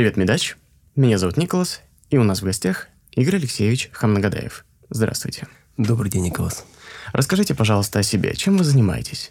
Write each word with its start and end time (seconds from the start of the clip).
Привет, 0.00 0.16
Медач. 0.16 0.56
Меня 0.96 1.18
зовут 1.18 1.36
Николас, 1.36 1.82
и 2.08 2.16
у 2.16 2.24
нас 2.24 2.40
в 2.40 2.44
гостях 2.46 2.88
Игорь 3.10 3.36
Алексеевич 3.36 3.90
Хамнагадаев. 3.92 4.64
Здравствуйте. 4.88 5.46
Добрый 5.76 6.10
день, 6.10 6.24
Николас. 6.24 6.64
Расскажите, 7.12 7.54
пожалуйста, 7.54 7.98
о 7.98 8.02
себе. 8.02 8.34
Чем 8.34 8.56
вы 8.56 8.64
занимаетесь? 8.64 9.30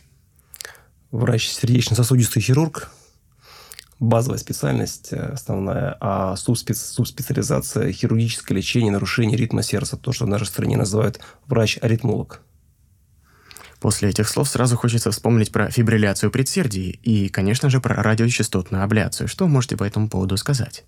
Врач 1.10 1.50
сердечно-сосудистый 1.50 2.44
хирург. 2.44 2.92
Базовая 4.00 4.38
специальность 4.38 5.12
э, 5.12 5.18
основная, 5.20 5.98
а 6.02 6.36
субспец, 6.36 6.80
субспециализация 6.80 7.92
хирургическое 7.92 8.56
лечение 8.56 8.92
нарушений 8.92 9.36
ритма 9.36 9.64
сердца. 9.64 9.98
То, 9.98 10.12
что 10.12 10.26
в 10.26 10.28
нашей 10.28 10.46
стране 10.46 10.78
называют 10.78 11.20
врач-аритмолог. 11.48 12.44
После 13.80 14.10
этих 14.10 14.28
слов 14.28 14.50
сразу 14.50 14.76
хочется 14.76 15.12
вспомнить 15.12 15.52
про 15.52 15.70
фибрилляцию 15.70 16.32
предсердий 16.32 17.00
и, 17.02 17.30
конечно 17.30 17.70
же, 17.70 17.80
про 17.80 17.96
радиочастотную 17.96 18.84
абляцию. 18.84 19.28
Что 19.28 19.48
можете 19.48 19.78
по 19.78 19.84
этому 19.84 20.10
поводу 20.10 20.36
сказать? 20.38 20.84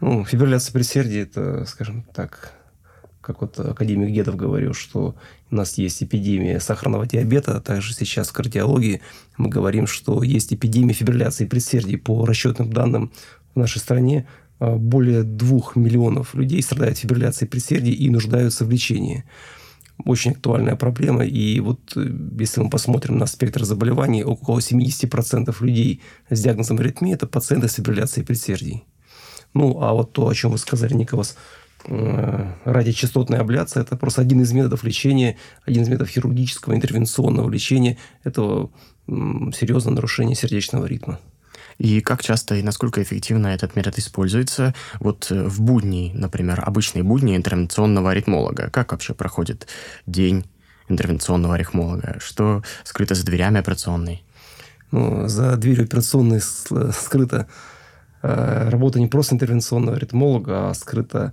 Ну, 0.00 0.24
фибрилляция 0.24 0.72
предсердий– 0.72 1.20
это, 1.22 1.64
скажем 1.66 2.04
так, 2.14 2.52
как 3.20 3.42
вот 3.42 3.58
академик 3.58 4.14
Дедов 4.14 4.36
говорил, 4.36 4.72
что 4.72 5.14
у 5.50 5.54
нас 5.54 5.78
есть 5.78 6.02
эпидемия 6.02 6.60
сахарного 6.60 7.06
диабета, 7.06 7.56
а 7.56 7.60
также 7.60 7.92
сейчас 7.92 8.28
в 8.28 8.32
кардиологии 8.32 9.02
мы 9.36 9.48
говорим, 9.48 9.86
что 9.86 10.22
есть 10.22 10.54
эпидемия 10.54 10.94
фибрилляции 10.94 11.44
предсердий. 11.44 11.98
По 11.98 12.24
расчетным 12.24 12.72
данным 12.72 13.12
в 13.54 13.58
нашей 13.58 13.78
стране 13.78 14.26
а, 14.58 14.76
более 14.76 15.22
двух 15.22 15.76
миллионов 15.76 16.34
людей 16.34 16.62
страдают 16.62 16.98
фибрилляцией 16.98 17.48
предсердий 17.48 17.92
и 17.92 18.08
нуждаются 18.08 18.64
в 18.64 18.70
лечении 18.70 19.24
очень 20.04 20.32
актуальная 20.32 20.76
проблема. 20.76 21.24
И 21.24 21.60
вот 21.60 21.80
э, 21.96 22.06
если 22.38 22.60
мы 22.62 22.70
посмотрим 22.70 23.18
на 23.18 23.26
спектр 23.26 23.64
заболеваний, 23.64 24.24
около 24.24 24.58
70% 24.58 25.54
людей 25.60 26.02
с 26.28 26.40
диагнозом 26.40 26.78
аритмии– 26.78 27.12
это 27.14 27.26
пациенты 27.26 27.68
с 27.68 27.74
фибрилляцией 27.74 28.26
предсердий. 28.26 28.84
Ну, 29.54 29.80
а 29.82 29.92
вот 29.92 30.12
то, 30.12 30.28
о 30.28 30.34
чем 30.34 30.52
вы 30.52 30.58
сказали, 30.58 30.94
Николас, 30.94 31.36
э, 31.86 32.52
радиочастотная 32.64 33.40
абляция– 33.40 33.82
это 33.84 33.96
просто 33.96 34.22
один 34.22 34.40
из 34.42 34.52
методов 34.52 34.84
лечения, 34.84 35.36
один 35.64 35.82
из 35.82 35.88
методов 35.88 36.10
хирургического 36.10 36.74
интервенционного 36.74 37.50
лечения 37.50 37.98
этого 38.24 38.70
серьезного 39.06 39.96
нарушения 39.96 40.36
сердечного 40.36 40.86
ритма. 40.86 41.18
И 41.80 42.02
как 42.02 42.22
часто 42.22 42.56
и 42.56 42.62
насколько 42.62 43.02
эффективно 43.02 43.46
этот 43.46 43.74
метод 43.74 43.98
используется 43.98 44.74
вот 44.98 45.28
э, 45.30 45.44
в 45.44 45.62
будни, 45.62 46.12
например, 46.14 46.62
обычные 46.62 47.02
будни 47.02 47.34
интервенционного 47.34 48.10
аритмолога? 48.10 48.68
Как 48.68 48.92
вообще 48.92 49.14
проходит 49.14 49.66
день 50.06 50.44
интервенционного 50.90 51.54
аритмолога? 51.54 52.18
Что 52.20 52.62
скрыто 52.84 53.14
за 53.14 53.24
дверями 53.24 53.60
операционной? 53.60 54.22
Ну, 54.90 55.26
за 55.26 55.56
дверью 55.56 55.84
операционной 55.84 56.42
скрыта 56.42 57.48
э, 58.20 58.68
работа 58.68 59.00
не 59.00 59.06
просто 59.06 59.36
интервенционного 59.36 59.96
аритмолога, 59.96 60.68
а 60.68 60.74
скрыта 60.74 61.32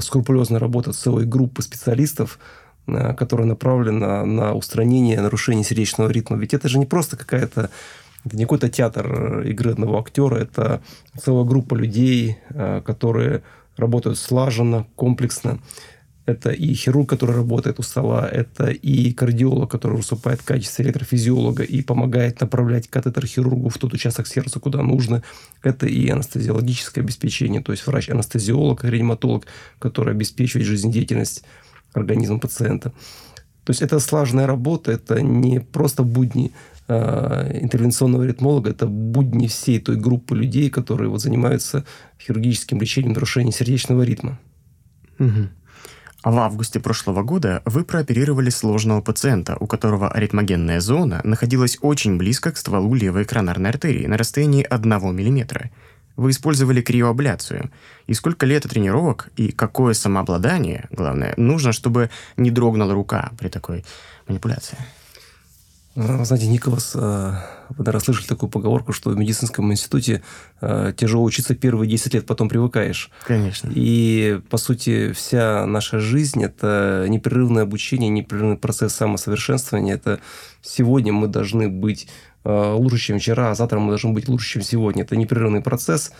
скрупулезная 0.00 0.60
работа 0.60 0.92
целой 0.92 1.26
группы 1.26 1.62
специалистов, 1.62 2.38
э, 2.86 3.14
которая 3.14 3.48
направлена 3.48 4.24
на 4.24 4.54
устранение 4.54 5.20
нарушений 5.20 5.64
сердечного 5.64 6.08
ритма. 6.08 6.36
Ведь 6.36 6.54
это 6.54 6.68
же 6.68 6.78
не 6.78 6.86
просто 6.86 7.16
какая-то 7.16 7.70
это 8.28 8.36
не 8.36 8.44
какой-то 8.44 8.68
театр 8.68 9.42
э, 9.42 9.48
игры 9.50 9.72
одного 9.72 9.98
актера, 9.98 10.36
это 10.36 10.82
целая 11.18 11.44
группа 11.44 11.74
людей, 11.74 12.38
э, 12.50 12.82
которые 12.84 13.42
работают 13.76 14.18
слаженно, 14.18 14.86
комплексно. 14.94 15.60
Это 16.26 16.50
и 16.50 16.74
хирург, 16.74 17.08
который 17.08 17.34
работает 17.34 17.78
у 17.78 17.82
стола, 17.82 18.28
это 18.28 18.68
и 18.68 19.14
кардиолог, 19.14 19.70
который 19.70 19.96
выступает 19.96 20.42
в 20.42 20.44
качестве 20.44 20.84
электрофизиолога 20.84 21.62
и 21.62 21.80
помогает 21.80 22.38
направлять 22.42 22.86
катетер 22.86 23.24
хирургу 23.26 23.70
в 23.70 23.78
тот 23.78 23.94
участок 23.94 24.26
сердца, 24.26 24.60
куда 24.60 24.82
нужно. 24.82 25.22
Это 25.62 25.86
и 25.86 26.06
анестезиологическое 26.10 27.02
обеспечение, 27.02 27.62
то 27.62 27.72
есть 27.72 27.86
врач-анестезиолог, 27.86 28.84
реаниматолог, 28.84 29.46
который 29.78 30.12
обеспечивает 30.12 30.66
жизнедеятельность 30.66 31.44
организма 31.94 32.38
пациента. 32.38 32.92
То 33.64 33.70
есть 33.70 33.80
это 33.80 33.98
слаженная 33.98 34.46
работа, 34.46 34.92
это 34.92 35.22
не 35.22 35.60
просто 35.60 36.02
будни 36.02 36.52
интервенционного 36.88 38.24
ритмолога– 38.24 38.70
это 38.72 38.86
будни 38.86 39.46
всей 39.46 39.78
той 39.78 39.96
группы 39.96 40.34
людей, 40.34 40.70
которые 40.70 41.10
вот 41.10 41.20
занимаются 41.20 41.84
хирургическим 42.18 42.80
лечением 42.80 43.12
нарушений 43.12 43.52
сердечного 43.52 44.02
ритма. 44.02 44.38
Угу. 45.18 45.48
А 46.22 46.30
в 46.32 46.38
августе 46.38 46.80
прошлого 46.80 47.22
года 47.22 47.62
вы 47.64 47.84
прооперировали 47.84 48.50
сложного 48.50 49.00
пациента, 49.00 49.56
у 49.60 49.66
которого 49.66 50.10
аритмогенная 50.10 50.80
зона 50.80 51.20
находилась 51.22 51.78
очень 51.80 52.16
близко 52.16 52.50
к 52.50 52.56
стволу 52.56 52.92
левой 52.94 53.24
коронарной 53.24 53.70
артерии 53.70 54.06
на 54.06 54.16
расстоянии 54.16 54.64
1 54.64 54.90
мм. 54.90 55.70
Вы 56.16 56.30
использовали 56.30 56.82
криоабляцию. 56.82 57.70
И 58.08 58.14
сколько 58.14 58.46
лет 58.46 58.64
тренировок 58.64 59.30
и 59.36 59.52
какое 59.52 59.94
самообладание, 59.94 60.88
главное, 60.90 61.34
нужно, 61.36 61.72
чтобы 61.72 62.10
не 62.36 62.50
дрогнула 62.50 62.92
рука 62.92 63.30
при 63.38 63.48
такой 63.48 63.84
манипуляции? 64.26 64.76
А, 65.96 66.24
знаете, 66.24 66.46
Николас, 66.46 66.92
а, 66.94 67.44
вы, 67.70 67.78
наверное, 67.78 68.00
слышали 68.00 68.26
такую 68.26 68.50
поговорку, 68.50 68.92
что 68.92 69.10
в 69.10 69.16
медицинском 69.16 69.72
институте 69.72 70.22
а, 70.60 70.92
тяжело 70.92 71.24
учиться 71.24 71.54
первые 71.54 71.90
10 71.90 72.14
лет, 72.14 72.26
потом 72.26 72.48
привыкаешь. 72.48 73.10
Конечно. 73.26 73.70
И, 73.74 74.40
по 74.50 74.58
сути, 74.58 75.12
вся 75.12 75.66
наша 75.66 75.98
жизнь– 75.98 76.44
это 76.44 77.06
непрерывное 77.08 77.64
обучение, 77.64 78.10
непрерывный 78.10 78.56
процесс 78.56 78.94
самосовершенствования. 78.94 79.94
Это 79.94 80.20
сегодня 80.62 81.12
мы 81.12 81.26
должны 81.26 81.68
быть 81.68 82.08
лучше, 82.44 82.98
чем 82.98 83.18
вчера, 83.18 83.50
а 83.50 83.54
завтра 83.54 83.78
мы 83.78 83.88
должны 83.88 84.12
быть 84.12 84.28
лучше, 84.28 84.54
чем 84.54 84.62
сегодня. 84.62 85.02
Это 85.02 85.16
непрерывный 85.16 85.60
процесс. 85.60 86.12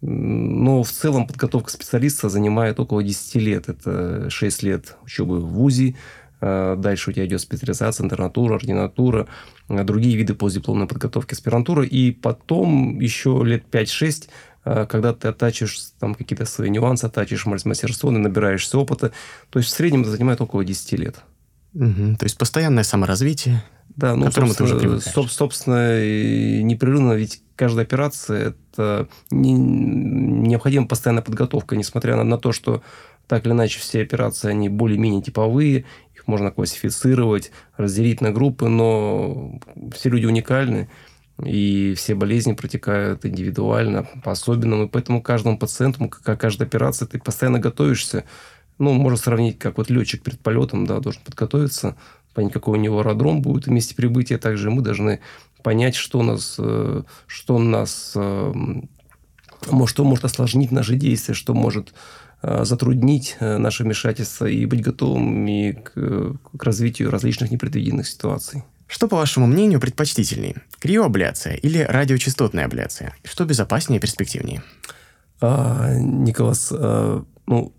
Но 0.00 0.82
в 0.82 0.90
целом 0.90 1.26
подготовка 1.26 1.70
специалиста 1.70 2.30
занимает 2.30 2.80
около 2.80 3.02
10 3.02 3.34
лет. 3.36 3.68
Это 3.68 4.30
6 4.30 4.62
лет 4.62 4.96
учебы 5.04 5.40
в 5.40 5.46
ВУЗе, 5.46 5.94
Э, 5.94 5.96
дальше 6.40 7.10
у 7.10 7.12
тебя 7.12 7.26
идет 7.26 7.40
специализация, 7.40 8.04
интернатура, 8.04 8.54
ординатура, 8.54 9.28
э, 9.68 9.84
другие 9.84 10.16
виды 10.16 10.34
постдипломной 10.34 10.86
подготовки, 10.86 11.34
аспирантура. 11.34 11.84
И 11.84 12.10
потом 12.12 12.98
еще 12.98 13.42
лет 13.44 13.64
5-6 13.70 14.28
э, 14.64 14.86
когда 14.86 15.12
ты 15.12 15.28
оттачиваешь 15.28 15.78
там 15.98 16.14
какие-то 16.14 16.46
свои 16.46 16.70
нюансы, 16.70 17.04
оттачиваешь 17.04 17.46
мастерство, 17.46 18.10
набираешься 18.10 18.78
опыта. 18.78 19.12
То 19.50 19.58
есть 19.58 19.70
в 19.70 19.72
среднем 19.72 20.02
это 20.02 20.10
занимает 20.10 20.40
около 20.40 20.64
10 20.64 20.92
лет. 20.92 21.16
Угу. 21.74 22.16
То 22.18 22.24
есть 22.24 22.36
постоянное 22.36 22.82
саморазвитие, 22.82 23.62
да, 23.96 24.16
ну, 24.16 24.24
к 24.24 24.28
которому 24.28 24.54
ты 24.54 24.64
уже 24.64 24.78
привыкаешь. 24.78 25.30
Собственно, 25.30 26.00
непрерывно, 26.62 27.12
ведь 27.12 27.42
каждая 27.54 27.84
операция– 27.84 28.54
это 28.72 29.08
не, 29.30 29.52
необходима 29.52 30.86
постоянная 30.86 31.22
подготовка, 31.22 31.76
несмотря 31.76 32.16
на, 32.16 32.24
на 32.24 32.38
то, 32.38 32.52
что 32.52 32.82
так 33.30 33.46
или 33.46 33.52
иначе 33.52 33.78
все 33.78 34.02
операции, 34.02 34.50
они 34.50 34.68
более-менее 34.68 35.22
типовые, 35.22 35.84
можно 36.30 36.50
классифицировать, 36.50 37.50
разделить 37.76 38.20
на 38.20 38.30
группы, 38.30 38.68
но 38.68 39.60
все 39.94 40.08
люди 40.08 40.26
уникальны, 40.26 40.88
и 41.44 41.94
все 41.96 42.14
болезни 42.14 42.52
протекают 42.52 43.26
индивидуально, 43.26 44.06
по-особенному, 44.24 44.84
и 44.84 44.88
поэтому 44.88 45.22
каждому 45.22 45.58
пациенту, 45.58 46.08
как 46.08 46.40
каждой 46.40 46.66
операции, 46.66 47.06
ты 47.06 47.18
постоянно 47.18 47.58
готовишься. 47.58 48.24
Ну, 48.78 48.92
можно 48.92 49.18
сравнить, 49.18 49.58
как 49.58 49.76
вот 49.78 49.90
летчик 49.90 50.22
перед 50.22 50.40
полетом, 50.40 50.86
да, 50.86 51.00
должен 51.00 51.22
подготовиться, 51.22 51.96
понять, 52.34 52.52
какой 52.52 52.78
у 52.78 52.80
него 52.80 53.00
аэродром 53.00 53.42
будет 53.42 53.66
в 53.66 53.70
месте 53.70 53.94
прибытия. 53.94 54.38
Также 54.38 54.70
мы 54.70 54.82
должны 54.82 55.20
понять, 55.62 55.96
что 55.96 56.20
у 56.20 56.22
нас, 56.22 56.56
э, 56.58 57.02
что 57.26 57.56
у 57.56 57.58
нас 57.58 58.12
э, 58.14 58.52
что 59.86 60.04
может 60.04 60.24
осложнить 60.24 60.72
наши 60.72 60.94
действия, 60.94 61.34
что 61.34 61.54
может 61.54 61.92
затруднить 62.42 63.36
э, 63.38 63.58
наше 63.58 63.84
вмешательство 63.84 64.46
и 64.46 64.64
быть 64.64 64.80
готовыми 64.80 65.72
к, 65.72 65.92
к 66.56 66.64
развитию 66.64 67.10
различных 67.10 67.50
непредвиденных 67.50 68.06
ситуаций. 68.06 68.64
Что, 68.86 69.08
по 69.08 69.16
вашему 69.16 69.46
мнению, 69.46 69.78
предпочтительнее? 69.78 70.56
Криоабляция 70.78 71.54
или 71.54 71.78
радиочастотная 71.78 72.64
абляция? 72.64 73.14
Что 73.24 73.44
безопаснее 73.44 73.98
и 73.98 74.00
перспективнее? 74.00 74.62
А, 75.40 75.94
Николас, 75.94 76.72
а, 76.72 77.24
ну, 77.46 77.74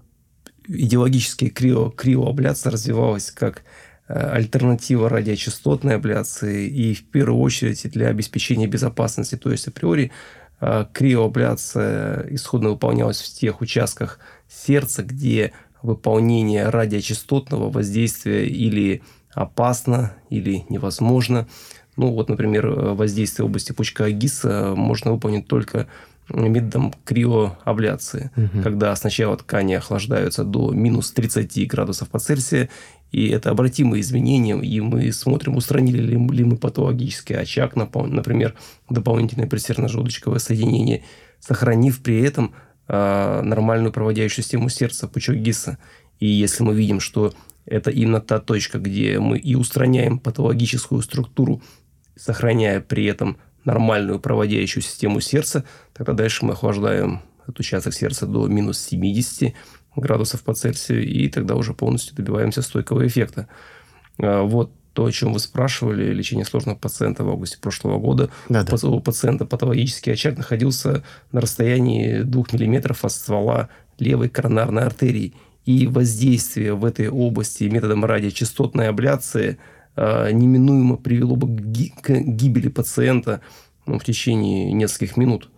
идеологически 0.67 1.49
крио, 1.49 1.89
криоабляция 1.89 2.71
развивалась 2.71 3.31
как 3.31 3.63
альтернатива 4.07 5.07
радиочастотной 5.07 5.95
абляции 5.95 6.67
и 6.67 6.93
в 6.93 7.09
первую 7.11 7.39
очередь 7.39 7.89
для 7.91 8.09
обеспечения 8.09 8.67
безопасности. 8.67 9.37
То 9.37 9.51
есть 9.51 9.69
априори 9.69 10.11
криоабляция 10.59 12.27
исходно 12.29 12.69
выполнялась 12.69 13.21
в 13.21 13.33
тех 13.33 13.61
участках 13.61 14.19
сердца, 14.51 15.03
где 15.03 15.53
выполнение 15.81 16.69
радиочастотного 16.69 17.69
воздействия 17.69 18.47
или 18.47 19.01
опасно, 19.33 20.13
или 20.29 20.65
невозможно. 20.69 21.47
Ну 21.97 22.11
вот, 22.11 22.29
например, 22.29 22.67
воздействие 22.69 23.45
в 23.45 23.49
области 23.49 23.71
пучка 23.71 24.09
ГИСа 24.09 24.73
можно 24.75 25.11
выполнить 25.11 25.47
только 25.47 25.87
методом 26.29 26.93
криоабляции, 27.03 28.31
угу. 28.35 28.63
когда 28.63 28.95
сначала 28.95 29.35
ткани 29.37 29.73
охлаждаются 29.73 30.43
до 30.43 30.71
минус 30.71 31.11
30 31.11 31.67
градусов 31.67 32.09
по 32.09 32.19
Цельсию, 32.19 32.69
и 33.11 33.27
это 33.27 33.49
обратимые 33.49 34.01
изменения, 34.01 34.57
и 34.57 34.79
мы 34.79 35.11
смотрим, 35.11 35.57
устранили 35.57 36.01
ли, 36.01 36.17
ли 36.17 36.43
мы 36.45 36.55
патологический 36.55 37.35
очаг, 37.35 37.75
например, 37.75 38.55
дополнительное 38.89 39.47
предсердно-желудочковое 39.47 40.39
соединение, 40.39 41.03
сохранив 41.39 42.01
при 42.01 42.21
этом 42.21 42.53
э, 42.91 43.41
нормальную 43.41 43.93
проводящую 43.93 44.43
систему 44.43 44.67
сердца, 44.69 45.07
пучок 45.07 45.37
Гисса. 45.37 45.77
И 46.19 46.27
если 46.27 46.63
мы 46.63 46.75
видим, 46.75 46.99
что 46.99 47.33
это 47.65 47.89
именно 47.89 48.19
та 48.19 48.39
точка, 48.39 48.79
где 48.79 49.17
мы 49.19 49.37
и 49.37 49.55
устраняем 49.55 50.19
патологическую 50.19 51.01
структуру, 51.01 51.61
сохраняя 52.17 52.81
при 52.81 53.05
этом 53.05 53.37
нормальную 53.63 54.19
проводящую 54.19 54.83
систему 54.83 55.21
сердца, 55.21 55.63
тогда 55.93 56.13
дальше 56.13 56.45
мы 56.45 56.53
охлаждаем 56.53 57.21
этот 57.43 57.59
участок 57.59 57.93
сердца 57.93 58.25
до 58.25 58.47
минус 58.47 58.79
70 58.79 59.53
градусов 59.95 60.43
по 60.43 60.53
Цельсию, 60.53 61.07
и 61.07 61.29
тогда 61.29 61.55
уже 61.55 61.73
полностью 61.73 62.15
добиваемся 62.15 62.61
стойкого 62.61 63.07
эффекта. 63.07 63.47
А, 64.19 64.43
вот 64.43 64.73
то, 64.93 65.05
о 65.05 65.11
чем 65.11 65.33
вы 65.33 65.39
спрашивали, 65.39 66.13
лечение 66.13 66.45
сложного 66.45 66.77
пациента 66.77 67.23
в 67.23 67.29
августе 67.29 67.57
прошлого 67.59 67.97
года. 67.97 68.29
Да, 68.49 68.63
да. 68.63 68.87
У 68.87 68.99
пациента 68.99 69.45
патологический 69.45 70.13
очаг 70.13 70.37
находился 70.37 71.03
на 71.31 71.41
расстоянии 71.41 72.21
2 72.21 72.43
мм 72.51 72.95
от 73.01 73.11
ствола 73.11 73.69
левой 73.99 74.29
коронарной 74.29 74.83
артерии. 74.83 75.33
И 75.65 75.87
воздействие 75.87 76.73
в 76.73 76.83
этой 76.83 77.07
области 77.07 77.65
методом 77.65 78.03
радиочастотной 78.03 78.89
абляции 78.89 79.59
э, 79.95 80.31
неминуемо 80.31 80.97
привело 80.97 81.35
бы 81.35 81.47
к, 81.47 81.61
ги- 81.61 81.93
к 82.01 82.09
гибели 82.09 82.67
пациента 82.67 83.41
ну, 83.85 83.99
в 83.99 84.03
течение 84.03 84.73
нескольких 84.73 85.17
минут. 85.17 85.49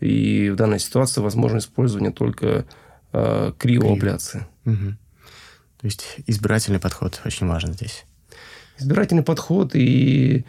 И 0.00 0.50
в 0.50 0.56
данной 0.56 0.80
ситуации 0.80 1.20
возможно 1.20 1.58
использование 1.58 2.10
только 2.10 2.64
э, 3.12 3.52
криоабляции. 3.58 4.46
Угу. 4.64 4.96
То 5.80 5.86
есть 5.86 6.16
избирательный 6.26 6.80
подход 6.80 7.20
очень 7.24 7.46
важен 7.46 7.74
здесь. 7.74 8.04
Избирательный 8.80 9.22
подход 9.22 9.74
и, 9.74 10.44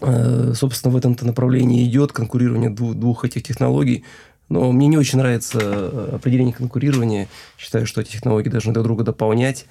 э, 0.00 0.52
собственно, 0.54 0.94
в 0.94 0.96
этом-то 0.96 1.26
направлении 1.26 1.84
идет 1.84 2.12
конкурирование 2.12 2.70
двух 2.70 3.24
этих 3.24 3.42
технологий. 3.42 4.04
Но 4.48 4.70
мне 4.70 4.86
не 4.86 4.96
очень 4.96 5.18
нравится 5.18 5.58
э, 5.60 6.10
определение 6.14 6.54
конкурирования. 6.54 7.28
Считаю, 7.58 7.86
что 7.86 8.00
эти 8.00 8.12
технологии 8.12 8.48
должны 8.48 8.72
друг 8.72 8.84
друга 8.84 9.04
дополнять. 9.04 9.66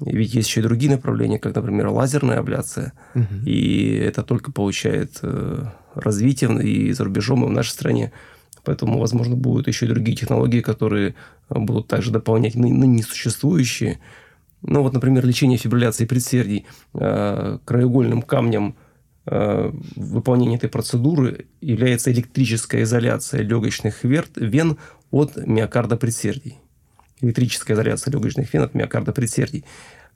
Ведь 0.00 0.34
есть 0.34 0.48
еще 0.48 0.60
и 0.60 0.62
другие 0.62 0.92
направления, 0.92 1.38
как, 1.38 1.54
например, 1.56 1.88
лазерная 1.88 2.38
абляция. 2.38 2.92
Угу. 3.14 3.46
И 3.46 3.96
это 3.96 4.22
только 4.22 4.52
получает 4.52 5.18
э, 5.22 5.64
развитие 5.94 6.62
и 6.62 6.92
за 6.92 7.04
рубежом, 7.04 7.44
и 7.44 7.48
в 7.48 7.50
нашей 7.50 7.70
стране. 7.70 8.12
Поэтому, 8.64 8.98
возможно, 8.98 9.34
будут 9.34 9.66
еще 9.66 9.86
и 9.86 9.88
другие 9.88 10.16
технологии, 10.16 10.60
которые 10.60 11.14
будут 11.48 11.88
также 11.88 12.10
дополнять 12.10 12.54
ныне 12.54 13.02
существующие. 13.02 13.98
Ну, 14.62 14.82
вот, 14.82 14.92
например, 14.92 15.24
лечение 15.24 15.58
фибрилляции 15.58 16.04
предсердий 16.04 16.66
э, 16.94 17.58
краеугольным 17.64 18.22
камнем 18.22 18.74
э, 19.26 19.72
выполнения 19.94 20.56
этой 20.56 20.68
процедуры 20.68 21.46
является 21.60 22.10
электрическая 22.10 22.82
изоляция 22.82 23.42
легочных 23.42 24.02
вен 24.02 24.78
от 25.10 25.36
миокарда 25.36 25.96
предсердий. 25.96 26.58
Электрическая 27.20 27.76
изоляция 27.76 28.12
легочных 28.12 28.52
вен 28.52 28.62
от 28.62 28.74
миокарда 28.74 29.12
предсердий. 29.12 29.64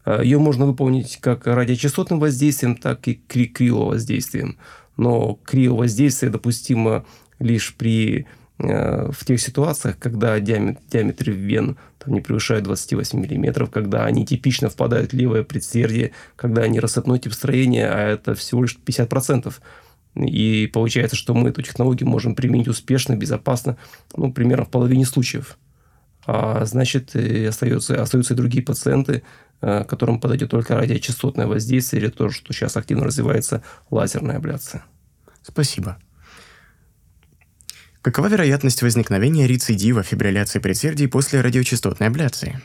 Э, 0.05 0.21
Ее 0.25 0.39
можно 0.39 0.67
выполнить 0.67 1.19
как 1.21 1.47
радиочастотным 1.47 2.19
воздействием, 2.19 2.77
так 2.77 3.07
и 3.07 3.15
криовоздействием. 3.15 4.59
Но 4.97 5.39
криовоздействие 5.45 6.33
допустимо 6.33 7.07
лишь 7.39 7.75
при 7.77 8.27
в 8.63 9.25
тех 9.25 9.41
ситуациях, 9.41 9.99
когда 9.99 10.39
диаметр, 10.39 10.81
диаметр 10.91 11.31
вен 11.31 11.77
там, 11.99 12.15
не 12.15 12.21
превышает 12.21 12.65
28 12.65 13.19
мм, 13.19 13.67
когда 13.67 14.05
они 14.05 14.25
типично 14.25 14.71
впадают 14.71 15.13
в 15.13 15.17
левое 15.17 15.43
предсердие, 15.43 16.13
когда 16.37 16.63
они 16.63 16.81
рассыпной 16.81 17.19
тип 17.19 17.33
строения, 17.33 17.89
а 17.89 17.99
это 17.99 18.35
всего 18.35 18.63
лишь 18.63 18.79
50%. 18.85 19.53
И 20.15 20.71
получается, 20.73 21.17
что 21.17 21.35
мы 21.35 21.49
эту 21.49 21.63
технологию 21.63 22.09
можем 22.09 22.35
применить 22.35 22.69
успешно, 22.69 23.17
безопасно, 23.17 23.79
ну, 24.15 24.33
примерно 24.33 24.65
в 24.65 24.71
половине 24.71 25.07
случаев. 25.07 25.59
А 26.27 26.65
значит, 26.65 27.17
и 27.17 27.47
остается, 27.47 28.01
остаются 28.01 28.35
и 28.35 28.37
другие 28.37 28.63
пациенты, 28.63 29.23
э, 29.61 29.85
которым 29.85 30.21
подойдет 30.21 30.51
только 30.51 30.77
радиочастотное 30.77 31.47
воздействие 31.47 32.03
или 32.03 32.11
то, 32.11 32.31
что 32.31 32.53
сейчас 32.53 32.77
активно 32.77 33.05
развивается 33.05 33.63
лазерная 33.91 34.37
абляция. 34.37 34.85
Спасибо. 35.43 35.99
Какова 38.03 38.27
вероятность 38.27 38.83
возникновения 38.83 39.47
рецидива 39.47 40.03
фибрилляции 40.03 40.59
предсердий 40.59 41.07
после 41.07 41.41
радиочастотной 41.41 42.09
абляции? 42.09 42.61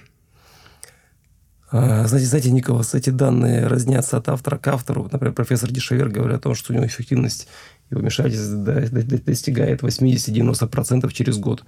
А, 1.70 2.08
знаете, 2.08 2.28
знаете, 2.28 2.52
Николас, 2.52 2.96
эти 2.96 3.12
данные 3.12 3.68
разнятся 3.68 4.18
от 4.18 4.30
автора 4.30 4.58
к 4.58 4.68
автору. 4.68 5.08
Например, 5.12 5.34
профессор 5.34 5.70
Дешевер 5.70 6.10
говорит 6.10 6.38
о 6.38 6.42
том, 6.42 6.56
что 6.56 6.74
у 6.74 6.76
него 6.76 6.88
эффективность 6.88 7.48
его 7.92 8.02
вмешательства 8.02 8.58
достигает 8.58 9.84
80-90% 9.84 11.12
через 11.14 11.38
год. 11.38 11.64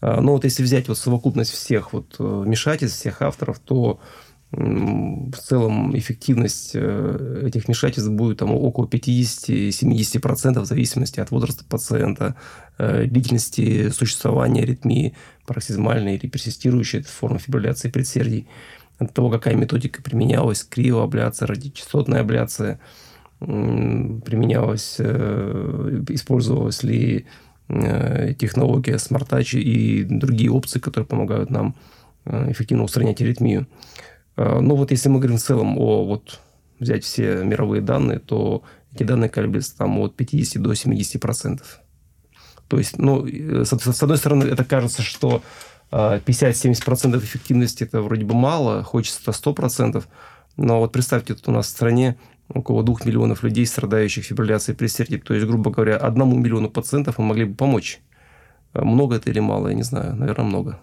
А, 0.00 0.20
но 0.20 0.32
вот 0.32 0.42
если 0.42 0.64
взять 0.64 0.88
вот 0.88 0.98
совокупность 0.98 1.52
всех 1.52 1.92
вот 1.92 2.16
э, 2.18 2.24
вмешательств, 2.24 2.98
всех 2.98 3.22
авторов, 3.22 3.60
то 3.60 4.00
в 4.52 5.36
целом 5.36 5.96
эффективность 5.96 6.70
э, 6.74 7.42
этих 7.46 7.66
вмешательств 7.66 8.10
будет 8.10 8.38
там, 8.38 8.52
около 8.52 8.86
50-70% 8.86 10.60
в 10.60 10.64
зависимости 10.64 11.18
от 11.18 11.30
возраста 11.32 11.64
пациента, 11.64 12.36
э, 12.78 13.06
длительности 13.06 13.90
существования 13.90 14.62
аритмии, 14.62 15.16
пароксизмальной 15.46 16.16
или 16.16 16.28
персистирующей 16.28 17.02
формы 17.02 17.38
фибрилляции 17.38 17.90
предсердий, 17.90 18.46
от 18.98 19.12
того, 19.12 19.30
какая 19.30 19.56
методика 19.56 20.00
применялась, 20.00 20.62
криоабляция, 20.64 21.48
радиочастотная 21.48 22.20
абляция, 22.20 22.78
применялась, 23.40 24.96
э, 24.98 26.04
использовалась 26.08 26.82
ли 26.82 27.26
технология 27.68 28.94
Touch 28.94 29.58
и 29.58 30.04
другие 30.04 30.52
опции, 30.52 30.78
которые 30.78 31.04
помогают 31.04 31.50
нам 31.50 31.74
эффективно 32.24 32.84
устранять 32.84 33.20
аритмию. 33.20 33.66
А, 34.36 34.60
ну 34.60 34.76
вот 34.76 34.90
если 34.90 35.08
мы 35.08 35.18
говорим 35.18 35.38
в 35.38 35.42
целом 35.42 35.78
о 35.78 36.04
вот 36.04 36.40
взять 36.78 37.04
все 37.04 37.42
мировые 37.42 37.82
данные, 37.82 38.18
то 38.18 38.62
эти 38.94 39.02
данные 39.02 39.30
колеблются 39.30 39.76
там 39.76 39.98
от 39.98 40.14
50 40.16 40.62
до 40.62 40.74
70 40.74 41.20
процентов. 41.20 41.80
То 42.68 42.78
есть, 42.78 42.98
ну, 42.98 43.26
с, 43.26 43.66
с 43.66 44.02
одной 44.02 44.18
стороны, 44.18 44.44
это 44.44 44.64
кажется, 44.64 45.02
что 45.02 45.42
50-70 45.90 46.80
а, 46.80 46.84
процентов 46.84 47.22
эффективности 47.22 47.84
это 47.84 48.02
вроде 48.02 48.24
бы 48.24 48.34
мало, 48.34 48.82
хочется 48.82 49.30
100 49.30 49.54
процентов. 49.54 50.08
Но 50.56 50.80
вот 50.80 50.92
представьте, 50.92 51.34
тут 51.34 51.48
у 51.48 51.52
нас 51.52 51.66
в 51.66 51.70
стране 51.70 52.16
около 52.48 52.82
2 52.82 52.96
миллионов 53.04 53.42
людей, 53.42 53.66
страдающих 53.66 54.24
фибрилляцией 54.24 54.76
предсердий. 54.76 55.18
То 55.18 55.34
есть, 55.34 55.46
грубо 55.46 55.70
говоря, 55.70 55.96
одному 55.96 56.36
миллиону 56.36 56.70
пациентов 56.70 57.18
мы 57.18 57.26
могли 57.26 57.44
бы 57.44 57.54
помочь. 57.54 58.00
Много 58.74 59.16
это 59.16 59.30
или 59.30 59.40
мало, 59.40 59.68
я 59.68 59.74
не 59.74 59.82
знаю. 59.82 60.16
Наверное, 60.16 60.46
много. 60.46 60.80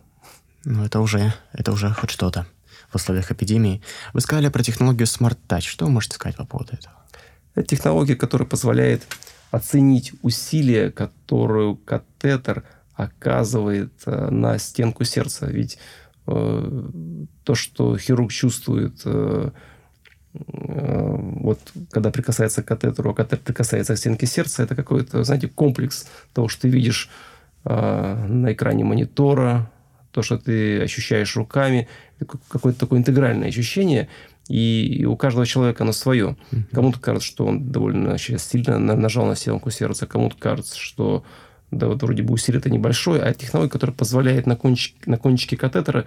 Ну, 0.63 0.85
это 0.85 0.99
уже, 1.01 1.33
это 1.51 1.71
уже 1.73 1.89
хоть 1.89 2.11
что-то 2.11 2.47
в 2.93 2.95
условиях 2.95 3.31
эпидемии. 3.31 3.81
Вы 4.13 4.21
сказали 4.21 4.49
про 4.49 4.63
технологию 4.63 5.07
Smart 5.07 5.37
Touch. 5.47 5.61
Что 5.61 5.85
вы 5.85 5.91
можете 5.91 6.15
сказать 6.15 6.37
по 6.37 6.45
поводу 6.45 6.73
этого? 6.73 6.93
Это 7.55 7.67
технология, 7.67 8.15
которая 8.15 8.47
позволяет 8.47 9.03
оценить 9.51 10.13
усилия, 10.21 10.91
которую 10.91 11.75
катетер 11.75 12.63
оказывает 12.95 13.91
э, 14.05 14.29
на 14.29 14.57
стенку 14.57 15.03
сердца. 15.03 15.47
Ведь 15.47 15.77
э, 16.27 16.89
то, 17.43 17.55
что 17.55 17.97
хирург 17.97 18.31
чувствует, 18.31 19.01
э, 19.05 19.51
э, 20.33 21.15
вот 21.43 21.59
когда 21.91 22.11
прикасается 22.11 22.63
к 22.63 22.67
катетеру, 22.67 23.11
а 23.11 23.13
катетер 23.13 23.39
прикасается 23.39 23.95
к 23.95 23.97
стенке 23.97 24.27
сердца, 24.27 24.63
это 24.63 24.75
какой-то, 24.75 25.23
знаете, 25.23 25.47
комплекс 25.47 26.07
того, 26.33 26.47
что 26.47 26.63
ты 26.63 26.69
видишь 26.69 27.09
э, 27.65 28.25
на 28.27 28.53
экране 28.53 28.83
монитора, 28.83 29.71
то, 30.13 30.21
что 30.21 30.37
ты 30.37 30.81
ощущаешь 30.81 31.35
руками, 31.35 31.87
какое-то 32.25 32.79
такое 32.79 32.99
интегральное 32.99 33.49
ощущение, 33.49 34.09
и 34.49 35.05
у 35.07 35.15
каждого 35.15 35.45
человека 35.45 35.83
оно 35.83 35.93
свое. 35.93 36.35
Кому-то 36.71 36.99
кажется, 36.99 37.27
что 37.27 37.45
он 37.45 37.71
довольно 37.71 38.17
сейчас 38.17 38.47
сильно 38.47 38.77
нажал 38.77 39.25
на 39.25 39.35
стенку 39.35 39.71
сердца, 39.71 40.05
кому-то 40.05 40.35
кажется, 40.37 40.77
что 40.77 41.23
да, 41.71 41.87
вот 41.87 42.03
вроде 42.03 42.23
бы 42.23 42.33
усилие 42.33 42.59
это 42.59 42.69
небольшое, 42.69 43.21
а 43.21 43.33
технология, 43.33 43.71
которая 43.71 43.95
позволяет 43.95 44.45
на, 44.45 44.55
кончик, 44.55 45.07
на 45.07 45.17
кончике 45.17 45.57
катетера 45.57 46.05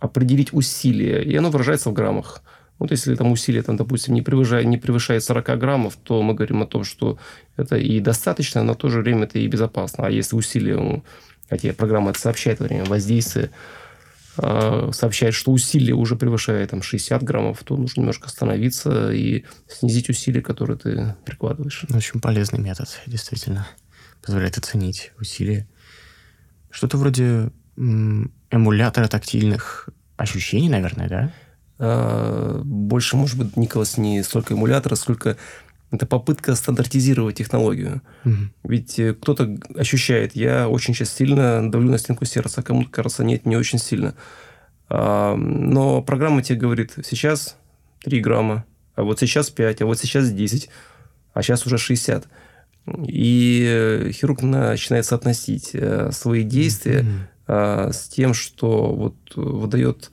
определить 0.00 0.52
усилие, 0.52 1.24
и 1.24 1.36
оно 1.36 1.50
выражается 1.50 1.90
в 1.90 1.92
граммах. 1.92 2.42
Вот 2.78 2.90
если 2.90 3.14
там 3.14 3.30
усилие, 3.30 3.62
там, 3.62 3.76
допустим, 3.76 4.14
не 4.14 4.22
превышает, 4.22 4.66
не 4.66 4.76
превышает 4.76 5.22
40 5.22 5.58
граммов, 5.58 5.96
то 6.02 6.22
мы 6.22 6.34
говорим 6.34 6.62
о 6.62 6.66
том, 6.66 6.82
что 6.82 7.18
это 7.56 7.76
и 7.76 8.00
достаточно, 8.00 8.64
но 8.64 8.74
в 8.74 8.76
то 8.76 8.88
же 8.88 9.00
время 9.00 9.24
это 9.24 9.38
и 9.38 9.46
безопасно. 9.46 10.06
А 10.06 10.10
если 10.10 10.34
усилие 10.34 11.02
хотя 11.48 11.72
программа 11.72 12.10
это 12.10 12.18
сообщает 12.18 12.60
во 12.60 12.66
время 12.66 12.84
воздействия, 12.84 13.50
сообщает, 14.36 15.34
что 15.34 15.52
усилие 15.52 15.94
уже 15.94 16.16
превышает 16.16 16.70
там, 16.70 16.82
60 16.82 17.22
граммов, 17.22 17.62
то 17.64 17.76
нужно 17.76 18.00
немножко 18.00 18.26
остановиться 18.26 19.12
и 19.12 19.44
снизить 19.68 20.08
усилия, 20.08 20.42
которые 20.42 20.76
ты 20.76 21.14
прикладываешь. 21.24 21.84
Очень 21.94 22.20
полезный 22.20 22.58
метод, 22.58 22.88
действительно. 23.06 23.66
Позволяет 24.22 24.58
оценить 24.58 25.12
усилия. 25.20 25.68
Что-то 26.70 26.96
вроде 26.96 27.52
эмулятора 27.76 29.08
тактильных 29.08 29.88
ощущений, 30.16 30.68
наверное, 30.68 31.08
да? 31.08 31.32
А, 31.78 32.60
больше, 32.64 33.16
может 33.16 33.38
быть, 33.38 33.56
Николас, 33.56 33.98
не 33.98 34.22
столько 34.22 34.54
эмулятора, 34.54 34.94
сколько 34.94 35.36
это 35.94 36.06
попытка 36.06 36.54
стандартизировать 36.54 37.36
технологию. 37.36 38.02
Угу. 38.24 38.34
Ведь 38.64 38.98
э, 38.98 39.14
кто-то 39.14 39.56
ощущает, 39.76 40.34
я 40.36 40.68
очень 40.68 40.94
сейчас 40.94 41.12
сильно 41.12 41.70
давлю 41.70 41.90
на 41.90 41.98
стенку 41.98 42.24
сердца, 42.24 42.60
а 42.60 42.62
кому-то 42.62 42.90
кажется, 42.90 43.24
нет, 43.24 43.46
не 43.46 43.56
очень 43.56 43.78
сильно. 43.78 44.14
А, 44.88 45.34
но 45.36 46.02
программа 46.02 46.42
тебе 46.42 46.58
говорит, 46.58 46.92
сейчас 47.04 47.56
3 48.04 48.20
грамма, 48.20 48.64
а 48.94 49.02
вот 49.02 49.20
сейчас 49.20 49.50
5, 49.50 49.82
а 49.82 49.86
вот 49.86 49.98
сейчас 49.98 50.30
10, 50.30 50.68
а 51.32 51.42
сейчас 51.42 51.66
уже 51.66 51.78
60. 51.78 52.28
И 53.06 53.64
э, 53.66 54.10
хирург 54.12 54.42
начинает 54.42 55.06
соотносить 55.06 55.70
э, 55.72 56.10
свои 56.12 56.42
действия 56.42 57.06
mm-hmm. 57.48 57.92
с 57.92 58.08
тем, 58.08 58.34
что 58.34 58.94
вот 58.94 59.16
выдает 59.34 60.10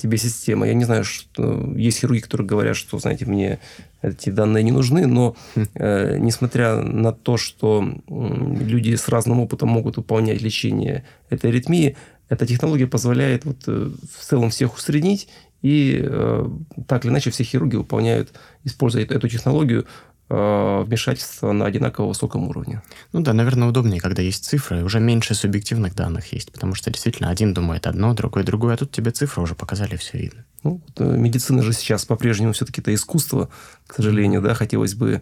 тебе 0.00 0.16
система. 0.16 0.66
Я 0.66 0.72
не 0.72 0.84
знаю, 0.84 1.04
что 1.04 1.70
есть 1.76 2.00
хирурги, 2.00 2.20
которые 2.20 2.46
говорят, 2.46 2.76
что, 2.76 2.98
знаете, 2.98 3.26
мне 3.26 3.60
эти 4.02 4.30
данные 4.30 4.62
не 4.62 4.72
нужны, 4.72 5.06
но 5.06 5.36
э, 5.74 6.16
несмотря 6.18 6.76
на 6.76 7.12
то, 7.12 7.36
что 7.36 7.84
люди 8.08 8.94
с 8.94 9.08
разным 9.08 9.40
опытом 9.40 9.68
могут 9.68 9.96
выполнять 9.96 10.40
лечение 10.40 11.04
этой 11.28 11.50
аритмии, 11.50 11.96
эта 12.28 12.46
технология 12.46 12.86
позволяет 12.86 13.44
вот, 13.44 13.64
э, 13.66 13.90
в 14.18 14.24
целом 14.24 14.50
всех 14.50 14.76
усреднить, 14.76 15.28
и 15.62 16.00
э, 16.02 16.48
так 16.86 17.04
или 17.04 17.12
иначе 17.12 17.30
все 17.30 17.44
хирурги 17.44 17.76
выполняют, 17.76 18.32
используя 18.64 19.04
эту 19.04 19.28
технологию, 19.28 19.86
э, 20.30 20.82
вмешательство 20.86 21.52
на 21.52 21.66
одинаково 21.66 22.08
высоком 22.08 22.48
уровне. 22.48 22.82
Ну 23.12 23.20
да, 23.20 23.32
наверное, 23.32 23.68
удобнее, 23.68 24.00
когда 24.00 24.22
есть 24.22 24.44
цифры, 24.44 24.82
уже 24.84 25.00
меньше 25.00 25.34
субъективных 25.34 25.94
данных 25.94 26.32
есть, 26.32 26.52
потому 26.52 26.74
что 26.74 26.90
действительно 26.90 27.30
один 27.30 27.52
думает 27.52 27.86
одно, 27.86 28.14
другой 28.14 28.44
другое, 28.44 28.74
а 28.74 28.76
тут 28.76 28.92
тебе 28.92 29.10
цифры 29.10 29.42
уже 29.42 29.54
показали, 29.54 29.96
все 29.96 30.18
видно. 30.18 30.44
Ну, 30.62 30.80
э, 30.96 31.04
медицина 31.04 31.62
же 31.62 31.72
сейчас 31.72 32.04
по-прежнему 32.06 32.52
все-таки 32.52 32.80
это 32.80 32.94
искусство, 32.94 33.50
к 33.86 33.94
сожалению, 33.94 34.40
да, 34.40 34.54
хотелось 34.54 34.94
бы, 34.94 35.20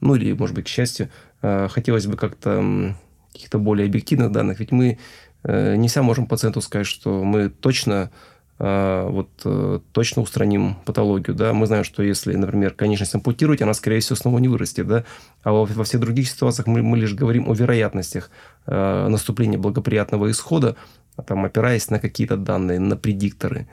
ну 0.00 0.14
или, 0.14 0.32
может 0.32 0.54
быть, 0.54 0.66
к 0.66 0.68
счастью, 0.68 1.10
э, 1.42 1.68
хотелось 1.68 2.06
бы 2.06 2.16
как-то 2.16 2.94
каких-то 3.32 3.58
более 3.58 3.86
объективных 3.86 4.30
данных, 4.32 4.60
ведь 4.60 4.72
мы 4.72 4.98
не 5.42 5.88
вся 5.88 6.02
можем 6.02 6.26
пациенту 6.26 6.60
сказать, 6.60 6.86
что 6.86 7.24
мы 7.24 7.48
точно 7.48 8.10
вот 8.62 9.30
э, 9.46 9.80
точно 9.92 10.20
устраним 10.20 10.76
патологию, 10.84 11.34
да, 11.34 11.54
мы 11.54 11.66
знаем, 11.66 11.82
что 11.82 12.02
если, 12.02 12.34
например, 12.34 12.74
конечность 12.74 13.14
ампутировать, 13.14 13.62
она, 13.62 13.72
скорее 13.72 14.00
всего, 14.00 14.16
снова 14.16 14.38
не 14.38 14.48
вырастет, 14.48 14.86
да, 14.86 15.04
а 15.42 15.52
во, 15.52 15.64
во 15.64 15.84
всех 15.84 16.00
других 16.00 16.28
ситуациях 16.28 16.66
мы, 16.66 16.82
мы 16.82 16.98
лишь 16.98 17.14
говорим 17.14 17.48
о 17.48 17.54
вероятностях 17.54 18.30
э, 18.66 19.08
наступления 19.08 19.58
благоприятного 19.58 20.30
исхода, 20.30 20.76
там, 21.26 21.44
опираясь 21.46 21.88
на 21.88 21.98
какие-то 21.98 22.36
данные, 22.36 22.78
на 22.78 22.96
предикторы. 22.96 23.66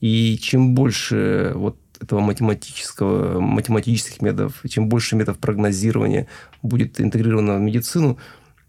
И 0.00 0.38
чем 0.40 0.72
больше 0.72 1.52
вот 1.56 1.76
этого 2.00 2.20
математического, 2.20 3.40
математических 3.40 4.22
методов, 4.22 4.62
чем 4.68 4.88
больше 4.88 5.16
методов 5.16 5.40
прогнозирования 5.40 6.28
будет 6.62 7.00
интегрировано 7.00 7.56
в 7.56 7.60
медицину, 7.60 8.18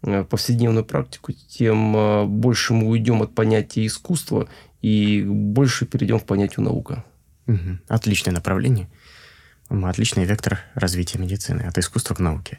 Э, 0.02 0.24
повседневную 0.24 0.84
практику, 0.84 1.32
тем 1.32 1.94
э, 1.94 2.24
больше 2.24 2.72
мы 2.72 2.86
уйдем 2.86 3.20
от 3.20 3.34
понятия 3.34 3.84
искусства 3.84 4.48
и 4.82 5.22
больше 5.22 5.86
перейдем 5.86 6.20
к 6.20 6.26
понятию 6.26 6.62
наука. 6.64 7.04
Отличное 7.88 8.32
направление. 8.32 8.88
Отличный 9.68 10.24
вектор 10.24 10.60
развития 10.74 11.18
медицины. 11.18 11.62
От 11.62 11.78
искусства 11.78 12.14
к 12.14 12.20
науке. 12.20 12.58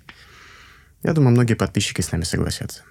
Я 1.04 1.14
думаю, 1.14 1.32
многие 1.32 1.56
подписчики 1.56 2.02
с 2.02 2.12
нами 2.12 2.24
согласятся. 2.24 2.84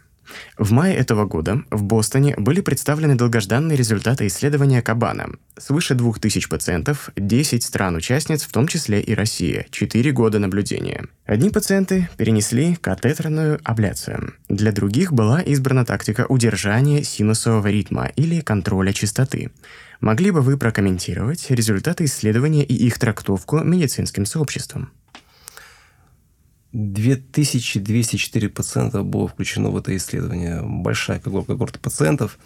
В 0.58 0.72
мае 0.72 0.96
этого 0.96 1.24
года 1.24 1.62
в 1.70 1.82
Бостоне 1.82 2.34
были 2.36 2.60
представлены 2.60 3.14
долгожданные 3.14 3.76
результаты 3.76 4.26
исследования 4.26 4.82
Кабана. 4.82 5.30
Свыше 5.58 5.94
2000 5.94 6.48
пациентов, 6.48 7.10
10 7.16 7.62
стран-участниц, 7.62 8.42
в 8.44 8.52
том 8.52 8.66
числе 8.66 9.00
и 9.00 9.14
Россия, 9.14 9.66
4 9.70 10.12
года 10.12 10.38
наблюдения. 10.38 11.06
Одни 11.26 11.50
пациенты 11.50 12.08
перенесли 12.16 12.76
катетерную 12.76 13.60
абляцию. 13.64 14.34
Для 14.48 14.72
других 14.72 15.12
была 15.12 15.40
избрана 15.40 15.84
тактика 15.84 16.26
удержания 16.28 17.02
синусового 17.02 17.68
ритма 17.68 18.06
или 18.16 18.40
контроля 18.40 18.92
частоты. 18.92 19.50
Могли 20.00 20.30
бы 20.30 20.40
вы 20.40 20.56
прокомментировать 20.56 21.50
результаты 21.50 22.04
исследования 22.04 22.64
и 22.64 22.74
их 22.74 22.98
трактовку 22.98 23.58
медицинским 23.58 24.24
сообществом? 24.24 24.90
2204 26.72 28.48
пациента 28.48 29.02
было 29.02 29.26
включено 29.26 29.70
в 29.70 29.76
это 29.76 29.96
исследование. 29.96 30.62
Большая 30.62 31.18
когорта 31.18 31.78
пациентов. 31.78 32.38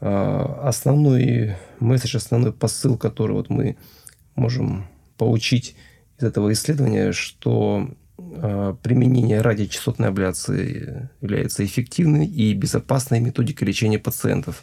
А, 0.00 0.62
основной 0.64 1.56
месседж, 1.78 2.16
основной 2.16 2.52
посыл, 2.52 2.96
который 2.96 3.32
вот 3.32 3.50
мы 3.50 3.76
можем 4.34 4.88
получить 5.16 5.76
из 6.18 6.24
этого 6.24 6.52
исследования, 6.52 7.12
что 7.12 7.90
а, 8.18 8.74
применение 8.82 9.40
радиочастотной 9.42 10.08
абляции 10.08 11.08
является 11.20 11.64
эффективной 11.64 12.26
и 12.26 12.52
безопасной 12.54 13.20
методикой 13.20 13.68
лечения 13.68 13.98
пациентов. 13.98 14.62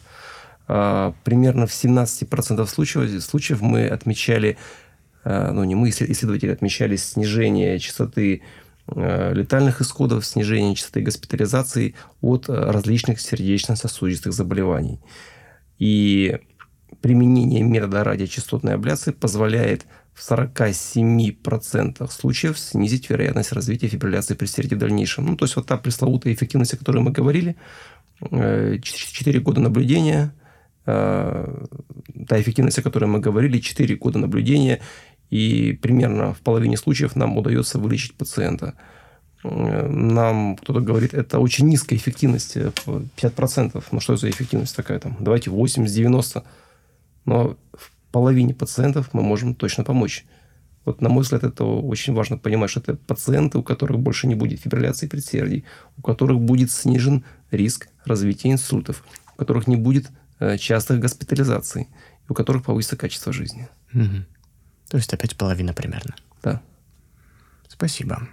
А, 0.66 1.14
примерно 1.24 1.66
в 1.66 1.70
17% 1.70 2.66
случаев, 2.66 3.22
случаев 3.24 3.62
мы 3.62 3.88
отмечали 3.88 4.58
ну 5.28 5.64
не 5.64 5.74
мы, 5.74 5.90
исследователи 5.90 6.50
отмечали 6.50 6.96
снижение 6.96 7.78
частоты 7.78 8.42
э, 8.86 9.34
летальных 9.34 9.82
исходов, 9.82 10.24
снижение 10.24 10.74
частоты 10.74 11.02
госпитализации 11.02 11.94
от 12.22 12.48
э, 12.48 12.52
различных 12.54 13.20
сердечно-сосудистых 13.20 14.32
заболеваний. 14.32 15.00
И 15.78 16.38
применение 17.02 17.62
метода 17.62 18.04
радиочастотной 18.04 18.72
абляции 18.72 19.10
позволяет 19.12 19.86
в 20.14 20.30
47% 20.30 22.10
случаев 22.10 22.58
снизить 22.58 23.10
вероятность 23.10 23.52
развития 23.52 23.88
фибрилляции 23.88 24.34
предсердий 24.34 24.76
в 24.76 24.80
дальнейшем. 24.80 25.26
Ну, 25.26 25.36
то 25.36 25.44
есть 25.44 25.56
вот 25.56 25.66
та 25.66 25.76
пресловутая 25.76 26.32
эффективность, 26.32 26.72
о 26.72 26.78
которой 26.78 27.02
мы 27.02 27.12
говорили, 27.12 27.54
4 28.20 29.40
года 29.40 29.60
наблюдения, 29.60 30.32
та 30.84 32.40
эффективность, 32.40 32.78
о 32.78 32.82
которой 32.82 33.04
мы 33.04 33.20
говорили, 33.20 33.58
4 33.58 33.94
года 33.96 34.18
наблюдения 34.18 34.80
и 35.30 35.72
примерно 35.72 36.32
в 36.32 36.40
половине 36.40 36.76
случаев 36.76 37.16
нам 37.16 37.36
удается 37.36 37.78
вылечить 37.78 38.14
пациента. 38.14 38.74
Нам 39.44 40.56
кто-то 40.56 40.80
говорит, 40.80 41.14
это 41.14 41.38
очень 41.38 41.68
низкая 41.68 41.98
эффективность, 41.98 42.56
50%. 42.56 43.70
Э, 43.74 43.80
ну, 43.92 44.00
что 44.00 44.16
за 44.16 44.30
эффективность 44.30 44.74
такая 44.74 44.98
там? 44.98 45.16
Давайте 45.20 45.50
80-90. 45.50 46.42
Но 47.24 47.56
в 47.72 47.92
половине 48.10 48.54
пациентов 48.54 49.10
мы 49.12 49.22
можем 49.22 49.54
точно 49.54 49.84
помочь. 49.84 50.24
Вот, 50.84 51.02
на 51.02 51.10
мой 51.10 51.22
взгляд, 51.22 51.44
это 51.44 51.64
очень 51.64 52.14
важно 52.14 52.38
понимать, 52.38 52.70
что 52.70 52.80
это 52.80 52.96
пациенты, 52.96 53.58
у 53.58 53.62
которых 53.62 54.00
больше 54.00 54.26
не 54.26 54.34
будет 54.34 54.60
фибрилляции 54.60 55.06
предсердий, 55.06 55.64
у 55.98 56.02
которых 56.02 56.40
будет 56.40 56.70
снижен 56.70 57.24
риск 57.50 57.88
развития 58.06 58.50
инсультов, 58.50 59.04
у 59.34 59.38
которых 59.38 59.66
не 59.66 59.76
будет 59.76 60.08
э, 60.40 60.56
частых 60.56 60.98
госпитализаций, 60.98 61.88
у 62.28 62.34
которых 62.34 62.64
повысится 62.64 62.96
качество 62.96 63.32
жизни. 63.32 63.68
Угу. 63.92 64.24
То 64.88 64.96
есть 64.96 65.12
опять 65.12 65.36
половина 65.36 65.72
примерно. 65.72 66.14
Да. 66.42 66.62
Спасибо. 67.68 68.28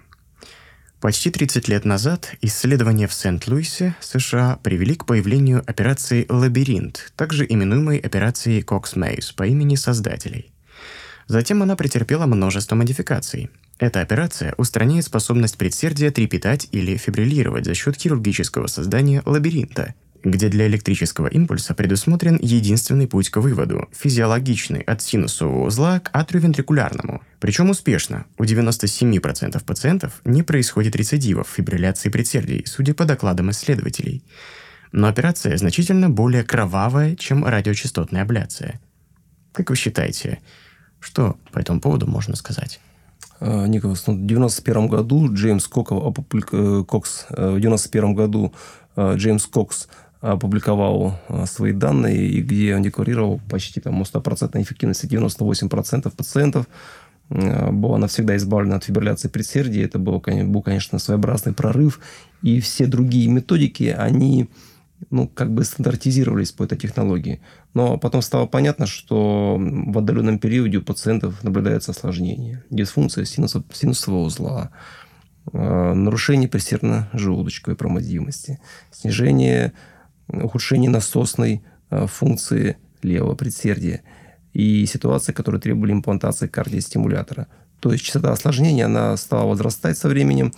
Почти 1.01 1.29
30 1.29 1.67
лет 1.67 1.85
назад 1.85 2.33
исследования 2.41 3.07
в 3.07 3.13
Сент-Луисе, 3.13 3.95
США, 3.99 4.57
привели 4.63 4.95
к 4.95 5.05
появлению 5.05 5.63
операции 5.67 6.25
«Лабиринт», 6.29 7.13
также 7.15 7.45
именуемой 7.47 7.99
операцией 7.99 8.63
Cox-Maze 8.63 9.31
по 9.33 9.43
имени 9.43 9.75
создателей. 9.75 10.51
Затем 11.27 11.61
она 11.61 11.75
претерпела 11.75 12.25
множество 12.25 12.75
модификаций. 12.75 13.49
Эта 13.77 14.01
операция 14.01 14.53
устраняет 14.57 15.05
способность 15.05 15.57
предсердия 15.57 16.11
трепетать 16.11 16.67
или 16.71 16.97
фибриллировать 16.97 17.65
за 17.65 17.73
счет 17.73 17.97
хирургического 17.97 18.67
создания 18.67 19.21
лабиринта, 19.25 19.93
где 20.23 20.49
для 20.49 20.67
электрического 20.67 21.27
импульса 21.27 21.73
предусмотрен 21.73 22.39
единственный 22.41 23.07
путь 23.07 23.29
к 23.29 23.37
выводу– 23.37 23.89
физиологичный 23.91 24.81
от 24.81 25.01
синусового 25.01 25.67
узла 25.67 25.99
к 25.99 26.09
атриовентрикулярному. 26.13 27.21
Причем 27.39 27.69
успешно. 27.69 28.25
У 28.37 28.43
97% 28.43 29.63
пациентов 29.63 30.21
не 30.25 30.43
происходит 30.43 30.95
рецидивов 30.95 31.47
фибрилляции 31.47 32.09
предсердий, 32.09 32.63
судя 32.65 32.93
по 32.93 33.05
докладам 33.05 33.51
исследователей. 33.51 34.23
Но 34.91 35.07
операция 35.07 35.57
значительно 35.57 36.09
более 36.09 36.43
кровавая, 36.43 37.15
чем 37.15 37.45
радиочастотная 37.45 38.21
абляция. 38.21 38.79
Как 39.51 39.69
вы 39.69 39.75
считаете, 39.75 40.39
что 40.99 41.37
по 41.51 41.59
этому 41.59 41.81
поводу 41.81 42.07
можно 42.07 42.35
сказать? 42.35 42.79
А, 43.39 43.65
Николас, 43.67 44.07
ну, 44.07 44.13
в 44.13 44.25
1991 44.25 44.87
году 44.87 45.33
Джеймс 45.33 45.67
э, 45.67 46.83
Кокс, 46.87 47.25
э, 47.29 47.51
в 47.51 47.59
91 47.59 48.15
году 48.15 48.53
э, 48.95 49.15
Джеймс 49.17 49.45
Кокс 49.45 49.87
опубликовал 50.33 51.19
э, 51.29 51.45
свои 51.45 51.71
данные, 51.71 52.27
и 52.27 52.41
где 52.41 52.75
он 52.75 52.81
декларировал 52.81 53.39
почти 53.49 53.79
там, 53.79 54.01
100% 54.01 54.61
эффективности 54.61 55.05
98% 55.05 56.15
пациентов 56.15 56.67
э, 57.29 57.71
была 57.71 57.97
навсегда 57.97 58.35
избавлена 58.35 58.77
от 58.77 58.83
фибрилляции 58.83 59.27
предсердий. 59.27 59.83
Это 59.83 59.99
был, 59.99 60.19
был, 60.19 60.61
конечно, 60.61 60.99
своеобразный 60.99 61.53
прорыв. 61.53 61.99
И 62.41 62.59
все 62.59 62.87
другие 62.87 63.29
методики, 63.29 63.95
они 63.97 64.49
ну, 65.09 65.27
как 65.27 65.51
бы 65.53 65.63
стандартизировались 65.63 66.51
по 66.51 66.63
этой 66.63 66.77
технологии. 66.77 67.41
Но 67.73 67.97
потом 67.97 68.21
стало 68.21 68.45
понятно, 68.47 68.87
что 68.87 69.57
в 69.59 69.97
отдаленном 69.97 70.39
периоде 70.39 70.77
у 70.77 70.81
пациентов 70.81 71.43
наблюдается 71.43 71.91
осложнение. 71.91 72.63
Дисфункция 72.69 73.25
синусового 73.25 74.23
узла, 74.23 74.71
э, 75.53 75.93
нарушение 75.93 76.49
пресерно-желудочковой 76.49 77.75
проводимости, 77.75 78.59
снижение, 78.91 79.73
ухудшение 80.27 80.89
насосной 80.89 81.63
э, 81.89 82.07
функции 82.07 82.77
левого 83.01 83.35
предсердия 83.35 84.01
и 84.53 84.85
ситуации, 84.85 85.33
которые 85.33 85.61
требовали 85.61 85.91
имплантации 85.91 86.47
кардиостимулятора. 86.47 87.47
То 87.79 87.91
есть 87.91 88.03
частота 88.03 88.31
осложнений 88.31 88.85
она 88.85 89.15
стала 89.17 89.49
возрастать 89.49 89.97
со 89.97 90.07
временем, 90.07 90.53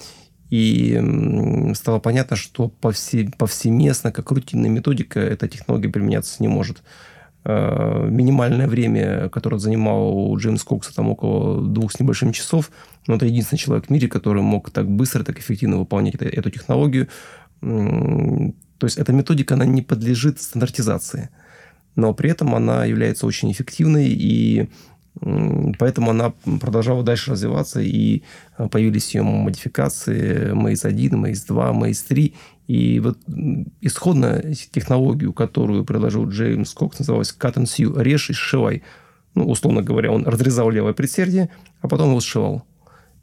и 0.49 1.73
стало 1.75 1.99
понятно, 1.99 2.37
что 2.37 2.69
повсе, 2.69 3.29
повсеместно, 3.37 4.11
как 4.11 4.31
рутинная 4.31 4.69
методика, 4.69 5.19
эта 5.19 5.47
технология 5.47 5.89
применяться 5.89 6.37
не 6.39 6.47
может. 6.47 6.83
Э, 7.43 8.07
минимальное 8.09 8.67
время, 8.67 9.29
которое 9.29 9.59
занимало 9.59 10.09
у 10.09 10.37
Джеймса 10.37 10.65
Кокса 10.65 10.95
там 10.95 11.09
около 11.09 11.61
двух 11.61 11.91
с 11.91 11.99
небольшим 11.99 12.31
часов, 12.31 12.71
но 13.07 13.15
это 13.15 13.25
единственный 13.25 13.59
человек 13.59 13.87
в 13.87 13.89
мире, 13.89 14.07
который 14.07 14.41
мог 14.41 14.69
так 14.71 14.89
быстро, 14.89 15.23
так 15.23 15.39
эффективно 15.39 15.77
выполнять 15.77 16.15
эту 16.15 16.49
технологию. 16.49 17.07
То 18.77 18.85
есть 18.85 18.97
эта 18.97 19.11
методика, 19.13 19.55
она 19.55 19.65
не 19.65 19.81
подлежит 19.81 20.41
стандартизации, 20.41 21.29
но 21.95 22.13
при 22.13 22.29
этом 22.29 22.53
она 22.55 22.85
является 22.85 23.25
очень 23.25 23.51
эффективной 23.51 24.07
и 24.09 24.69
Поэтому 25.79 26.11
она 26.11 26.33
продолжала 26.61 27.03
дальше 27.03 27.31
развиваться, 27.31 27.81
и 27.81 28.23
э, 28.57 28.67
появились 28.67 29.15
ее 29.15 29.23
модификации 29.23 30.51
Maze 30.53 30.87
1, 30.87 31.25
Maze 31.25 31.47
2, 31.47 31.71
Maze 31.71 32.05
3. 32.07 32.35
И 32.67 32.99
вот 32.99 33.17
исходная 33.81 34.53
технологию, 34.53 35.33
которую 35.33 35.85
предложил 35.85 36.29
Джеймс 36.29 36.73
Кокс, 36.73 36.99
называлась 36.99 37.35
Cut 37.39 37.55
and 37.55 37.65
Sew, 37.65 38.01
режь 38.01 38.29
и 38.29 38.33
сшивай. 38.33 38.83
Ну, 39.33 39.49
условно 39.49 39.81
говоря, 39.81 40.11
он 40.11 40.25
разрезал 40.25 40.69
левое 40.69 40.93
предсердие, 40.93 41.49
а 41.81 41.87
потом 41.87 42.09
его 42.09 42.19
сшивал. 42.19 42.63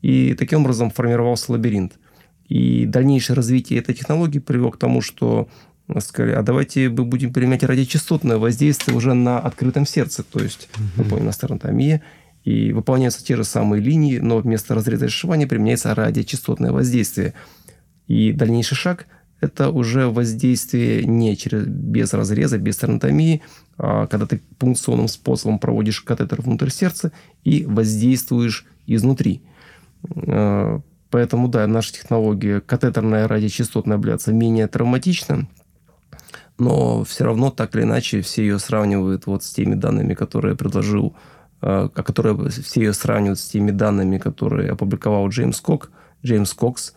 И 0.02 0.34
таким 0.34 0.62
образом 0.62 0.90
формировался 0.90 1.52
лабиринт. 1.52 1.98
И 2.48 2.86
дальнейшее 2.86 3.36
развитие 3.36 3.78
этой 3.78 3.94
технологии 3.94 4.38
привело 4.38 4.70
к 4.70 4.78
тому, 4.78 5.00
что 5.00 5.48
сказали, 5.98 6.32
а 6.32 6.42
давайте 6.42 6.88
мы 6.88 7.04
будем 7.04 7.32
применять 7.32 7.62
радиочастотное 7.62 8.38
воздействие 8.38 8.96
уже 8.96 9.14
на 9.14 9.38
открытом 9.38 9.86
сердце, 9.86 10.22
то 10.22 10.40
есть 10.40 10.68
угу. 10.74 11.04
выполнена 11.04 11.32
стернотомия, 11.32 12.02
и 12.44 12.72
выполняются 12.72 13.24
те 13.24 13.36
же 13.36 13.44
самые 13.44 13.82
линии, 13.82 14.18
но 14.18 14.38
вместо 14.38 14.74
разреза 14.74 15.06
и 15.06 15.08
сшивания 15.08 15.46
применяется 15.46 15.94
радиочастотное 15.94 16.72
воздействие. 16.72 17.32
И 18.06 18.32
дальнейший 18.32 18.76
шаг– 18.76 19.06
это 19.40 19.70
уже 19.70 20.08
воздействие 20.08 21.04
не 21.04 21.36
через, 21.36 21.66
без 21.66 22.12
разреза, 22.12 22.58
без 22.58 22.74
стернотомии, 22.74 23.42
а 23.78 24.06
когда 24.06 24.26
ты 24.26 24.42
пункционным 24.58 25.08
способом 25.08 25.58
проводишь 25.58 26.02
катетер 26.02 26.42
внутрь 26.42 26.70
сердца 26.70 27.12
и 27.44 27.64
воздействуешь 27.64 28.66
изнутри. 28.86 29.42
А, 31.14 31.16
поэтому, 31.16 31.48
да, 31.48 31.66
наша 31.66 31.92
технология 31.92 32.60
катетерная 32.60 33.28
радиочастотная 33.28 33.96
абляция 33.96 34.34
менее 34.34 34.66
травматична, 34.66 35.46
но 36.58 37.04
все 37.04 37.24
равно 37.24 37.50
так 37.50 37.74
или 37.76 37.82
иначе 37.82 38.20
все 38.20 38.42
ее 38.42 38.58
сравнивают 38.58 39.26
вот 39.26 39.44
с 39.44 39.52
теми 39.52 39.74
данными, 39.74 40.14
которые 40.14 40.56
предложил, 40.56 41.14
э, 41.62 41.88
которые 41.94 42.48
все 42.50 42.80
ее 42.80 42.92
сравнивают 42.92 43.38
с 43.38 43.48
теми 43.48 43.70
данными, 43.70 44.18
которые 44.18 44.72
опубликовал 44.72 45.28
Джеймс 45.28 45.60
Кок, 45.60 45.90
Джеймс 46.24 46.52
Кокс. 46.52 46.94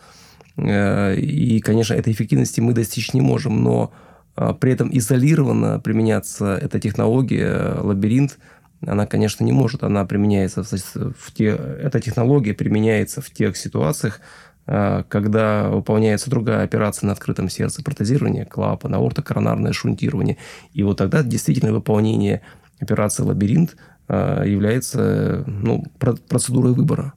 Э, 0.56 1.14
и, 1.14 1.60
конечно, 1.60 1.94
этой 1.94 2.12
эффективности 2.12 2.60
мы 2.60 2.72
достичь 2.72 3.14
не 3.14 3.20
можем, 3.20 3.62
но 3.62 3.92
э, 4.36 4.52
при 4.60 4.72
этом 4.72 4.90
изолированно 4.92 5.78
применяться 5.78 6.56
эта 6.56 6.80
технология, 6.80 7.78
лабиринт, 7.80 8.38
она, 8.86 9.06
конечно, 9.06 9.44
не 9.44 9.52
может. 9.52 9.82
Она 9.82 10.04
применяется 10.04 10.62
в, 10.62 10.70
в 10.70 11.32
те, 11.34 11.48
эта 11.48 12.00
технология 12.00 12.54
применяется 12.54 13.20
в 13.20 13.30
тех 13.30 13.56
ситуациях, 13.56 14.20
Э, 14.68 15.02
когда 15.08 15.70
выполняется 15.70 16.30
другая 16.30 16.62
операция 16.62 17.06
на 17.06 17.14
открытом 17.14 17.48
сердце, 17.48 17.82
протезирование 17.82 18.44
клапана, 18.44 18.98
аортокоронарное 18.98 19.72
шунтирование. 19.72 20.36
И 20.74 20.82
вот 20.82 20.98
тогда 20.98 21.22
действительно 21.22 21.72
выполнение 21.72 22.42
операции 22.78 23.22
«Лабиринт» 23.22 23.76
э, 24.08 24.44
является 24.46 25.42
ну, 25.46 25.84
процедурой 25.98 26.74
выбора. 26.74 27.14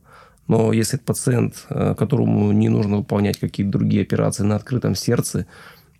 Но 0.47 0.71
если 0.71 0.95
пациент, 0.95 1.65
э, 1.69 1.93
которому 1.97 2.53
не 2.53 2.69
нужно 2.69 2.97
выполнять 2.97 3.37
какие-то 3.37 3.73
другие 3.73 4.03
операции 4.03 4.43
на 4.43 4.55
открытом 4.55 4.95
сердце, 4.95 5.45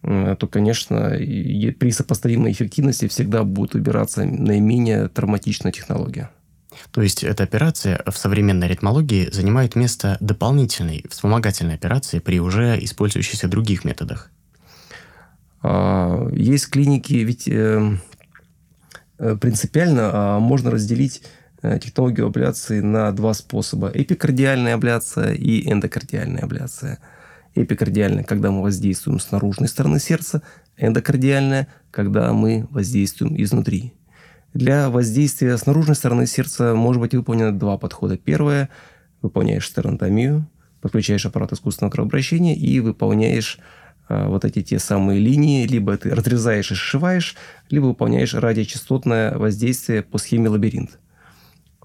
то, 0.02 0.48
конечно, 0.50 1.10
при 1.10 1.92
сопоставимой 1.92 2.52
эффективности 2.52 3.08
всегда 3.08 3.44
будет 3.44 3.76
выбираться 3.76 4.26
наименее 4.26 5.08
травматичная 5.10 5.72
технология. 5.72 6.32
То 6.92 7.02
есть 7.02 7.24
эта 7.24 7.44
операция 7.44 8.02
в 8.08 8.18
современной 8.18 8.68
ритмологии 8.68 9.30
занимает 9.32 9.76
место 9.76 10.18
дополнительной 10.20 11.04
вспомогательной 11.10 11.76
операции 11.76 12.20
при 12.20 12.40
уже 12.40 12.78
использующихся 12.84 13.48
других 13.48 13.84
методах. 13.84 14.32
А, 15.62 16.28
есть 16.32 16.70
клиники, 16.70 17.14
ведь 17.14 17.48
э, 17.48 17.98
э, 19.20 19.36
принципиально 19.36 20.10
а, 20.12 20.40
можно 20.40 20.72
разделить 20.72 21.24
э, 21.62 21.78
технологию 21.80 22.28
абляции 22.28 22.80
на 22.80 23.12
два 23.12 23.34
способа. 23.34 23.92
Эпикардиальная 23.94 24.74
абляция 24.74 25.34
и 25.34 25.70
эндокардиальная 25.72 26.44
абляция. 26.44 27.00
Эпикардиальная, 27.56 28.24
когда 28.24 28.52
мы 28.52 28.62
воздействуем 28.62 29.20
с 29.20 29.32
наружной 29.32 29.68
стороны 29.68 30.00
сердца, 30.00 30.42
эндокардиальная, 30.78 31.68
когда 31.92 32.32
мы 32.34 32.68
воздействуем 32.72 33.42
изнутри. 33.42 33.94
Для 34.54 34.90
воздействия 34.90 35.58
с 35.58 35.66
наружной 35.66 35.96
стороны 35.96 36.28
сердца 36.28 36.76
может 36.76 37.02
быть 37.02 37.14
выполнено 37.14 37.58
два 37.58 37.78
подхода. 37.78 38.18
Первое– 38.18 38.70
выполняешь 39.22 39.68
стернотомию, 39.68 40.48
подключаешь 40.82 41.26
аппарат 41.26 41.54
искусственного 41.54 41.92
кровообращения 41.92 42.56
и 42.56 42.80
выполняешь 42.80 43.60
а, 44.08 44.28
вот 44.28 44.46
эти 44.46 44.62
те 44.62 44.80
самые 44.80 45.20
линии, 45.20 45.68
либо 45.68 45.96
ты 45.98 46.10
разрезаешь 46.14 46.72
и 46.72 46.76
сшиваешь, 46.76 47.36
либо 47.70 47.86
выполняешь 47.86 48.34
радиочастотное 48.34 49.38
воздействие 49.38 50.02
по 50.02 50.18
схеме 50.18 50.50
лабиринт. 50.50 51.00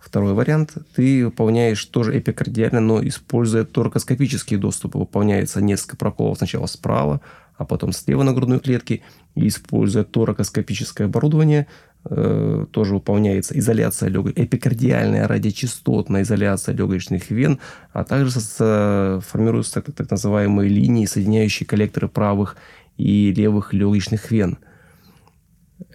Второй 0.06 0.34
вариант. 0.34 0.74
Ты 0.94 1.24
выполняешь 1.24 1.84
тоже 1.84 2.18
эпикардиально, 2.18 2.80
но 2.80 3.06
используя 3.06 3.64
торакоскопические 3.64 4.58
доступы. 4.58 4.98
Выполняется 4.98 5.60
несколько 5.60 5.96
проколов 5.96 6.38
сначала 6.38 6.66
справа, 6.66 7.20
а 7.56 7.64
потом 7.64 7.92
слева 7.92 8.22
на 8.22 8.32
грудной 8.32 8.60
клетке. 8.60 9.02
И 9.34 9.48
используя 9.48 10.04
торакоскопическое 10.04 11.08
оборудование, 11.08 11.66
Э, 12.08 12.66
тоже 12.70 12.94
выполняется 12.94 13.58
изоляция 13.58 14.08
легок... 14.08 14.32
эпикардиальная 14.36 15.26
радиочастотная 15.26 16.22
изоляция 16.22 16.74
легочных 16.74 17.30
вен, 17.30 17.58
а 17.92 18.04
также 18.04 18.30
со... 18.40 19.20
формируются 19.26 19.80
так, 19.80 19.92
так 19.94 20.10
называемые 20.10 20.68
линии, 20.68 21.06
соединяющие 21.06 21.66
коллекторы 21.66 22.08
правых 22.08 22.56
и 22.96 23.32
левых 23.32 23.72
легочных 23.72 24.30
вен. 24.30 24.58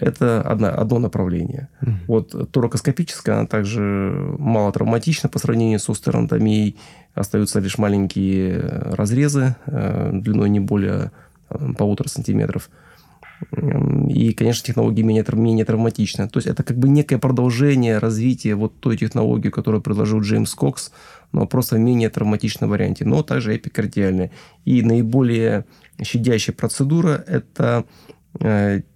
Это 0.01 0.41
одно, 0.41 0.67
одно 0.67 0.99
направление. 0.99 1.69
Mm-hmm. 1.81 1.93
Вот 2.07 2.51
торакоскопическая, 2.51 3.37
она 3.37 3.47
также 3.47 3.79
мало 4.39 4.71
травматична 4.71 5.29
по 5.29 5.37
сравнению 5.37 5.79
с 5.79 5.87
остеронтомией. 5.89 6.75
Остаются 7.13 7.59
лишь 7.59 7.77
маленькие 7.77 8.59
разрезы 8.59 9.55
э, 9.67 10.09
длиной 10.13 10.49
не 10.49 10.59
более 10.59 11.11
э, 11.49 11.73
полутора 11.77 12.07
сантиметров. 12.07 12.69
И, 14.07 14.33
конечно, 14.33 14.65
технология 14.65 15.03
менее, 15.03 15.25
менее 15.33 15.65
травматична. 15.65 16.29
То 16.29 16.37
есть 16.37 16.47
это 16.47 16.63
как 16.63 16.77
бы 16.77 16.89
некое 16.89 17.17
продолжение 17.17 17.97
развития 17.97 18.55
вот 18.55 18.79
той 18.79 18.97
технологии, 18.97 19.49
которую 19.49 19.81
предложил 19.81 20.21
Джеймс 20.21 20.53
Кокс, 20.53 20.91
но 21.31 21.45
просто 21.47 21.75
в 21.75 21.79
менее 21.79 22.09
травматичном 22.09 22.69
варианте, 22.69 23.05
но 23.05 23.23
также 23.23 23.55
эпикардиальная. 23.55 24.31
И 24.65 24.81
наиболее 24.83 25.65
щадящая 26.01 26.55
процедура– 26.55 27.23
это 27.27 27.85
э, 28.07 28.13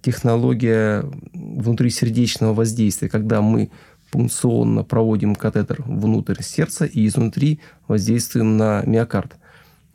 технология 0.02 1.04
внутрисердечного 1.34 2.54
воздействия, 2.54 3.08
когда 3.08 3.42
мы 3.42 3.70
пункционно 4.10 4.82
проводим 4.82 5.34
катетер 5.34 5.82
внутрь 5.84 6.42
сердца 6.42 6.86
и 6.86 7.06
изнутри 7.06 7.60
воздействуем 7.86 8.56
на 8.56 8.82
миокард. 8.86 9.36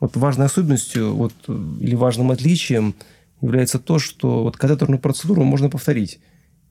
Вот 0.00 0.16
важной 0.16 0.46
особенностью 0.46 1.14
вот, 1.14 1.34
или 1.48 1.94
важным 1.94 2.30
отличием– 2.30 2.94
является 3.42 3.78
то, 3.78 3.98
что 3.98 4.44
вот 4.44 4.56
катетерную 4.56 5.00
процедуру 5.00 5.42
можно 5.42 5.68
повторить. 5.68 6.20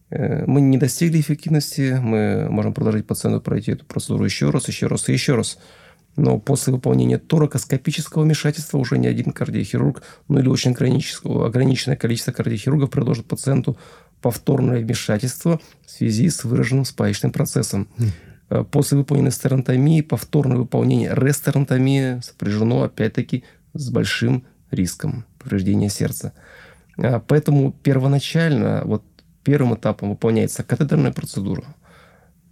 Э, 0.09 0.45
мы 0.47 0.61
не 0.61 0.77
достигли 0.77 1.19
эффективности, 1.19 1.99
мы 2.01 2.49
можем 2.49 2.73
предложить 2.73 3.05
пациенту 3.05 3.41
пройти 3.41 3.73
эту 3.73 3.85
процедуру 3.85 4.25
еще 4.25 4.49
раз, 4.49 4.67
еще 4.67 4.87
раз 4.87 5.07
и 5.09 5.13
еще 5.13 5.35
раз. 5.35 5.59
Но 6.17 6.39
после 6.39 6.73
выполнения 6.73 7.17
торакоскопического 7.17 8.23
вмешательства 8.23 8.77
уже 8.77 8.97
ни 8.97 9.07
один 9.07 9.31
кардиохирург, 9.31 10.03
ну 10.27 10.39
или 10.39 10.49
очень 10.49 10.71
ограниченное 10.71 11.95
количество 11.95 12.31
кардиохирургов 12.31 12.89
предложит 12.89 13.27
пациенту 13.27 13.77
повторное 14.21 14.81
вмешательство 14.81 15.59
в 15.85 15.89
связи 15.89 16.29
с 16.29 16.43
выраженным 16.43 16.85
спаечным 16.85 17.31
процессом. 17.31 17.87
Mm. 17.97 18.65
После 18.65 18.97
выполненной 18.97 19.31
стернотомии 19.31 20.01
повторное 20.01 20.57
выполнение 20.57 21.13
рестернотомии 21.15 22.19
сопряжено 22.21 22.83
опять-таки 22.83 23.45
с 23.73 23.89
большим 23.89 24.45
риском 24.71 25.25
повреждения 25.39 25.89
сердца. 25.89 26.33
А, 26.97 27.19
поэтому 27.19 27.71
первоначально, 27.71 28.81
вот 28.85 29.03
первым 29.43 29.75
этапом 29.75 30.09
выполняется 30.09 30.63
катетерная 30.63 31.11
процедура. 31.11 31.63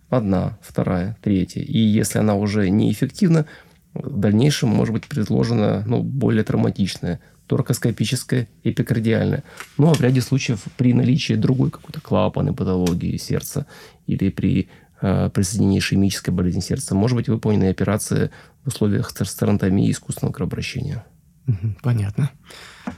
Одна, 0.10 0.58
вторая, 0.62 1.18
третья. 1.22 1.62
И 1.62 1.78
если 1.78 2.20
она 2.20 2.36
уже 2.36 2.70
неэффективна, 2.70 3.46
в 3.94 4.20
дальнейшем 4.20 4.70
может 4.70 4.94
быть 4.94 5.08
предложена 5.08 5.84
ну, 5.86 6.04
более 6.04 6.44
травматичная 6.44 7.20
торакоскопическая, 7.48 8.48
эпикардиальная. 8.64 9.44
Ну, 9.78 9.90
а 9.90 9.94
в 9.94 10.02
ряде 10.02 10.22
случаев 10.22 10.66
при 10.78 10.94
наличии 10.94 11.34
другой 11.34 11.72
какой-то 11.72 12.00
клапанной 12.00 12.54
патологии 12.54 13.18
сердца 13.18 13.66
или 14.06 14.30
при 14.30 14.70
э, 15.02 15.30
присоединении 15.34 15.80
ишемической 15.80 16.32
болезни 16.32 16.60
сердца 16.60 16.94
может 16.94 17.18
быть 17.18 17.28
выполнена 17.28 17.70
операция 17.70 18.30
в 18.64 18.68
условиях 18.68 19.10
стернотомии 19.10 19.90
искусственного 19.92 20.34
кровообращения. 20.34 21.04
Понятно. 21.82 22.30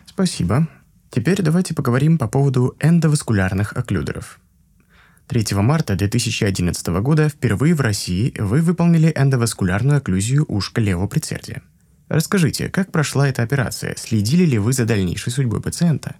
Спасибо. 0.05 0.67
Теперь 1.09 1.41
давайте 1.41 1.73
поговорим 1.73 2.17
по 2.17 2.27
поводу 2.27 2.75
эндоваскулярных 2.81 3.73
окклюдеров. 3.73 4.41
3 5.31 5.55
марта 5.61 5.95
2011 5.95 6.87
года 7.01 7.29
впервые 7.29 7.73
в 7.73 7.79
России 7.79 8.33
вы 8.37 8.59
выполнили 8.59 9.13
эндоваскулярную 9.15 9.99
окклюзию 9.99 10.43
ушка 10.49 10.81
левого 10.81 11.07
предсердия. 11.07 11.61
Расскажите, 12.09 12.67
как 12.67 12.91
прошла 12.91 13.29
эта 13.29 13.41
операция? 13.41 13.95
Следили 13.97 14.43
ли 14.43 14.57
вы 14.57 14.73
за 14.73 14.83
дальнейшей 14.83 15.31
судьбой 15.31 15.61
пациента? 15.61 16.17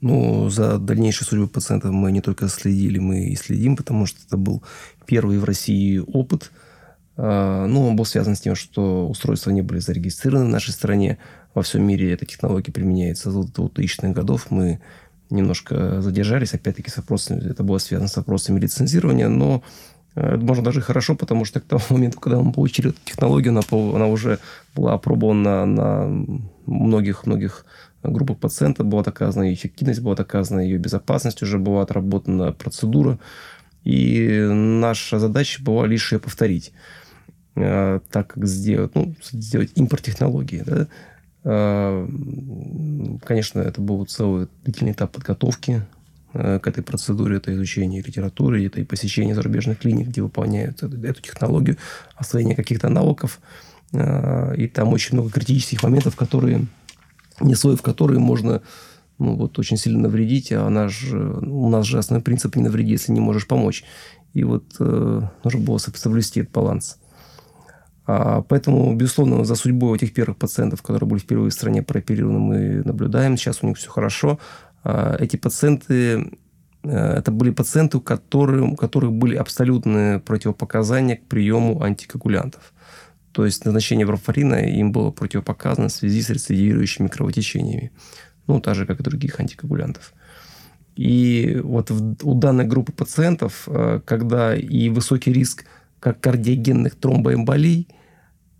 Ну, 0.00 0.48
за 0.50 0.78
дальнейшей 0.78 1.26
судьбой 1.26 1.48
пациента 1.48 1.90
мы 1.90 2.12
не 2.12 2.20
только 2.20 2.46
следили, 2.46 3.00
мы 3.00 3.24
и 3.30 3.34
следим, 3.34 3.74
потому 3.74 4.06
что 4.06 4.20
это 4.24 4.36
был 4.36 4.62
первый 5.04 5.40
в 5.40 5.44
России 5.44 5.98
опыт. 5.98 6.52
А, 7.16 7.66
ну, 7.66 7.88
он 7.88 7.96
был 7.96 8.04
связан 8.04 8.36
с 8.36 8.40
тем, 8.40 8.54
что 8.54 9.08
устройства 9.08 9.50
не 9.50 9.62
были 9.62 9.80
зарегистрированы 9.80 10.44
в 10.44 10.52
нашей 10.52 10.70
стране 10.70 11.18
во 11.54 11.62
всем 11.62 11.82
мире 11.82 12.12
эта 12.12 12.24
технология 12.24 12.70
применяется 12.70 13.32
с 13.32 13.34
2000-х 13.34 14.12
годов. 14.12 14.52
Мы 14.52 14.78
немножко 15.30 16.00
задержались, 16.00 16.54
опять-таки, 16.54 16.90
с 16.90 16.96
вопросами, 16.96 17.50
это 17.50 17.62
было 17.62 17.78
связано 17.78 18.08
с 18.08 18.16
вопросами 18.16 18.60
лицензирования, 18.60 19.28
но 19.28 19.62
э, 20.14 20.34
это 20.34 20.44
можно 20.44 20.64
даже 20.64 20.80
хорошо, 20.80 21.14
потому 21.14 21.44
что 21.44 21.60
к 21.60 21.64
тому 21.64 21.82
моменту, 21.90 22.20
когда 22.20 22.40
мы 22.40 22.52
получили 22.52 22.90
эту 22.90 22.98
технологию, 23.04 23.50
она, 23.52 23.62
она 23.70 24.06
уже 24.06 24.38
была 24.74 24.94
опробована 24.94 25.66
на 25.66 26.24
многих-многих 26.66 27.64
группах 28.02 28.38
пациентов, 28.38 28.86
была 28.86 29.02
доказана 29.02 29.44
ее 29.44 29.54
эффективность, 29.54 30.00
была 30.00 30.14
доказана 30.14 30.60
ее 30.60 30.78
безопасность, 30.78 31.42
уже 31.42 31.58
была 31.58 31.82
отработана 31.82 32.52
процедура. 32.52 33.18
И 33.84 34.46
наша 34.50 35.18
задача 35.18 35.62
была 35.62 35.86
лишь 35.86 36.12
ее 36.12 36.18
повторить. 36.18 36.72
Э, 37.56 38.00
так 38.10 38.34
как 38.34 38.46
сделать, 38.46 38.94
ну, 38.94 39.14
сделать 39.32 39.70
импорт 39.74 40.02
технологии. 40.02 40.62
Да? 40.64 40.86
Э, 41.50 42.06
конечно, 43.24 43.60
это 43.60 43.80
был 43.80 44.04
целый 44.04 44.48
длительный 44.64 44.92
этап 44.92 45.12
подготовки 45.12 45.82
э, 46.34 46.58
к 46.58 46.66
этой 46.66 46.82
процедуре, 46.82 47.38
это 47.38 47.54
изучение 47.54 48.02
литературы, 48.02 48.66
это 48.66 48.82
и 48.82 48.84
посещение 48.84 49.34
зарубежных 49.34 49.78
клиник, 49.78 50.08
где 50.08 50.20
выполняют 50.20 50.82
эту, 50.82 51.02
эту 51.02 51.22
технологию, 51.22 51.78
освоение 52.16 52.54
каких-то 52.54 52.90
навыков. 52.90 53.40
Э, 53.92 54.54
и 54.56 54.68
там 54.68 54.88
очень 54.88 55.14
много 55.14 55.30
критических 55.30 55.82
моментов, 55.82 56.16
которые, 56.16 56.66
не 57.40 57.54
в 57.54 57.82
которые 57.82 58.20
можно 58.20 58.60
ну, 59.18 59.34
вот, 59.34 59.58
очень 59.58 59.78
сильно 59.78 60.00
навредить, 60.00 60.52
а 60.52 60.68
наш, 60.68 61.02
у 61.10 61.70
нас 61.70 61.86
же 61.86 61.96
основной 61.96 62.22
принцип 62.22 62.56
не 62.56 62.62
навреди, 62.62 62.90
если 62.90 63.12
не 63.12 63.20
можешь 63.20 63.46
помочь. 63.46 63.84
И 64.34 64.44
вот 64.44 64.64
э, 64.80 65.22
нужно 65.44 65.60
было 65.60 65.78
соблюсти 65.78 66.40
этот 66.40 66.52
баланс. 66.52 66.98
А, 68.08 68.40
поэтому, 68.40 68.94
безусловно, 68.94 69.44
за 69.44 69.54
судьбой 69.54 69.98
этих 69.98 70.14
первых 70.14 70.38
пациентов, 70.38 70.80
которые 70.80 71.06
были 71.06 71.20
впервые 71.20 71.50
в 71.50 71.52
стране 71.52 71.82
прооперированы, 71.82 72.38
мы 72.38 72.82
наблюдаем. 72.82 73.36
Сейчас 73.36 73.58
у 73.62 73.66
них 73.66 73.76
все 73.76 73.90
хорошо. 73.90 74.38
А, 74.82 75.14
эти 75.20 75.36
пациенты 75.36 76.30
э, 76.84 77.18
это 77.18 77.30
были 77.30 77.50
пациенты, 77.50 77.98
у 77.98 78.00
которых, 78.00 78.64
у 78.64 78.76
которых 78.76 79.12
были 79.12 79.36
абсолютные 79.36 80.20
противопоказания 80.20 81.16
к 81.16 81.26
приему 81.26 81.82
антикоагулянтов. 81.82 82.72
То 83.32 83.44
есть 83.44 83.66
назначение 83.66 84.06
варфарина 84.06 84.54
им 84.54 84.90
было 84.90 85.10
противопоказано 85.10 85.88
в 85.88 85.92
связи 85.92 86.22
с 86.22 86.30
рецидивирующими 86.30 87.08
кровотечениями. 87.08 87.92
Ну, 88.46 88.58
так 88.62 88.74
же, 88.74 88.86
как 88.86 89.00
и 89.00 89.02
других 89.02 89.38
антикоагулянтов. 89.38 90.14
И 90.96 91.60
вот 91.62 91.90
у 91.90 92.34
данной 92.34 92.64
группы 92.64 92.92
пациентов, 92.92 93.64
э, 93.66 94.00
когда 94.06 94.56
и 94.56 94.88
высокий 94.88 95.30
риск 95.30 95.66
как 96.00 96.20
кардиогенных 96.20 96.94
тромбоэмболий– 96.94 97.88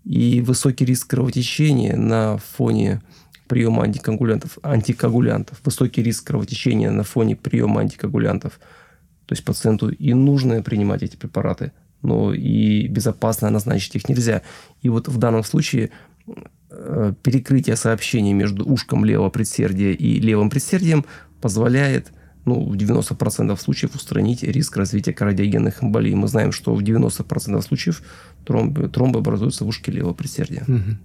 и 0.03 0.41
высокий 0.41 0.85
риск 0.85 1.09
кровотечения 1.09 1.95
на 1.95 2.37
фоне 2.37 3.01
приема 3.47 3.83
антикоагулянтов, 3.83 4.59
антикоагулянтов, 4.61 5.59
высокий 5.65 6.03
риск 6.03 6.27
кровотечения 6.27 6.91
на 6.91 7.03
фоне 7.03 7.35
приема 7.35 7.81
антикоагулянтов. 7.81 8.59
То 9.25 9.33
есть 9.33 9.43
пациенту 9.43 9.89
и 9.89 10.13
нужно 10.13 10.61
принимать 10.61 11.03
эти 11.03 11.15
препараты, 11.15 11.71
но 12.01 12.33
и 12.33 12.87
безопасно 12.87 13.49
назначить 13.49 13.95
их 13.95 14.07
нельзя. 14.07 14.43
И 14.81 14.89
вот 14.89 15.07
в 15.07 15.17
данном 15.17 15.43
случае 15.43 15.91
э, 16.69 17.13
перекрытие 17.23 17.75
сообщений 17.75 18.33
между 18.33 18.65
ушком 18.65 19.03
левого 19.03 19.29
предсердия 19.29 19.91
и 19.91 20.19
левым 20.19 20.49
предсердием 20.49 21.05
позволяет 21.41 22.11
ну, 22.45 22.69
в 22.69 22.75
90% 22.75 23.59
случаев 23.59 23.95
устранить 23.95 24.43
риск 24.43 24.77
развития 24.77 25.13
кардиогенных 25.13 25.83
эмболий. 25.83 26.13
Мы 26.15 26.27
знаем, 26.27 26.51
что 26.51 26.73
в 26.73 26.81
90% 26.81 27.61
случаев 27.61 28.01
тромбы, 28.49 28.89
тромбы 28.89 29.19
образуются 29.19 29.63
в 29.63 29.67
ушке 29.67 29.91
левого 29.91 30.13
предсердия. 30.13 30.63
Угу. 30.67 30.97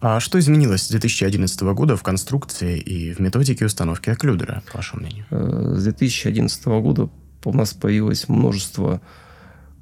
А 0.00 0.18
что 0.18 0.38
изменилось 0.38 0.84
с 0.84 0.88
2011 0.88 1.60
года 1.60 1.94
в 1.94 2.02
конструкции 2.02 2.78
и 2.78 3.12
в 3.12 3.18
методике 3.18 3.66
установки 3.66 4.08
окклюдера, 4.08 4.62
по 4.72 4.78
вашему 4.78 5.02
мнению? 5.02 5.26
Э, 5.30 5.74
с 5.76 5.84
2011 5.84 6.66
года 6.66 7.10
у 7.44 7.52
нас 7.52 7.74
появилось 7.74 8.30
множество 8.30 9.02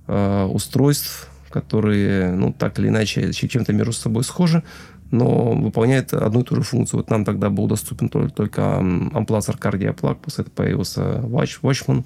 э, 0.09 0.45
устройств, 0.45 1.29
которые, 1.51 2.33
ну, 2.33 2.53
так 2.53 2.81
или 2.81 2.89
иначе, 2.89 3.33
чем-то 3.33 3.73
между 3.73 3.93
собой 3.93 4.25
схожи, 4.25 4.65
но 5.13 5.53
выполняет 5.53 6.13
одну 6.13 6.41
и 6.41 6.45
ту 6.45 6.57
же 6.57 6.63
функцию. 6.63 6.99
Вот 6.99 7.11
нам 7.11 7.25
тогда 7.25 7.49
был 7.49 7.69
доступен 7.69 8.09
только, 8.09 8.35
только 8.35 8.79
амплацер 8.79 9.57
кардиоплаг, 9.57 10.19
после 10.19 10.43
этого 10.43 10.55
появился 10.55 11.01
Watch, 11.01 11.61
Watchman, 11.63 12.05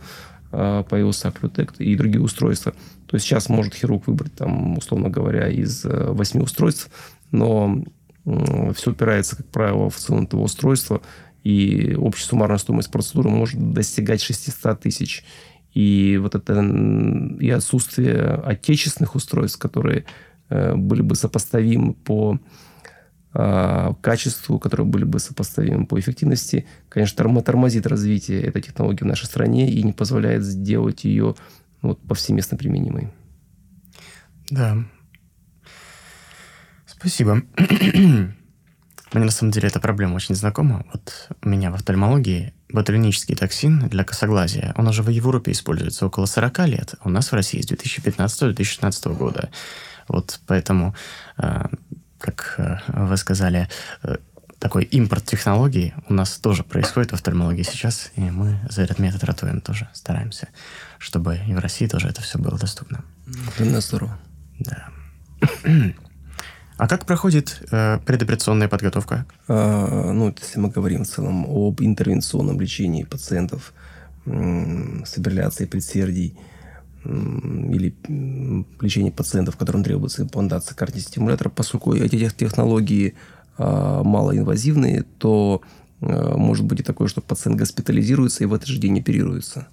появился 0.52 1.28
Occlutect 1.28 1.76
и 1.78 1.96
другие 1.96 2.22
устройства. 2.22 2.72
То 3.06 3.16
есть 3.16 3.26
сейчас 3.26 3.48
может 3.48 3.74
хирург 3.74 4.06
выбрать, 4.06 4.34
там, 4.34 4.78
условно 4.78 5.10
говоря, 5.10 5.48
из 5.48 5.84
э, 5.84 6.12
восьми 6.12 6.40
устройств, 6.40 6.90
но 7.30 7.82
все 8.74 8.92
упирается, 8.92 9.36
как 9.36 9.46
правило, 9.46 9.90
в 9.90 9.96
цену 9.96 10.22
этого 10.22 10.42
устройства, 10.42 11.02
и 11.42 11.94
общая 11.98 12.24
суммарная 12.24 12.58
стоимость 12.58 12.90
процедуры 12.90 13.30
может 13.30 13.72
достигать 13.72 14.22
600 14.22 14.80
тысяч. 14.80 15.24
И 15.74 16.18
вот 16.22 16.34
это 16.34 16.62
и 17.40 17.50
отсутствие 17.50 18.34
отечественных 18.44 19.14
устройств, 19.14 19.58
которые 19.58 20.04
э, 20.48 20.74
были 20.74 21.02
бы 21.02 21.14
сопоставимы 21.14 21.94
по 21.94 22.38
качеству, 23.32 24.58
которые 24.58 24.86
были 24.86 25.04
бы 25.04 25.18
сопоставимы 25.18 25.86
по 25.86 25.98
эффективности, 25.98 26.66
конечно, 26.88 27.42
тормозит 27.42 27.86
развитие 27.86 28.42
этой 28.42 28.60
технологии 28.60 29.04
в 29.04 29.06
нашей 29.06 29.24
стране 29.24 29.70
и 29.70 29.82
не 29.82 29.92
позволяет 29.92 30.44
сделать 30.44 31.04
ее 31.04 31.34
вот, 31.80 32.00
повсеместно 32.02 32.58
применимой. 32.58 33.10
Да. 34.50 34.76
Спасибо. 36.86 37.42
Мне 39.12 39.24
на 39.24 39.30
самом 39.30 39.50
деле 39.52 39.68
эта 39.68 39.80
проблема 39.80 40.14
очень 40.14 40.34
знакома. 40.34 40.86
Вот 40.92 41.28
у 41.42 41.48
меня 41.48 41.70
в 41.70 41.74
офтальмологии 41.74 42.54
ботулинический 42.70 43.34
токсин 43.34 43.88
для 43.88 44.04
косоглазия, 44.04 44.72
он 44.76 44.88
уже 44.88 45.02
в 45.02 45.08
Европе 45.08 45.52
используется 45.52 46.06
около 46.06 46.26
40 46.26 46.58
лет, 46.68 46.94
а 47.00 47.08
у 47.08 47.10
нас 47.10 47.30
в 47.30 47.34
России 47.34 47.60
с 47.60 47.70
2015-2016 47.70 49.14
года. 49.16 49.50
Вот 50.08 50.40
поэтому 50.46 50.94
а, 51.36 51.68
как 52.22 52.54
э, 52.56 52.76
вы 52.88 53.16
сказали, 53.16 53.68
э, 54.02 54.16
такой 54.58 54.84
импорт 54.84 55.24
технологий 55.24 55.92
у 56.08 56.14
нас 56.14 56.38
тоже 56.38 56.62
происходит 56.62 57.10
в 57.10 57.14
офтальмологии 57.14 57.64
сейчас, 57.64 58.12
и 58.16 58.20
мы 58.20 58.60
за 58.70 58.82
этот 58.82 58.98
метод 59.00 59.24
ратуем 59.24 59.60
тоже, 59.60 59.88
стараемся, 59.92 60.48
чтобы 60.98 61.38
и 61.48 61.54
в 61.54 61.58
России 61.58 61.86
тоже 61.86 62.08
это 62.08 62.22
все 62.22 62.38
было 62.38 62.58
доступно. 62.58 63.04
Это 63.58 63.80
здорово. 63.80 64.18
Да. 64.60 64.88
А 66.78 66.88
как 66.88 67.06
проходит 67.06 67.62
э, 67.70 67.98
предоперационная 68.06 68.68
подготовка? 68.68 69.26
А, 69.46 70.12
ну, 70.12 70.34
если 70.40 70.58
мы 70.58 70.70
говорим 70.70 71.04
в 71.04 71.08
целом 71.08 71.44
об 71.46 71.80
интервенционном 71.80 72.60
лечении 72.60 73.04
пациентов 73.04 73.72
с 74.24 75.12
фибрилляцией 75.12 75.68
предсердий, 75.68 76.36
или 77.04 77.94
лечение 78.80 79.12
пациентов, 79.12 79.56
которым 79.56 79.82
требуется 79.82 80.22
имплантация 80.22 80.74
кардиостимулятора, 80.74 81.48
поскольку 81.48 81.94
эти 81.94 82.28
технологии 82.30 83.14
а, 83.58 84.02
малоинвазивные, 84.02 85.04
то 85.18 85.62
а, 86.00 86.36
может 86.36 86.64
быть 86.64 86.80
и 86.80 86.82
такое, 86.82 87.08
что 87.08 87.20
пациент 87.20 87.58
госпитализируется 87.58 88.44
и 88.44 88.46
в 88.46 88.54
этот 88.54 88.68
же 88.68 88.78
день 88.78 88.98
оперируется. 88.98 89.68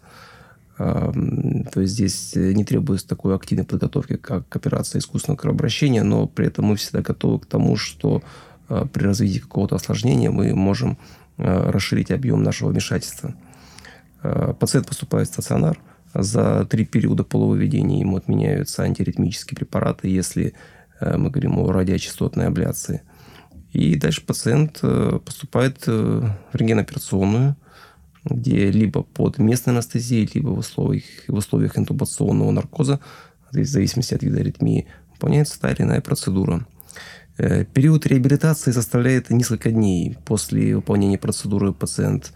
А, 0.78 1.12
то 1.72 1.82
есть 1.82 1.94
здесь 1.94 2.36
не 2.36 2.66
требуется 2.66 3.08
такой 3.08 3.36
активной 3.36 3.66
подготовки, 3.66 4.16
как 4.16 4.54
операция 4.56 5.00
искусственного 5.00 5.38
кровообращения, 5.38 6.04
но 6.04 6.28
при 6.28 6.48
этом 6.48 6.66
мы 6.66 6.76
всегда 6.76 7.02
готовы 7.02 7.40
к 7.40 7.46
тому, 7.46 7.76
что 7.78 8.22
при 8.68 9.04
развитии 9.04 9.40
какого-то 9.40 9.78
осложнения 9.78 10.30
мы 10.30 10.54
можем 10.54 11.00
расширить 11.38 12.12
объем 12.12 12.44
нашего 12.44 12.70
вмешательства. 12.70 13.34
Пациент 14.22 14.88
поступает 14.88 15.28
в 15.28 15.34
стационар. 15.34 15.80
За 16.14 16.66
три 16.66 16.86
периода 16.86 17.24
полувыведения 17.24 18.00
ему 18.00 18.18
отменяются 18.18 18.84
антиритмические 18.84 19.56
препараты, 19.56 20.08
если 20.08 20.54
мы 21.02 21.30
говорим 21.30 21.60
о 21.60 21.72
радиочастотной 21.72 22.48
абляции. 22.48 23.04
И 23.72 23.96
дальше 23.96 24.26
пациент 24.26 24.82
поступает 24.82 25.86
в 25.86 26.36
рентгеноперационную, 26.54 27.56
где 28.26 28.72
либо 28.72 29.04
под 29.04 29.38
местной 29.38 29.74
анестезией, 29.74 30.30
либо 30.34 30.50
в 30.50 30.60
условиях, 30.60 31.04
в 31.28 31.36
условиях 31.36 31.78
интубационного 31.78 32.52
наркоза, 32.52 33.00
в 33.52 33.64
зависимости 33.64 34.14
от 34.14 34.24
вида 34.24 34.40
аритмии, 34.40 34.88
выполняется 35.12 35.60
та 35.60 35.72
или 35.72 35.84
иная 35.84 36.02
процедура. 36.02 36.66
Э, 37.38 37.64
период 37.66 38.06
реабилитации 38.06 38.72
составляет 38.72 39.30
несколько 39.30 39.72
дней. 39.72 40.18
После 40.26 40.76
выполнения 40.76 41.18
процедуры 41.18 41.72
пациент 41.74 42.34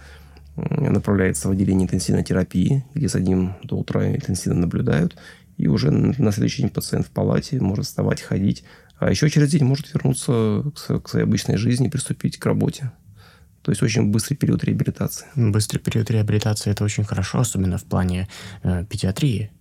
направляется 0.56 1.48
в 1.48 1.52
отделение 1.52 1.86
интенсивной 1.86 2.24
терапии, 2.24 2.86
где 2.94 3.10
с 3.10 3.16
одним 3.16 3.56
до 3.64 3.78
утра 3.78 4.16
интенсивно 4.16 4.62
наблюдают, 4.62 5.16
и 5.58 5.68
уже 5.68 5.92
на 5.92 6.32
следующий 6.32 6.64
день 6.64 6.72
пациент 6.72 7.08
в 7.08 7.10
палате 7.10 7.60
может 7.60 7.86
вставать, 7.86 8.22
ходить, 8.22 8.64
а 9.00 9.10
еще 9.10 9.30
через 9.30 9.52
день 9.52 9.64
может 9.64 9.94
вернуться 9.94 10.64
к 10.76 11.10
своей 11.10 11.26
обычной 11.26 11.58
жизни 11.58 11.90
приступить 11.90 12.38
к 12.38 12.46
работе. 12.46 12.92
То 13.62 13.72
есть 13.72 13.82
очень 13.82 14.12
быстрый 14.12 14.36
период 14.36 14.64
реабилитации. 14.64 15.26
Быстрый 15.36 15.80
период 15.80 16.12
реабилитации 16.12 16.70
это 16.70 16.84
очень 16.84 17.06
хорошо, 17.06 17.40
особенно 17.40 17.78
в 17.78 17.84
плане 17.84 18.28
э, 18.62 18.86
педиатрии. 18.86 19.52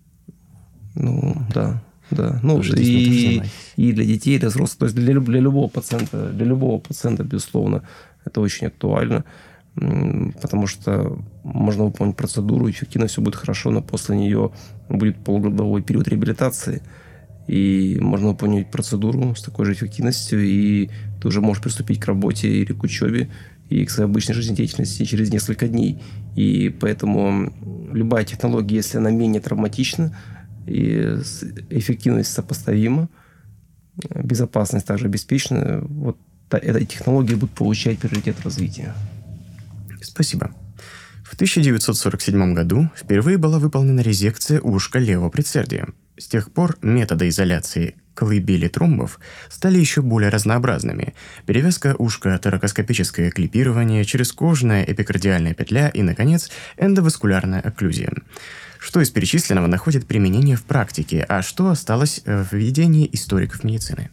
Ну, 0.95 1.37
да. 1.55 1.83
Да, 2.11 2.39
ну 2.43 2.61
и, 2.61 3.43
и 3.77 3.93
для 3.93 4.05
детей, 4.05 4.37
и 4.37 4.39
для 4.39 4.49
взрослых, 4.51 4.79
то 4.81 4.85
есть 4.85 4.97
для, 4.97 5.19
для 5.19 5.41
любого 5.41 5.69
пациента, 5.69 6.29
для 6.31 6.45
любого 6.45 6.79
пациента, 6.79 7.25
безусловно, 7.25 7.85
это 8.27 8.43
очень 8.43 8.67
актуально, 8.67 9.25
потому 9.75 10.67
что 10.67 11.19
можно 11.45 11.85
выполнить 11.85 12.17
процедуру, 12.17 12.69
эффективно 12.69 13.07
все 13.07 13.23
будет 13.23 13.37
хорошо, 13.37 13.71
но 13.71 13.83
после 13.83 14.17
нее 14.17 14.53
будет 14.89 15.17
полугодовой 15.25 15.83
период 15.83 16.09
реабилитации, 16.09 16.83
и 17.49 17.99
можно 18.01 18.29
выполнить 18.29 18.71
процедуру 18.71 19.35
с 19.35 19.43
такой 19.43 19.67
же 19.67 19.73
эффективностью, 19.73 20.45
и 20.45 20.91
ты 21.21 21.29
уже 21.29 21.41
можешь 21.41 21.63
приступить 21.63 22.01
к 22.01 22.07
работе 22.07 22.49
или 22.49 22.73
к 22.73 22.83
учебе, 22.83 23.31
и 23.69 23.85
к 23.85 23.91
своей 23.91 24.09
обычной 24.09 24.35
жизнедеятельности 24.35 25.05
через 25.05 25.33
несколько 25.33 25.67
дней. 25.67 26.01
И 26.37 26.69
поэтому 26.69 27.53
любая 27.93 28.25
технология, 28.25 28.77
если 28.77 28.99
она 28.99 29.11
менее 29.11 29.41
травматична, 29.41 30.17
и 30.67 31.17
эффективность 31.71 32.33
сопоставима, 32.33 33.09
безопасность 34.15 34.87
также 34.87 35.07
обеспечена, 35.07 35.81
вот 35.83 36.19
этой 36.51 36.85
технологии 36.85 37.35
будут 37.35 37.53
получать 37.53 37.99
приоритет 37.99 38.37
развития. 38.45 38.95
Спасибо. 40.03 40.53
В 41.25 41.35
1947 41.35 42.53
году 42.53 42.91
впервые 42.97 43.39
была 43.39 43.59
выполнена 43.59 44.01
резекция 44.01 44.61
ушка 44.61 44.99
левого 44.99 45.31
предсердия. 45.31 45.89
С 46.19 46.27
тех 46.27 46.53
пор 46.53 46.77
методы 46.83 47.29
изоляции 47.29 47.95
колыбели 48.15 48.69
тромбов 48.69 49.19
стали 49.49 49.79
еще 49.79 50.03
более 50.03 50.29
разнообразными. 50.29 51.15
Перевязка 51.47 51.95
ушка, 51.99 52.39
торакоскопическое 52.39 53.31
клипирование, 53.31 54.05
черезкожная 54.05 54.85
эпикардиальная 54.85 55.55
петля 55.55 55.89
и, 55.89 56.03
наконец, 56.03 56.51
эндоваскулярная 56.77 57.61
окклюзия. 57.61 58.13
Что 58.79 59.01
из 59.01 59.11
перечисленного 59.11 59.69
находит 59.69 60.07
применение 60.07 60.57
в 60.57 60.65
практике, 60.65 61.25
а 61.29 61.41
что 61.41 61.71
осталось 61.71 62.23
в 62.27 62.53
видении 62.53 63.09
историков 63.11 63.65
медицины? 63.65 64.11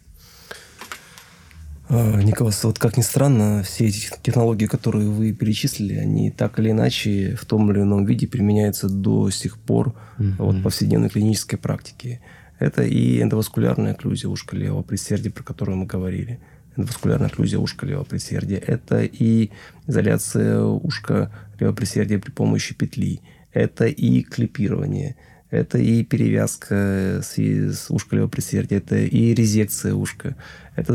А, 1.92 2.22
Николас, 2.22 2.62
вот 2.62 2.78
как 2.78 2.96
ни 2.96 3.02
странно, 3.02 3.64
все 3.64 3.86
эти 3.86 4.10
технологии, 4.22 4.66
которые 4.66 5.08
вы 5.08 5.32
перечислили, 5.32 5.94
они 5.94 6.30
так 6.30 6.60
или 6.60 6.70
иначе 6.70 7.34
в 7.34 7.44
том 7.44 7.70
или 7.72 7.80
ином 7.80 8.04
виде 8.04 8.28
применяются 8.28 8.88
до 8.88 9.30
сих 9.30 9.58
пор 9.58 9.96
mm-hmm. 10.18 10.34
вот, 10.38 10.54
в 10.56 10.62
повседневной 10.62 11.08
клинической 11.08 11.58
практике. 11.58 12.20
Это 12.60 12.84
и 12.84 13.20
эндоваскулярная 13.20 13.92
окклюзия 13.92 14.30
ушка 14.30 14.54
левого 14.54 14.82
предсердия, 14.82 15.32
про 15.32 15.42
которую 15.42 15.78
мы 15.78 15.86
говорили. 15.86 16.38
Эндоваскулярная 16.76 17.26
окклюзия 17.26 17.58
ушка 17.58 17.86
левого 17.86 18.04
предсердия. 18.04 18.58
Это 18.58 19.02
и 19.02 19.50
изоляция 19.88 20.60
ушка 20.62 21.32
левого 21.58 21.74
предсердия 21.74 22.20
при 22.20 22.30
помощи 22.30 22.72
петли. 22.72 23.20
Это 23.52 23.86
и 23.86 24.22
клипирование. 24.22 25.16
Это 25.50 25.78
и 25.78 26.04
перевязка 26.04 27.20
с, 27.22 27.36
с 27.36 27.90
ушка 27.90 28.16
левого 28.16 28.30
предсердия. 28.30 28.78
Это 28.78 28.96
и 28.96 29.34
резекция 29.34 29.94
ушка. 29.94 30.36
Это 30.76 30.92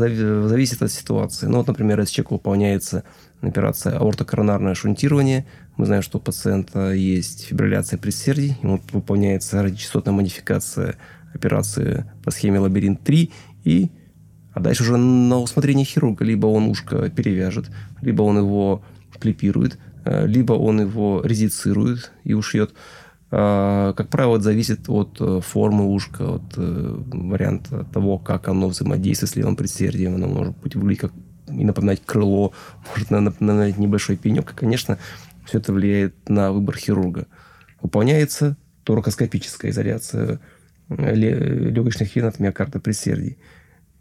зависит 0.48 0.82
от 0.82 0.90
ситуации. 0.90 1.46
Ну, 1.46 1.58
вот, 1.58 1.66
например, 1.66 2.00
если 2.00 2.14
человеку 2.14 2.34
выполняется 2.34 3.04
операция 3.42 3.98
аортокоронарное 3.98 4.74
шунтирование, 4.74 5.46
мы 5.76 5.84
знаем, 5.84 6.02
что 6.02 6.18
у 6.18 6.20
пациента 6.20 6.92
есть 6.92 7.44
фибрилляция 7.44 7.98
предсердий, 7.98 8.56
ему 8.62 8.80
выполняется 8.92 9.62
радиочастотная 9.62 10.14
модификация 10.14 10.96
операции 11.34 12.10
по 12.24 12.30
схеме 12.30 12.58
лабиринт-3, 12.58 13.30
и 13.64 13.90
а 14.54 14.60
дальше 14.60 14.84
уже 14.84 14.96
на 14.96 15.38
усмотрение 15.38 15.84
хирурга. 15.84 16.24
Либо 16.24 16.46
он 16.46 16.68
ушко 16.68 17.10
перевяжет, 17.10 17.66
либо 18.00 18.22
он 18.22 18.38
его 18.38 18.82
клипирует, 19.20 19.78
э, 20.06 20.26
либо 20.26 20.54
он 20.54 20.80
его 20.80 21.20
резицирует 21.22 22.10
и 22.24 22.32
ушьет. 22.32 22.72
А, 23.30 23.92
как 23.94 24.08
правило, 24.08 24.36
это 24.36 24.44
зависит 24.44 24.88
от 24.88 25.16
э, 25.20 25.40
формы 25.40 25.86
ушка, 25.86 26.36
от 26.36 26.54
э, 26.56 27.02
варианта 27.12 27.84
того, 27.92 28.18
как 28.18 28.48
оно 28.48 28.68
взаимодействует 28.68 29.30
с 29.30 29.36
левым 29.36 29.56
предсердием. 29.56 30.14
Оно 30.14 30.28
может 30.28 30.56
быть 30.58 30.76
выглядеть 30.76 31.00
как 31.00 31.12
и 31.48 31.64
напоминать 31.64 32.02
крыло, 32.04 32.52
может 32.90 33.10
напоминать 33.10 33.78
небольшой 33.78 34.16
пенек. 34.16 34.52
И, 34.52 34.54
конечно, 34.54 34.98
все 35.44 35.58
это 35.58 35.72
влияет 35.72 36.28
на 36.28 36.52
выбор 36.52 36.76
хирурга. 36.76 37.26
Выполняется 37.80 38.56
торакоскопическая 38.84 39.70
изоляция 39.70 40.40
легочных 40.88 42.14
вен 42.14 42.26
от 42.26 42.38
миокарда 42.38 42.78
предсердий. 42.78 43.38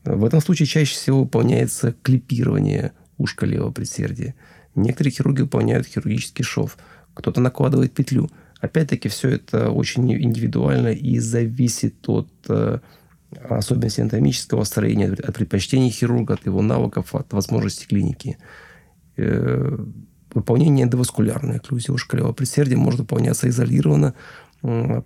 В 0.03 0.23
этом 0.23 0.39
случае 0.39 0.67
чаще 0.67 0.93
всего 0.93 1.21
выполняется 1.21 1.95
клипирование 2.03 2.91
ушка 3.17 3.45
левого 3.45 3.71
предсердия. 3.71 4.35
Некоторые 4.75 5.11
хирурги 5.11 5.41
выполняют 5.41 5.87
хирургический 5.87 6.43
шов. 6.43 6.77
Кто-то 7.15 7.41
накладывает 7.41 7.93
петлю. 7.93 8.29
Опять-таки, 8.65 9.09
все 9.09 9.29
это 9.29 9.69
очень 9.69 10.11
индивидуально 10.11 10.89
и 10.89 11.19
зависит 11.19 11.95
от 12.09 12.29
э, 12.49 12.79
особенностей 13.47 14.01
анатомического 14.01 14.63
строения, 14.63 15.11
от 15.11 15.35
предпочтений 15.35 15.89
хирурга, 15.89 16.33
от 16.33 16.45
его 16.45 16.61
навыков, 16.61 17.13
от 17.15 17.31
возможностей 17.33 17.85
клиники. 17.87 18.37
Э, 19.17 19.77
выполнение 20.33 20.85
эндоваскулярной 20.85 21.57
окклюзии 21.57 21.91
ушка 21.91 22.17
левого 22.17 22.33
предсердия 22.33 22.77
может 22.77 22.99
выполняться 22.99 23.47
изолированно 23.47 24.13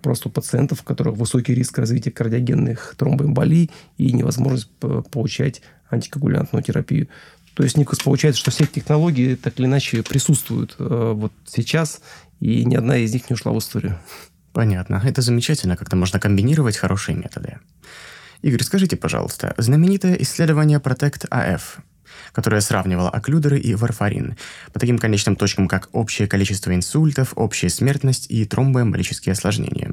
просто 0.02 0.28
у 0.28 0.32
пациентов, 0.32 0.80
у 0.80 0.84
которых 0.84 1.16
высокий 1.16 1.54
риск 1.54 1.76
развития 1.76 2.10
кардиогенных 2.10 2.94
тромбоэмболий 2.96 3.70
и 3.98 4.12
невозможность 4.12 4.70
получать 5.10 5.60
антикоагулянтную 5.90 6.62
терапию. 6.62 7.08
То 7.54 7.62
есть, 7.62 7.76
Никос, 7.76 7.98
получается, 8.00 8.40
что 8.40 8.50
все 8.50 8.66
технологии 8.66 9.34
так 9.34 9.58
или 9.58 9.66
иначе 9.66 10.02
присутствуют 10.02 10.76
э, 10.78 11.12
вот 11.14 11.32
сейчас, 11.46 12.00
и 12.40 12.64
ни 12.64 12.74
одна 12.74 12.96
из 12.96 13.12
них 13.12 13.28
не 13.28 13.34
ушла 13.34 13.52
в 13.52 13.58
историю. 13.58 13.98
Понятно. 14.52 15.02
Это 15.04 15.22
замечательно, 15.22 15.76
как-то 15.76 15.96
можно 15.96 16.18
комбинировать 16.18 16.76
хорошие 16.76 17.16
методы. 17.16 17.58
Игорь, 18.42 18.62
скажите, 18.62 18.96
пожалуйста, 18.96 19.54
знаменитое 19.58 20.14
исследование 20.14 20.78
Protect 20.78 21.28
AF 21.28 21.60
которая 22.32 22.60
сравнивала 22.60 23.10
оклюдеры 23.10 23.58
и 23.58 23.74
варфарин 23.74 24.36
по 24.72 24.78
таким 24.78 24.98
конечным 24.98 25.36
точкам, 25.36 25.68
как 25.68 25.88
общее 25.92 26.28
количество 26.28 26.74
инсультов, 26.74 27.32
общая 27.36 27.68
смертность 27.68 28.26
и 28.30 28.44
тромбоэмболические 28.44 29.32
осложнения. 29.32 29.92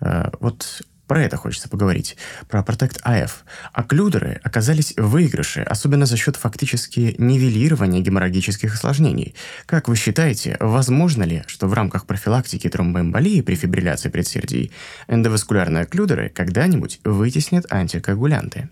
Э, 0.00 0.30
вот 0.40 0.82
про 1.06 1.22
это 1.22 1.36
хочется 1.36 1.68
поговорить. 1.68 2.16
Про 2.48 2.60
Protect 2.60 3.02
AF. 3.04 3.30
Оклюдеры 3.72 4.40
оказались 4.42 4.94
в 4.96 5.14
выигрыше, 5.14 5.60
особенно 5.60 6.06
за 6.06 6.16
счет 6.16 6.36
фактически 6.36 7.14
нивелирования 7.18 8.00
геморрагических 8.00 8.74
осложнений. 8.74 9.34
Как 9.66 9.88
вы 9.88 9.96
считаете, 9.96 10.56
возможно 10.60 11.22
ли, 11.22 11.44
что 11.46 11.68
в 11.68 11.72
рамках 11.72 12.06
профилактики 12.06 12.68
тромбоэмболии 12.68 13.42
при 13.42 13.54
фибрилляции 13.54 14.08
предсердий 14.08 14.72
эндоваскулярные 15.06 15.84
оклюдеры 15.84 16.30
когда-нибудь 16.30 17.00
вытеснят 17.04 17.64
антикоагулянты? 17.70 18.70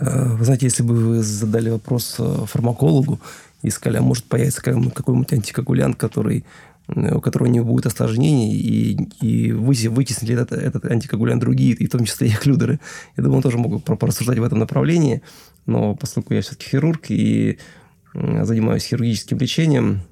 Э, 0.00 0.34
вы 0.34 0.44
знаете, 0.44 0.66
если 0.66 0.82
бы 0.82 0.94
вы 0.94 1.22
задали 1.22 1.70
вопрос 1.70 2.16
э, 2.18 2.44
фармакологу 2.46 3.20
и 3.62 3.70
сказали, 3.70 3.98
а 3.98 4.02
может 4.02 4.24
появиться 4.24 4.62
какой-нибудь 4.62 5.32
антикоагулянт, 5.32 5.96
который, 5.96 6.44
у 6.88 7.20
которого 7.20 7.48
не 7.48 7.60
будет 7.60 7.86
осложнений, 7.86 8.54
и, 8.54 9.08
и 9.20 9.52
вытеснили 9.52 10.34
этот, 10.34 10.52
этот 10.52 10.84
антикоагулянт 10.84 11.40
другие, 11.40 11.74
и 11.74 11.86
в 11.86 11.90
том 11.90 12.04
числе 12.04 12.28
и 12.28 12.32
оклюдеры, 12.32 12.80
я 13.16 13.22
думаю, 13.22 13.38
он 13.38 13.42
тоже 13.42 13.58
мог 13.58 13.82
порассуждать 13.84 14.38
в 14.38 14.44
этом 14.44 14.58
направлении. 14.58 15.22
Но 15.66 15.96
поскольку 15.96 16.34
я 16.34 16.42
все-таки 16.42 16.70
хирург 16.70 17.06
и 17.08 17.58
занимаюсь 18.14 18.84
хирургическим 18.84 19.38
лечением, 19.38 20.02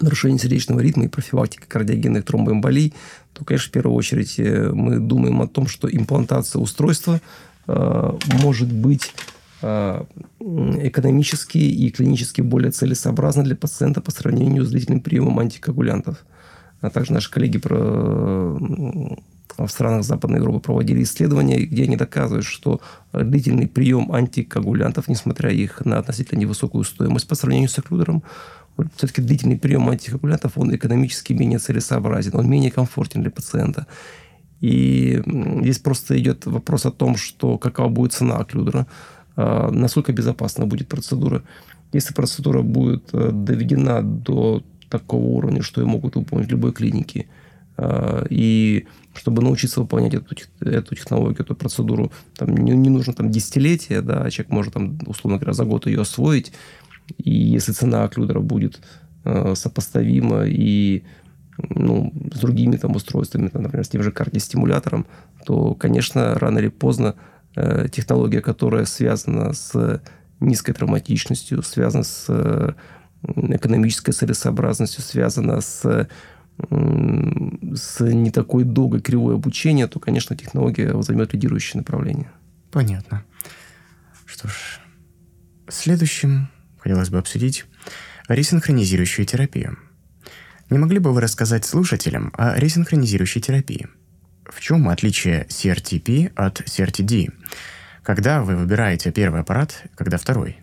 нарушение 0.00 0.38
сердечного 0.38 0.80
ритма 0.80 1.04
и 1.06 1.08
профилактика 1.08 1.66
кардиогенных 1.66 2.24
тромбоэмболий, 2.24 2.92
то, 3.32 3.44
конечно, 3.44 3.68
в 3.68 3.72
первую 3.72 3.96
очередь 3.96 4.38
мы 4.38 4.98
думаем 4.98 5.40
о 5.40 5.46
том, 5.46 5.66
что 5.66 5.88
имплантация 5.90 6.60
устройства– 6.60 7.20
может 7.66 8.72
быть 8.72 9.12
экономически 9.60 11.58
и 11.58 11.90
клинически 11.90 12.42
более 12.42 12.72
целесообразно 12.72 13.42
для 13.42 13.56
пациента 13.56 14.00
по 14.00 14.10
сравнению 14.10 14.64
с 14.64 14.70
длительным 14.70 15.00
приемом 15.00 15.38
антикоагулянтов. 15.38 16.24
А 16.80 16.90
также 16.90 17.12
наши 17.12 17.30
коллеги 17.30 17.58
про 17.58 18.58
в 19.58 19.68
странах 19.68 20.04
Западной 20.04 20.38
Европы 20.38 20.60
проводили 20.60 21.02
исследования, 21.02 21.64
где 21.64 21.84
они 21.84 21.96
доказывают, 21.96 22.44
что 22.44 22.80
длительный 23.12 23.66
прием 23.66 24.12
антикоагулянтов, 24.12 25.08
несмотря 25.08 25.50
их 25.50 25.84
на 25.84 25.98
относительно 25.98 26.40
невысокую 26.40 26.84
стоимость 26.84 27.26
по 27.26 27.34
сравнению 27.34 27.70
с 27.70 27.78
оклюдером, 27.78 28.22
все-таки 28.96 29.22
длительный 29.22 29.58
прием 29.58 29.88
антикоагулянтов, 29.88 30.52
он 30.56 30.74
экономически 30.74 31.32
менее 31.32 31.58
целесообразен, 31.58 32.32
он 32.34 32.48
менее 32.48 32.70
комфортен 32.70 33.22
для 33.22 33.30
пациента. 33.30 33.86
И 34.60 35.22
здесь 35.62 35.78
просто 35.78 36.18
идет 36.18 36.46
вопрос 36.46 36.86
о 36.86 36.90
том, 36.90 37.16
что 37.16 37.58
какова 37.58 37.88
будет 37.88 38.12
цена 38.12 38.36
оклюдера, 38.36 38.80
а, 38.80 38.86
насколько 39.36 40.12
безопасна 40.12 40.66
будет 40.66 40.88
процедура. 40.88 41.42
Если 41.92 42.14
процедура 42.14 42.62
будет 42.62 43.10
э, 43.12 43.30
доведена 43.32 44.02
до 44.02 44.62
такого 44.88 45.24
уровня, 45.24 45.62
что 45.62 45.80
ее 45.80 45.86
могут 45.86 46.16
выполнить 46.16 46.48
в 46.48 46.50
любой 46.50 46.72
клинике, 46.72 47.26
а, 47.76 48.24
и 48.30 48.86
чтобы 49.14 49.42
научиться 49.42 49.80
выполнять 49.80 50.14
эту, 50.14 50.34
эту 50.60 50.94
технологию, 50.94 51.40
эту 51.40 51.54
процедуру, 51.54 52.12
там 52.36 52.56
не, 52.56 52.72
не 52.72 52.90
нужно 52.90 53.12
там 53.12 53.30
десятилетия, 53.30 54.00
да, 54.00 54.22
а 54.22 54.30
человек 54.30 54.52
может 54.52 54.74
там, 54.74 54.98
условно 55.06 55.38
говоря, 55.38 55.52
за 55.52 55.64
год 55.64 55.86
ее 55.86 56.02
освоить, 56.02 56.52
и 57.18 57.30
если 57.30 57.72
цена 57.72 58.04
оклюдера 58.04 58.40
будет 58.40 58.80
э, 59.24 59.54
сопоставима 59.54 60.44
и 60.46 61.04
ну, 61.58 62.12
с 62.34 62.38
другими 62.40 62.76
там 62.76 62.94
устройствами, 62.96 63.48
там, 63.48 63.62
например, 63.62 63.84
с 63.84 63.88
тем 63.88 64.02
же 64.02 64.12
кардиостимулятором, 64.12 65.06
то, 65.46 65.74
конечно, 65.74 66.34
рано 66.34 66.58
или 66.58 66.68
поздно 66.68 67.14
технология, 67.92 68.40
которая 68.40 68.84
связана 68.84 69.52
с 69.52 70.02
низкой 70.40 70.72
травматичностью, 70.72 71.62
связана 71.62 72.04
с 72.04 72.26
э, 72.28 72.72
экономической 73.22 74.12
целесообразностью, 74.12 75.02
связана 75.02 75.60
с 75.60 76.08
с 76.58 78.00
не 78.00 78.30
такой 78.30 78.64
долгой 78.64 79.02
кривой 79.02 79.34
обучения, 79.34 79.86
то, 79.86 80.00
конечно, 80.00 80.34
технология 80.34 81.00
займет 81.02 81.34
лидирующее 81.34 81.80
направление. 81.80 82.30
Понятно. 82.70 83.24
Что 84.24 84.48
ж, 84.48 84.80
следующим 85.68 86.48
хотелось 86.78 87.10
бы 87.10 87.18
обсудить 87.18 87.66
ресинхронизирующую 88.28 89.26
терапию. 89.26 89.78
Не 90.70 90.78
могли 90.78 90.98
бы 90.98 91.12
вы 91.12 91.20
рассказать 91.20 91.64
слушателям 91.64 92.32
о 92.36 92.58
ресинхронизирующей 92.58 93.40
терапии? 93.40 93.86
В 94.48 94.60
чем 94.60 94.88
отличие 94.88 95.44
CRTP 95.48 96.32
от 96.36 96.60
CRTD? 96.60 97.32
Когда 98.02 98.42
вы 98.42 98.56
выбираете 98.56 99.10
первый 99.10 99.40
аппарат, 99.40 99.84
когда 99.96 100.18
второй? 100.18 100.58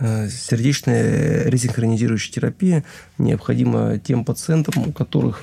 Э, 0.00 0.28
сердечная 0.28 1.48
ресинхронизирующая 1.48 2.32
терапия 2.32 2.84
необходима 3.18 3.98
тем 3.98 4.24
пациентам, 4.24 4.88
у 4.88 4.92
которых 4.92 5.42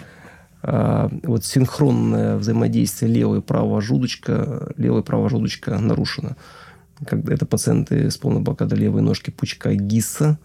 э, 0.63 1.09
вот 1.23 1.45
синхронное 1.45 2.35
взаимодействие 2.35 3.11
левого 3.11 3.37
и 3.37 3.41
правого 3.41 3.81
желудочка, 3.81 4.73
левого 4.75 4.99
и 4.99 5.03
правого 5.03 5.29
желудочка 5.29 5.77
нарушено. 5.79 6.35
Когда 7.05 7.33
это 7.33 7.45
пациенты 7.45 8.11
с 8.11 8.17
полной 8.17 8.41
блокадой 8.41 8.77
левой 8.77 9.01
ножки 9.01 9.29
пучка 9.29 9.73
ГИСа 9.73 10.37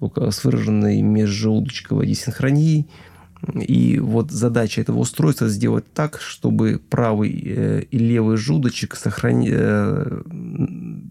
с 0.00 0.44
выраженной 0.44 1.02
межжелудочковой 1.02 2.06
десинхронией– 2.06 2.88
и 3.54 3.98
вот 3.98 4.30
задача 4.30 4.80
этого 4.80 4.98
устройства 4.98 5.48
сделать 5.48 5.92
так, 5.92 6.20
чтобы 6.20 6.80
правый 6.90 7.30
э, 7.44 7.82
и 7.90 7.98
левый 7.98 8.36
желудочек 8.36 8.94
сохранить... 8.94 9.50
Э, 9.52 10.22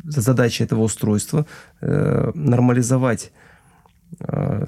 задача 0.06 0.64
этого 0.64 0.82
устройства 0.82 1.46
э, 1.82 2.32
нормализовать 2.34 3.32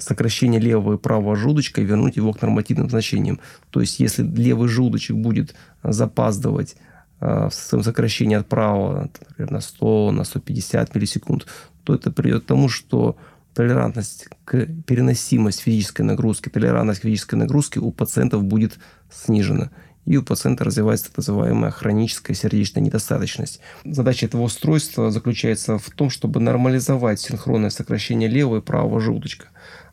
сокращение 0.00 0.58
левого 0.58 0.94
и 0.94 0.98
правого 0.98 1.36
желудочка 1.36 1.82
и 1.82 1.84
вернуть 1.84 2.16
его 2.16 2.32
к 2.32 2.40
нормативным 2.40 2.88
значениям. 2.88 3.40
То 3.68 3.82
есть, 3.82 4.00
если 4.00 4.22
левый 4.22 4.70
желудочек 4.70 5.16
будет 5.16 5.54
запаздывать 5.82 6.76
в 7.20 7.50
своем 7.50 7.84
сокращении 7.84 8.36
от 8.38 8.48
правого 8.48 9.10
например, 9.28 9.52
на 9.52 9.60
100, 9.60 10.12
на 10.12 10.24
150 10.24 10.94
миллисекунд, 10.94 11.46
то 11.84 11.94
это 11.94 12.10
приведет 12.10 12.44
к 12.44 12.46
тому, 12.46 12.70
что 12.70 13.18
толерантность 13.54 14.28
к 14.44 14.66
переносимость 14.86 15.60
физической 15.60 16.02
нагрузки, 16.02 16.48
толерантность 16.48 17.00
к 17.00 17.04
физической 17.04 17.36
нагрузке 17.36 17.80
у 17.80 17.90
пациентов 17.92 18.44
будет 18.44 18.78
снижена. 19.10 19.70
И 20.04 20.18
у 20.18 20.22
пациента 20.22 20.64
развивается 20.64 21.06
так 21.06 21.16
называемая 21.16 21.70
хроническая 21.70 22.36
сердечная 22.36 22.82
недостаточность. 22.82 23.60
Задача 23.84 24.26
этого 24.26 24.42
устройства 24.42 25.10
заключается 25.10 25.78
в 25.78 25.88
том, 25.90 26.10
чтобы 26.10 26.40
нормализовать 26.40 27.20
синхронное 27.20 27.70
сокращение 27.70 28.28
левого 28.28 28.58
и 28.58 28.60
правого 28.60 29.00
желудочка. 29.00 29.46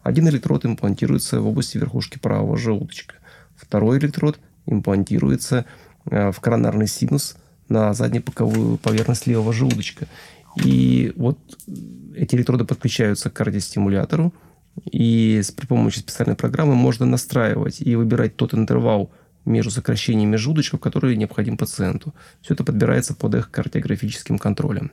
Один 0.03 0.27
электрод 0.27 0.65
имплантируется 0.65 1.39
в 1.39 1.47
области 1.47 1.77
верхушки 1.77 2.17
правого 2.17 2.57
желудочка. 2.57 3.15
Второй 3.55 3.99
электрод 3.99 4.39
имплантируется 4.65 5.65
э, 6.09 6.31
в 6.31 6.39
коронарный 6.41 6.87
синус 6.87 7.37
на 7.69 7.93
заднепоковую 7.93 8.77
поверхность 8.77 9.27
левого 9.27 9.53
желудочка. 9.53 10.07
И 10.55 11.13
вот 11.15 11.37
эти 12.15 12.35
электроды 12.35 12.65
подключаются 12.65 13.29
к 13.29 13.33
кардиостимулятору, 13.33 14.33
и 14.91 15.41
при 15.55 15.65
помощи 15.65 15.99
специальной 15.99 16.35
программы 16.35 16.75
можно 16.75 17.05
настраивать 17.05 17.81
и 17.81 17.95
выбирать 17.95 18.35
тот 18.35 18.53
интервал 18.53 19.11
между 19.45 19.71
сокращениями 19.71 20.35
желудочков, 20.35 20.79
который 20.79 21.15
необходим 21.15 21.57
пациенту. 21.57 22.13
Все 22.41 22.53
это 22.53 22.63
подбирается 22.63 23.15
под 23.15 23.35
их 23.35 23.51
кардиографическим 23.51 24.37
контролем. 24.37 24.91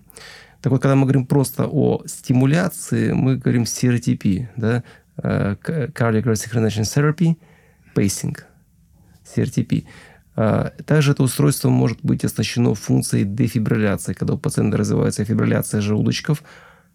Так 0.62 0.72
вот, 0.72 0.82
когда 0.82 0.96
мы 0.96 1.02
говорим 1.02 1.26
просто 1.26 1.68
о 1.70 2.02
стимуляции, 2.06 3.12
мы 3.12 3.36
говорим 3.36 3.62
CRTP, 3.62 4.48
да, 4.56 4.82
э, 5.22 5.54
Cardiac 5.62 6.24
Resynchronization 6.24 6.82
Therapy, 6.82 7.36
Pacing, 7.94 8.36
CRTP. 9.24 9.84
А, 10.40 10.70
также 10.86 11.12
это 11.12 11.24
устройство 11.24 11.68
может 11.68 11.98
быть 12.02 12.24
оснащено 12.24 12.72
функцией 12.72 13.24
дефибрилляции. 13.24 14.12
Когда 14.12 14.34
у 14.34 14.38
пациента 14.38 14.76
развивается 14.76 15.24
фибрилляция 15.24 15.80
желудочков, 15.80 16.44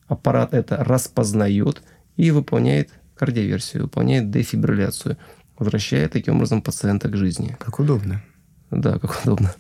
аппарат 0.08 0.53
это 0.53 0.77
распознает 0.77 1.84
и 2.15 2.32
выполняет 2.32 2.91
кардиоверсию, 3.15 3.84
выполняет 3.84 4.32
дефибрилляцию, 4.32 5.17
возвращая 5.60 6.08
таким 6.08 6.38
образом 6.38 6.62
пациента 6.62 7.10
к 7.10 7.17
жизни. 7.17 7.58
Как 7.60 7.79
удобно. 7.79 8.23
Да, 8.71 8.97
как 8.97 9.21
удобно. 9.25 9.53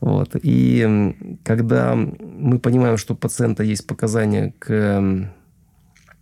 Вот. 0.00 0.30
И 0.42 1.14
когда 1.44 1.94
мы 1.94 2.58
понимаем, 2.58 2.96
что 2.96 3.14
у 3.14 3.16
пациента 3.16 3.62
есть 3.62 3.86
показания 3.86 4.54
к 4.58 5.30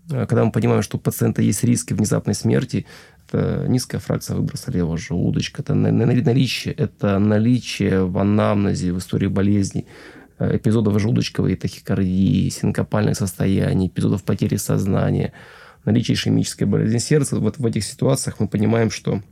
когда 0.08 0.44
мы 0.44 0.52
понимаем, 0.52 0.82
что 0.82 0.96
у 0.98 1.00
пациента 1.00 1.42
есть 1.42 1.64
риски 1.64 1.94
внезапной 1.94 2.34
смерти, 2.34 2.86
это 3.32 3.66
низкая 3.66 4.00
фракция 4.00 4.36
выброса 4.36 4.70
левого 4.70 4.98
желудочка, 4.98 5.62
это 5.62 5.74
наличие, 5.74 6.74
это 6.74 7.18
наличие 7.18 8.04
в 8.04 8.18
анамнезе, 8.18 8.92
в 8.92 8.98
истории 8.98 9.26
болезней 9.26 9.86
э, 10.38 10.56
эпизодов 10.56 11.00
желудочковой 11.00 11.56
тахикардии, 11.56 12.48
синкопальных 12.50 13.16
состояний, 13.16 13.88
эпизодов 13.88 14.22
потери 14.24 14.56
сознания, 14.56 15.32
наличие 15.84 16.14
ишемической 16.14 16.66
болезни 16.66 16.98
сердца. 16.98 17.38
Вот 17.38 17.58
в 17.58 17.66
этих 17.66 17.84
ситуациях 17.84 18.36
мы 18.38 18.48
понимаем, 18.48 18.90
что 18.90 19.22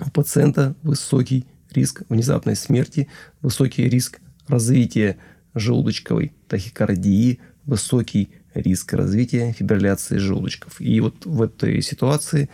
у 0.00 0.10
пациента 0.10 0.74
высокий 0.82 1.46
риск 1.72 2.02
внезапной 2.08 2.54
смерти, 2.54 3.08
высокий 3.40 3.88
риск 3.88 4.20
развития 4.46 5.16
желудочковой 5.54 6.32
тахикардии, 6.48 7.40
высокий 7.64 8.30
риск 8.54 8.92
развития 8.92 9.52
фибрилляции 9.52 10.18
желудочков. 10.18 10.80
И 10.80 11.00
вот 11.00 11.24
в 11.24 11.42
этой 11.42 11.80
ситуации 11.82 12.48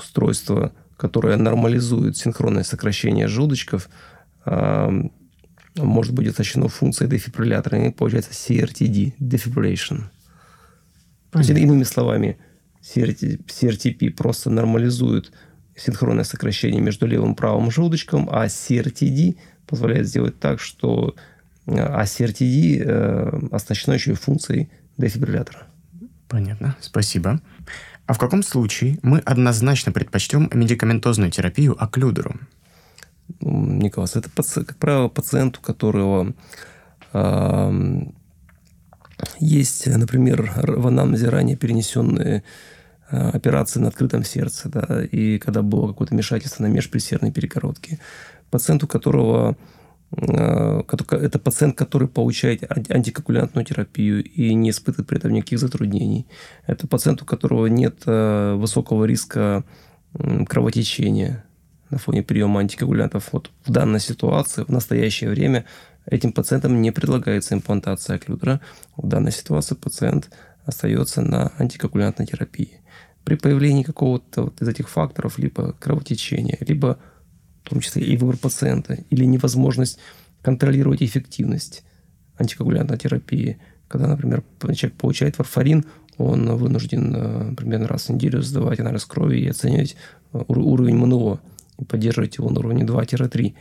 устройство, 0.00 0.72
которое 0.96 1.36
нормализует 1.36 2.16
синхронное 2.16 2.62
сокращение 2.62 3.28
желудочков, 3.28 3.88
может 5.76 6.12
быть 6.12 6.28
оснащено 6.28 6.68
функцией 6.68 7.10
дефибриллятора, 7.10 7.86
и 7.86 7.92
получается 7.92 8.32
CRTD, 8.32 9.14
defibrillation. 9.18 10.02
Есть, 11.34 11.50
иными 11.50 11.84
словами, 11.84 12.38
CRTP 12.82 14.10
просто 14.10 14.50
нормализует 14.50 15.32
синхронное 15.76 16.24
сокращение 16.24 16.80
между 16.80 17.06
левым 17.06 17.32
и 17.32 17.36
правым 17.36 17.70
желудочком, 17.70 18.28
а 18.30 18.46
CRTD 18.46 19.38
позволяет 19.66 20.08
сделать 20.08 20.38
так, 20.38 20.60
что 20.60 21.14
а 21.66 22.02
CRTD 22.04 22.82
э, 22.82 23.48
оснащено 23.52 23.94
еще 23.94 24.12
и 24.12 24.14
функцией 24.14 24.70
дефибриллятора. 24.96 25.66
Понятно, 26.28 26.76
спасибо. 26.80 27.40
А 28.10 28.12
в 28.12 28.18
каком 28.18 28.42
случае 28.42 28.98
мы 29.02 29.20
однозначно 29.20 29.92
предпочтем 29.92 30.50
медикаментозную 30.52 31.30
терапию 31.30 31.80
оклюдеру? 31.80 32.40
Николас, 33.40 34.16
это, 34.16 34.28
как 34.64 34.76
правило, 34.78 35.06
пациент, 35.06 35.58
у 35.58 35.60
которого 35.60 36.34
э, 37.12 38.02
есть, 39.38 39.86
например, 39.86 40.50
в 40.56 40.88
анамнезе 40.88 41.28
ранее 41.28 41.56
перенесенные 41.56 42.42
э, 43.12 43.28
операции 43.28 43.78
на 43.78 43.86
открытом 43.86 44.24
сердце, 44.24 44.68
да, 44.68 45.04
и 45.04 45.38
когда 45.38 45.62
было 45.62 45.86
какое-то 45.86 46.12
вмешательство 46.12 46.64
на 46.64 46.66
межпредсердной 46.66 47.30
перегородке. 47.30 48.00
Пациент, 48.50 48.82
у 48.82 48.88
которого 48.88 49.56
это 50.12 51.38
пациент, 51.38 51.76
который 51.76 52.08
получает 52.08 52.64
антикоагулянтную 52.90 53.64
терапию 53.64 54.24
и 54.24 54.54
не 54.54 54.70
испытывает 54.70 55.08
при 55.08 55.18
этом 55.18 55.32
никаких 55.32 55.60
затруднений. 55.60 56.26
Это 56.66 56.88
пациент, 56.88 57.22
у 57.22 57.24
которого 57.24 57.66
нет 57.66 58.02
э, 58.06 58.54
высокого 58.54 59.04
риска 59.04 59.64
кровотечения 60.48 61.44
на 61.90 61.98
фоне 61.98 62.22
приема 62.22 62.60
антикоагулянтов. 62.60 63.32
Вот 63.32 63.50
в 63.64 63.70
данной 63.70 64.00
ситуации, 64.00 64.64
в 64.64 64.68
настоящее 64.68 65.30
время, 65.30 65.64
этим 66.06 66.32
пациентам 66.32 66.80
не 66.80 66.90
предлагается 66.90 67.54
имплантация 67.54 68.16
оклюдера. 68.16 68.60
В 68.96 69.06
данной 69.06 69.32
ситуации 69.32 69.74
пациент 69.74 70.30
остается 70.64 71.22
на 71.22 71.52
антикоагулянтной 71.58 72.26
терапии. 72.26 72.80
При 73.24 73.34
появлении 73.34 73.82
какого-то 73.82 74.44
вот 74.44 74.62
из 74.62 74.68
этих 74.68 74.88
факторов, 74.88 75.38
либо 75.38 75.72
кровотечения, 75.78 76.58
либо 76.60 76.98
в 77.64 77.70
том 77.70 77.80
числе 77.80 78.02
и 78.02 78.16
выбор 78.16 78.36
пациента, 78.36 78.98
или 79.10 79.24
невозможность 79.24 79.98
контролировать 80.42 81.02
эффективность 81.02 81.84
антикоагулянтной 82.38 82.98
терапии. 82.98 83.58
Когда, 83.88 84.08
например, 84.08 84.42
человек 84.74 84.94
получает 84.94 85.38
варфарин, 85.38 85.84
он 86.16 86.54
вынужден 86.56 87.14
э, 87.16 87.54
примерно 87.54 87.88
раз 87.88 88.06
в 88.06 88.10
неделю 88.10 88.42
сдавать 88.42 88.78
анализ 88.78 89.04
крови 89.04 89.38
и 89.38 89.48
оценивать 89.48 89.96
э, 90.32 90.42
уровень 90.48 90.96
МНО 90.96 91.40
и 91.78 91.84
поддерживать 91.84 92.36
его 92.38 92.50
на 92.50 92.60
уровне 92.60 92.84
2-3. 92.84 93.54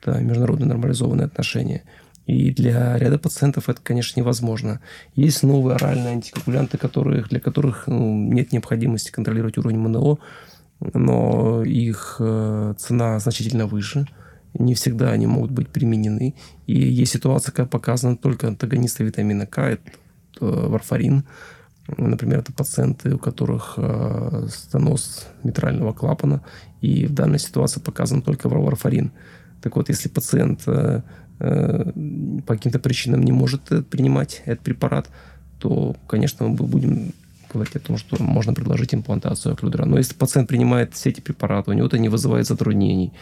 Это 0.00 0.20
международные 0.20 0.68
нормализованные 0.68 1.26
отношения. 1.26 1.84
И 2.26 2.50
для 2.50 2.96
ряда 2.98 3.18
пациентов 3.18 3.68
это, 3.68 3.80
конечно, 3.82 4.20
невозможно. 4.20 4.80
Есть 5.16 5.42
новые 5.42 5.76
оральные 5.76 6.12
антикоагулянты, 6.12 6.78
которых, 6.78 7.30
для 7.30 7.40
которых 7.40 7.86
ну, 7.86 8.14
нет 8.14 8.52
необходимости 8.52 9.10
контролировать 9.10 9.58
уровень 9.58 9.78
МНО, 9.78 10.18
но 10.94 11.62
их 11.64 12.16
э, 12.18 12.74
цена 12.78 13.18
значительно 13.18 13.66
выше. 13.66 14.06
Не 14.54 14.74
всегда 14.74 15.10
они 15.10 15.26
могут 15.26 15.50
быть 15.50 15.68
применены. 15.68 16.34
И 16.66 16.74
есть 16.74 17.12
ситуация, 17.12 17.52
когда 17.52 17.68
показаны 17.68 18.16
только 18.16 18.48
антагонисты 18.48 19.04
витамина 19.04 19.46
К, 19.46 19.58
это 19.58 19.82
варфарин. 20.40 21.24
Например, 21.96 22.40
это 22.40 22.52
пациенты, 22.52 23.14
у 23.14 23.18
которых 23.18 23.74
э, 23.76 24.46
стеноз 24.50 25.26
митрального 25.42 25.92
клапана, 25.92 26.42
и 26.80 27.06
в 27.06 27.12
данной 27.12 27.38
ситуации 27.38 27.80
показан 27.80 28.22
только 28.22 28.48
варфарин. 28.48 29.10
Так 29.62 29.76
вот, 29.76 29.88
если 29.88 30.08
пациент 30.08 30.62
э, 30.66 31.02
по 31.38 32.54
каким-то 32.54 32.78
причинам 32.78 33.22
не 33.22 33.32
может 33.32 33.62
принимать 33.88 34.42
этот 34.44 34.60
препарат, 34.60 35.10
то, 35.58 35.96
конечно, 36.06 36.46
мы 36.46 36.54
будем 36.54 37.12
говорить 37.52 37.76
о 37.76 37.80
том, 37.80 37.96
что 37.96 38.22
можно 38.22 38.54
предложить 38.54 38.94
имплантацию 38.94 39.52
оклюдера. 39.52 39.84
Но 39.84 39.98
если 39.98 40.14
пациент 40.14 40.48
принимает 40.48 40.94
все 40.94 41.10
эти 41.10 41.20
препараты, 41.20 41.70
у 41.70 41.74
него 41.74 41.86
это 41.86 41.98
не 41.98 42.08
вызывает 42.08 42.46
затруднений, 42.46 43.12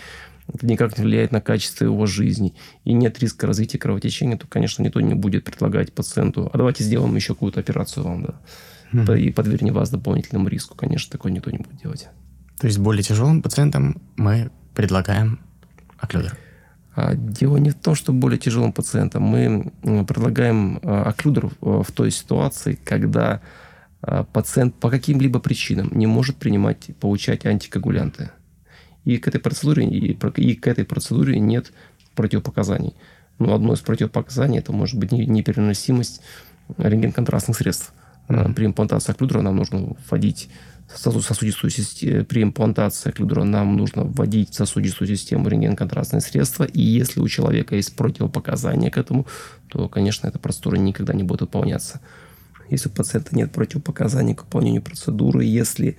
это 0.53 0.67
никак 0.67 0.99
не 0.99 1.05
влияет 1.05 1.33
на 1.33 1.41
качество 1.41 1.85
его 1.85 2.07
жизни, 2.07 2.55
и 2.85 2.93
нет 2.93 3.19
риска 3.21 3.47
развития 3.47 3.79
кровотечения, 3.79 4.37
то, 4.37 4.47
конечно, 4.47 4.83
никто 4.83 5.01
не 5.01 5.15
будет 5.15 5.45
предлагать 5.45 5.93
пациенту, 5.93 6.51
а 6.53 6.59
давайте 6.59 6.85
сделаем 6.85 7.15
еще 7.15 7.35
какую-то 7.35 7.61
операцию 7.61 8.05
вам, 8.05 8.23
да, 8.23 8.35
mm-hmm. 8.93 9.21
и 9.21 9.31
подвергнем 9.31 9.75
вас 9.75 9.91
дополнительному 9.91 10.49
риску. 10.49 10.77
Конечно, 10.77 11.11
такое 11.13 11.33
никто 11.33 11.51
не 11.51 11.59
будет 11.59 11.77
делать. 11.81 12.09
То 12.59 12.67
есть 12.67 12.79
более 12.79 13.03
тяжелым 13.03 13.43
пациентам 13.43 14.01
мы 14.17 14.51
предлагаем 14.75 15.41
оклюдер? 15.99 16.37
А 16.95 17.15
дело 17.15 17.57
не 17.57 17.71
в 17.71 17.75
том, 17.75 17.95
что 17.95 18.13
более 18.13 18.39
тяжелым 18.39 18.73
пациентам. 18.73 19.23
Мы 19.23 19.73
предлагаем 19.83 20.81
а, 20.83 21.05
оклюдер 21.05 21.51
в 21.61 21.87
той 21.93 22.11
ситуации, 22.11 22.79
когда 22.85 23.41
пациент 24.33 24.75
по 24.77 24.91
каким-либо 24.91 25.41
причинам 25.41 25.91
не 25.93 26.07
может 26.07 26.37
принимать, 26.37 26.91
получать 27.01 27.45
антикоагулянты. 27.47 28.31
И 29.05 29.19
к 29.19 29.29
этой 29.29 29.41
процедуре, 29.41 29.87
и, 29.87 30.13
и 30.13 30.55
к 30.55 30.67
этой 30.67 30.85
процедуре 30.85 31.39
нет 31.39 31.73
противопоказаний. 32.15 32.95
Но 33.39 33.55
одно 33.55 33.73
из 33.73 33.81
противопоказаний 33.81 34.59
это 34.59 34.73
может 34.73 34.99
быть 34.99 35.13
непереносимость 35.13 36.21
рентген-контрастных 36.77 37.57
средств. 37.57 37.93
Mm-hmm. 38.29 38.55
При 38.55 38.67
имплантации 38.67 39.13
оклюдера 39.13 39.41
нам 39.41 39.57
нужно 39.57 39.97
вводить 40.09 40.49
сосудистую 40.95 41.71
систему, 41.71 42.25
при 42.25 42.43
имплантации 42.43 43.11
оклюдера 43.11 43.45
нам 43.45 43.77
нужно 43.77 44.05
вводить 44.05 44.51
в 44.51 44.55
сосудистую 44.55 45.09
систему 45.09 45.49
рентген-контрастные 45.49 46.21
средства, 46.21 46.65
и 46.65 46.81
если 46.81 47.21
у 47.21 47.29
человека 47.29 47.77
есть 47.77 47.95
противопоказания 47.95 48.91
к 48.91 48.99
этому, 48.99 49.27
то, 49.69 49.89
конечно, 49.89 50.27
эта 50.27 50.39
процедура 50.39 50.77
никогда 50.77 51.13
не 51.13 51.23
будет 51.23 51.43
выполняться. 51.43 52.01
Если 52.71 52.89
у 52.89 52.93
пациента 52.93 53.37
нет 53.37 53.53
противопоказаний 53.53 54.35
к 54.35 54.45
выполнению 54.45 54.83
процедуры, 54.83 55.45
если 55.45 55.97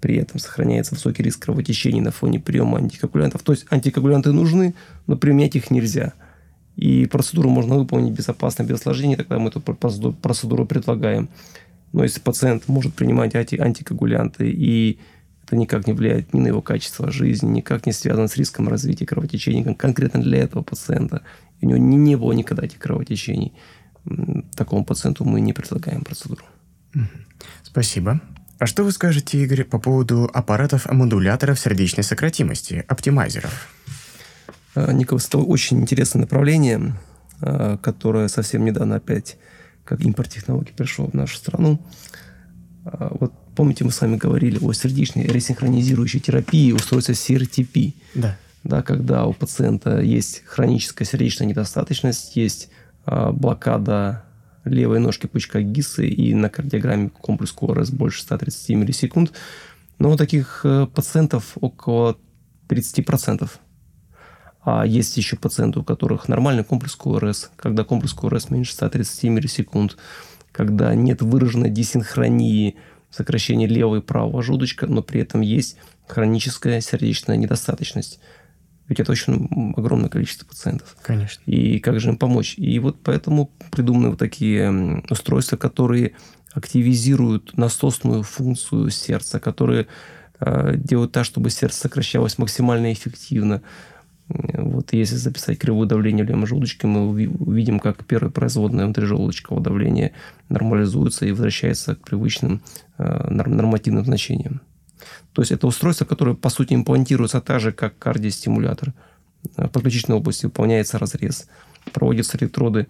при 0.00 0.16
этом 0.16 0.38
сохраняется 0.38 0.94
высокий 0.94 1.22
риск 1.22 1.42
кровотечений 1.42 2.00
на 2.00 2.10
фоне 2.10 2.40
приема 2.40 2.78
антикоагулянтов. 2.78 3.42
То 3.42 3.52
есть 3.52 3.66
антикоагулянты 3.70 4.32
нужны, 4.32 4.74
но 5.06 5.16
применять 5.16 5.56
их 5.56 5.70
нельзя. 5.70 6.12
И 6.76 7.06
процедуру 7.06 7.50
можно 7.50 7.76
выполнить 7.76 8.12
безопасно, 8.12 8.62
без 8.62 8.76
осложнений, 8.76 9.16
тогда 9.16 9.38
мы 9.38 9.48
эту 9.48 9.60
процедуру 9.60 10.64
предлагаем. 10.64 11.28
Но 11.92 12.04
если 12.04 12.20
пациент 12.20 12.68
может 12.68 12.94
принимать 12.94 13.34
анти 13.34 13.56
антикоагулянты, 13.56 14.48
и 14.48 14.98
это 15.44 15.56
никак 15.56 15.86
не 15.86 15.92
влияет 15.92 16.32
ни 16.34 16.40
на 16.40 16.48
его 16.48 16.62
качество 16.62 17.10
жизни, 17.10 17.48
никак 17.48 17.86
не 17.86 17.92
связано 17.92 18.28
с 18.28 18.36
риском 18.36 18.68
развития 18.68 19.06
кровотечений 19.06 19.74
конкретно 19.74 20.22
для 20.22 20.38
этого 20.38 20.62
пациента, 20.62 21.22
у 21.60 21.66
него 21.66 21.78
не, 21.78 21.96
не 21.96 22.16
было 22.16 22.32
никогда 22.32 22.64
этих 22.64 22.78
кровотечений, 22.78 23.52
такому 24.54 24.84
пациенту 24.84 25.24
мы 25.24 25.40
не 25.40 25.52
предлагаем 25.52 26.02
процедуру. 26.02 26.44
Спасибо. 27.62 28.20
А 28.58 28.66
что 28.66 28.82
вы 28.82 28.90
скажете, 28.90 29.40
Игорь, 29.40 29.64
по 29.64 29.78
поводу 29.78 30.28
аппаратов-модуляторов 30.32 31.60
сердечной 31.60 32.02
сократимости, 32.02 32.84
оптимайзеров? 32.88 33.68
А, 34.74 34.92
Николас, 34.92 35.28
это 35.28 35.38
очень 35.38 35.80
интересное 35.80 36.22
направление, 36.22 36.94
а, 37.40 37.76
которое 37.78 38.26
совсем 38.28 38.64
недавно 38.64 38.96
опять, 38.96 39.36
как 39.84 40.00
импорт 40.00 40.30
технологий, 40.30 40.72
пришло 40.76 41.06
в 41.06 41.14
нашу 41.14 41.36
страну. 41.36 41.80
А, 42.84 43.16
вот 43.20 43.32
помните, 43.54 43.84
мы 43.84 43.92
с 43.92 44.00
вами 44.00 44.16
говорили 44.16 44.58
о 44.60 44.72
сердечной 44.72 45.26
ресинхронизирующей 45.26 46.18
терапии 46.18 46.72
устройства 46.72 47.12
CRTP. 47.12 47.94
Да. 48.14 48.36
Да, 48.64 48.82
когда 48.82 49.26
у 49.26 49.32
пациента 49.32 50.00
есть 50.00 50.42
хроническая 50.46 51.06
сердечная 51.06 51.46
недостаточность, 51.46 52.34
есть 52.34 52.70
блокада 53.32 54.24
левой 54.64 55.00
ножки 55.00 55.26
пучка 55.26 55.62
ГИСы 55.62 56.08
и 56.08 56.34
на 56.34 56.48
кардиограмме 56.48 57.10
комплекс 57.10 57.52
КОРС 57.52 57.90
больше 57.90 58.22
130 58.22 58.70
миллисекунд. 58.70 59.32
Но 59.98 60.10
у 60.10 60.16
таких 60.16 60.60
э, 60.64 60.86
пациентов 60.86 61.56
около 61.60 62.16
30%. 62.68 63.48
А 64.64 64.86
есть 64.86 65.16
еще 65.16 65.36
пациенты, 65.36 65.80
у 65.80 65.84
которых 65.84 66.28
нормальный 66.28 66.64
комплекс 66.64 66.94
КОРС, 66.94 67.50
когда 67.56 67.84
комплекс 67.84 68.12
КОРС 68.12 68.50
меньше 68.50 68.74
130 68.74 69.24
миллисекунд, 69.24 69.96
когда 70.52 70.94
нет 70.94 71.22
выраженной 71.22 71.70
десинхронии 71.70 72.76
сокращения 73.10 73.66
левого 73.66 73.96
и 73.96 74.00
правого 74.00 74.42
желудочка, 74.42 74.86
но 74.86 75.02
при 75.02 75.22
этом 75.22 75.40
есть 75.40 75.78
хроническая 76.06 76.80
сердечная 76.80 77.36
недостаточность. 77.36 78.20
Ведь 78.88 79.00
это 79.00 79.12
очень 79.12 79.74
огромное 79.76 80.08
количество 80.08 80.46
пациентов. 80.46 80.96
Конечно. 81.02 81.42
И 81.44 81.78
как 81.78 82.00
же 82.00 82.10
им 82.10 82.16
помочь? 82.16 82.54
И 82.56 82.78
вот 82.78 82.96
поэтому 83.02 83.50
придуманы 83.70 84.10
вот 84.10 84.18
такие 84.18 85.02
устройства, 85.10 85.56
которые 85.56 86.14
активизируют 86.52 87.56
насосную 87.56 88.22
функцию 88.22 88.90
сердца, 88.90 89.38
которые 89.38 89.86
э, 90.40 90.74
делают 90.76 91.12
так, 91.12 91.26
чтобы 91.26 91.50
сердце 91.50 91.80
сокращалось 91.80 92.38
максимально 92.38 92.92
эффективно. 92.92 93.62
Вот 94.28 94.92
если 94.92 95.16
записать 95.16 95.58
кривую 95.58 95.86
давления 95.86 96.22
в 96.24 96.28
левом 96.28 96.46
желудочке, 96.46 96.86
мы 96.86 97.08
увидим, 97.08 97.80
как 97.80 98.04
первое 98.04 98.30
производное 98.30 98.84
внутрижелудочкового 98.84 99.62
давления 99.62 100.12
нормализуется 100.50 101.24
и 101.24 101.30
возвращается 101.30 101.94
к 101.94 102.00
привычным 102.00 102.62
э, 102.98 103.30
нормативным 103.30 104.04
значениям. 104.04 104.60
То 105.32 105.42
есть 105.42 105.52
это 105.52 105.66
устройство, 105.66 106.04
которое, 106.04 106.34
по 106.34 106.50
сути, 106.50 106.74
имплантируется 106.74 107.40
так 107.40 107.60
же, 107.60 107.72
как 107.72 107.98
кардиостимулятор. 107.98 108.92
В 109.56 109.68
подключичной 109.68 110.16
области 110.16 110.46
выполняется 110.46 110.98
разрез. 110.98 111.48
Проводятся 111.92 112.36
электроды 112.38 112.86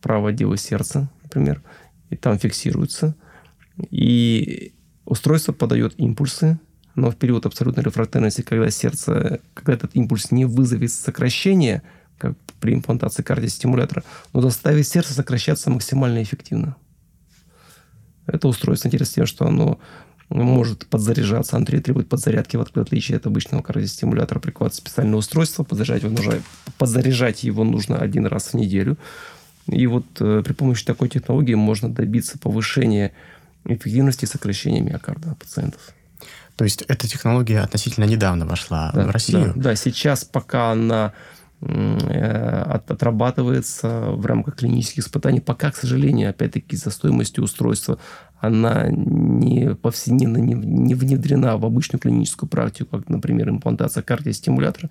правое 0.00 0.32
отдела 0.32 0.56
сердца, 0.56 1.10
например, 1.22 1.62
и 2.10 2.16
там 2.16 2.38
фиксируются. 2.38 3.14
И 3.90 4.74
устройство 5.04 5.52
подает 5.52 5.94
импульсы, 5.98 6.58
но 6.94 7.10
в 7.10 7.16
период 7.16 7.46
абсолютной 7.46 7.84
рефрактерности, 7.84 8.42
когда 8.42 8.70
сердце, 8.70 9.40
когда 9.54 9.74
этот 9.74 9.94
импульс 9.94 10.30
не 10.30 10.44
вызовет 10.44 10.92
сокращение, 10.92 11.82
как 12.18 12.36
при 12.60 12.74
имплантации 12.74 13.22
кардиостимулятора, 13.22 14.04
но 14.32 14.40
заставит 14.42 14.86
сердце 14.86 15.14
сокращаться 15.14 15.70
максимально 15.70 16.22
эффективно. 16.22 16.76
Это 18.26 18.48
устройство 18.48 18.88
интересно 18.88 19.14
тем, 19.14 19.26
что 19.26 19.46
оно 19.46 19.80
может 20.30 20.86
подзаряжаться. 20.86 21.56
Оно 21.56 21.66
требует 21.66 22.08
подзарядки, 22.08 22.56
в 22.56 22.60
отличие 22.60 23.16
от 23.16 23.26
обычного 23.26 23.62
кардиостимулятора. 23.62 24.38
Прикладывается 24.38 24.80
специальное 24.80 25.16
устройство, 25.16 25.64
подзаряжать 25.64 26.02
его, 26.02 26.12
нужно, 26.12 26.42
подзаряжать 26.78 27.42
его 27.42 27.64
нужно 27.64 27.98
один 27.98 28.26
раз 28.26 28.48
в 28.48 28.54
неделю. 28.54 28.96
И 29.66 29.86
вот 29.86 30.06
э, 30.20 30.42
при 30.44 30.52
помощи 30.52 30.84
такой 30.84 31.08
технологии 31.08 31.54
можно 31.54 31.92
добиться 31.92 32.38
повышения 32.38 33.12
эффективности 33.64 34.24
сокращения 34.24 34.80
миокарда 34.80 35.34
пациентов. 35.34 35.80
То 36.56 36.64
есть 36.64 36.82
эта 36.82 37.08
технология 37.08 37.60
относительно 37.60 38.04
недавно 38.04 38.46
вошла 38.46 38.90
да, 38.94 39.06
в 39.06 39.10
Россию? 39.10 39.52
Да, 39.56 39.62
да, 39.70 39.76
сейчас 39.76 40.24
пока 40.24 40.72
она 40.72 41.12
отрабатывается 41.62 44.12
в 44.12 44.24
рамках 44.24 44.56
клинических 44.56 45.04
испытаний. 45.04 45.40
Пока, 45.40 45.70
к 45.70 45.76
сожалению, 45.76 46.30
опять-таки, 46.30 46.76
за 46.76 46.90
стоимостью 46.90 47.44
устройства 47.44 47.98
она 48.40 48.88
не 48.88 49.74
повседневно 49.74 50.38
не 50.38 50.94
внедрена 50.94 51.58
в 51.58 51.66
обычную 51.66 52.00
клиническую 52.00 52.48
практику, 52.48 52.98
как, 52.98 53.08
например, 53.10 53.50
имплантация 53.50 54.02
кардиостимулятора. 54.02 54.88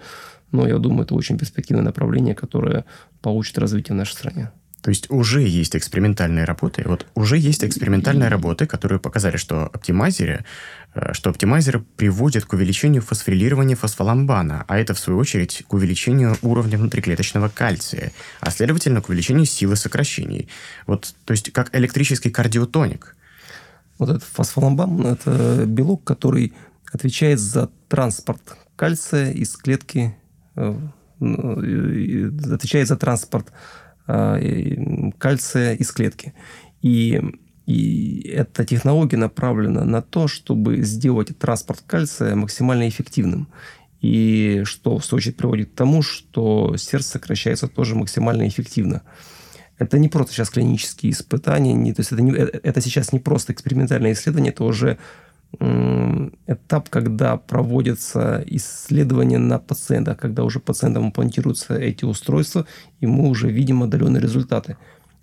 Но 0.52 0.68
я 0.68 0.78
думаю, 0.78 1.06
это 1.06 1.16
очень 1.16 1.38
перспективное 1.38 1.86
направление, 1.86 2.36
которое 2.36 2.86
получит 3.22 3.58
развитие 3.58 3.96
в 3.96 3.98
нашей 3.98 4.14
стране. 4.14 4.52
То 4.82 4.90
есть 4.90 5.10
уже 5.10 5.42
есть 5.42 5.76
экспериментальные 5.76 6.46
работы. 6.46 6.84
Вот 6.86 7.06
уже 7.16 7.38
есть 7.38 7.64
экспериментальные 7.64 8.30
работы, 8.30 8.66
которые 8.66 9.00
показали, 9.00 9.38
что 9.38 9.66
оптимайзеры, 9.66 10.34
э, 10.34 10.44
что 11.14 11.30
оптимайзеры 11.30 11.82
приводят 11.97 12.45
к 12.45 12.54
увеличению 12.54 13.02
фосфорилирования 13.02 13.76
фосфоламбана, 13.76 14.66
а 14.68 14.78
это, 14.78 14.93
в 14.93 15.00
свою 15.00 15.20
очередь, 15.20 15.64
к 15.68 15.74
увеличению 15.74 16.36
уровня 16.41 16.78
внутриклеточного 16.78 17.50
кальция, 17.50 18.12
а 18.39 18.52
следовательно, 18.52 19.02
к 19.02 19.10
увеличению 19.10 19.45
силы 19.45 19.76
сокращений. 19.76 20.47
Вот, 20.88 21.14
то 21.26 21.32
есть 21.32 21.52
как 21.52 21.76
электрический 21.76 22.30
кардиотоник. 22.30 23.16
Вот 23.97 24.10
этот 24.10 24.24
фосфоламбан– 24.24 25.06
это 25.08 25.66
белок, 25.66 26.04
который 26.04 26.54
отвечает 26.91 27.39
за 27.39 27.70
транспорт 27.88 28.58
кальция 28.76 29.32
из 29.32 29.56
клетки, 29.58 30.16
э, 30.56 30.76
отвечает 31.20 32.88
за 32.88 32.95
транспорт 32.95 33.52
Э, 34.12 35.12
кальция 35.20 35.76
из 35.76 35.91
клетки. 35.91 36.34
И, 36.82 37.22
и 37.70 38.28
эта 38.28 38.66
технология 38.66 39.16
направлена 39.16 39.86
на 39.86 40.02
то, 40.02 40.28
чтобы 40.28 40.82
сделать 40.82 41.38
транспорт 41.38 41.84
кальция 41.86 42.36
максимально 42.36 42.90
эффективным. 42.90 43.48
И 44.02 44.64
что, 44.64 44.98
в 44.98 45.06
свою 45.06 45.20
очередь, 45.20 45.38
приводит 45.38 45.70
к 45.70 45.76
тому, 45.76 46.02
что 46.02 46.78
сердце 46.78 47.10
сокращается 47.10 47.68
тоже 47.68 47.94
максимально 47.94 48.48
эффективно. 48.48 49.04
Это 49.78 50.00
не 50.00 50.10
просто 50.10 50.34
сейчас 50.34 50.50
клинические 50.50 51.12
испытания, 51.12 51.76
не, 51.76 51.94
то 51.94 52.00
есть 52.00 52.12
это, 52.12 52.24
не, 52.24 52.32
э, 52.32 52.60
это 52.64 52.82
сейчас 52.82 53.14
не 53.14 53.20
просто 53.20 53.54
экспериментальное 53.54 54.14
исследование, 54.14 54.52
это 54.52 54.64
уже 54.64 54.98
этап, 56.48 56.90
когда 56.90 57.38
проводятся 57.38 58.44
исследования 58.46 59.40
на 59.40 59.58
пациентах, 59.58 60.18
когда 60.18 60.44
уже 60.44 60.60
пациентам 60.60 61.08
имплантируются 61.08 61.76
эти 61.76 62.06
устройства, 62.06 62.68
и 63.00 63.08
мы 63.08 63.30
уже 63.30 63.50
видим 63.50 63.82
отдаленные 63.82 64.22
результаты. 64.22 64.78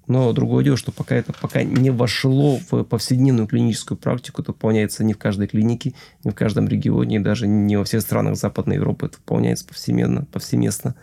Но 0.06 0.32
другое 0.32 0.62
дело, 0.64 0.76
что 0.76 0.92
пока 0.92 1.16
это 1.16 1.32
пока 1.32 1.62
не 1.64 1.90
вошло 1.90 2.60
в 2.70 2.84
повседневную 2.84 3.48
клиническую 3.48 3.98
практику, 3.98 4.42
это 4.42 4.52
выполняется 4.52 5.02
не 5.02 5.14
в 5.14 5.18
каждой 5.18 5.48
клинике, 5.48 5.94
не 6.22 6.30
в 6.30 6.34
каждом 6.34 6.68
регионе, 6.68 7.16
и 7.16 7.20
даже 7.20 7.48
не 7.48 7.76
во 7.76 7.84
всех 7.84 8.02
странах 8.02 8.36
Западной 8.36 8.76
Европы 8.76 9.06
это 9.06 9.16
выполняется 9.18 9.66
повсеместно. 9.66 10.24
повсеместно. 10.26 10.94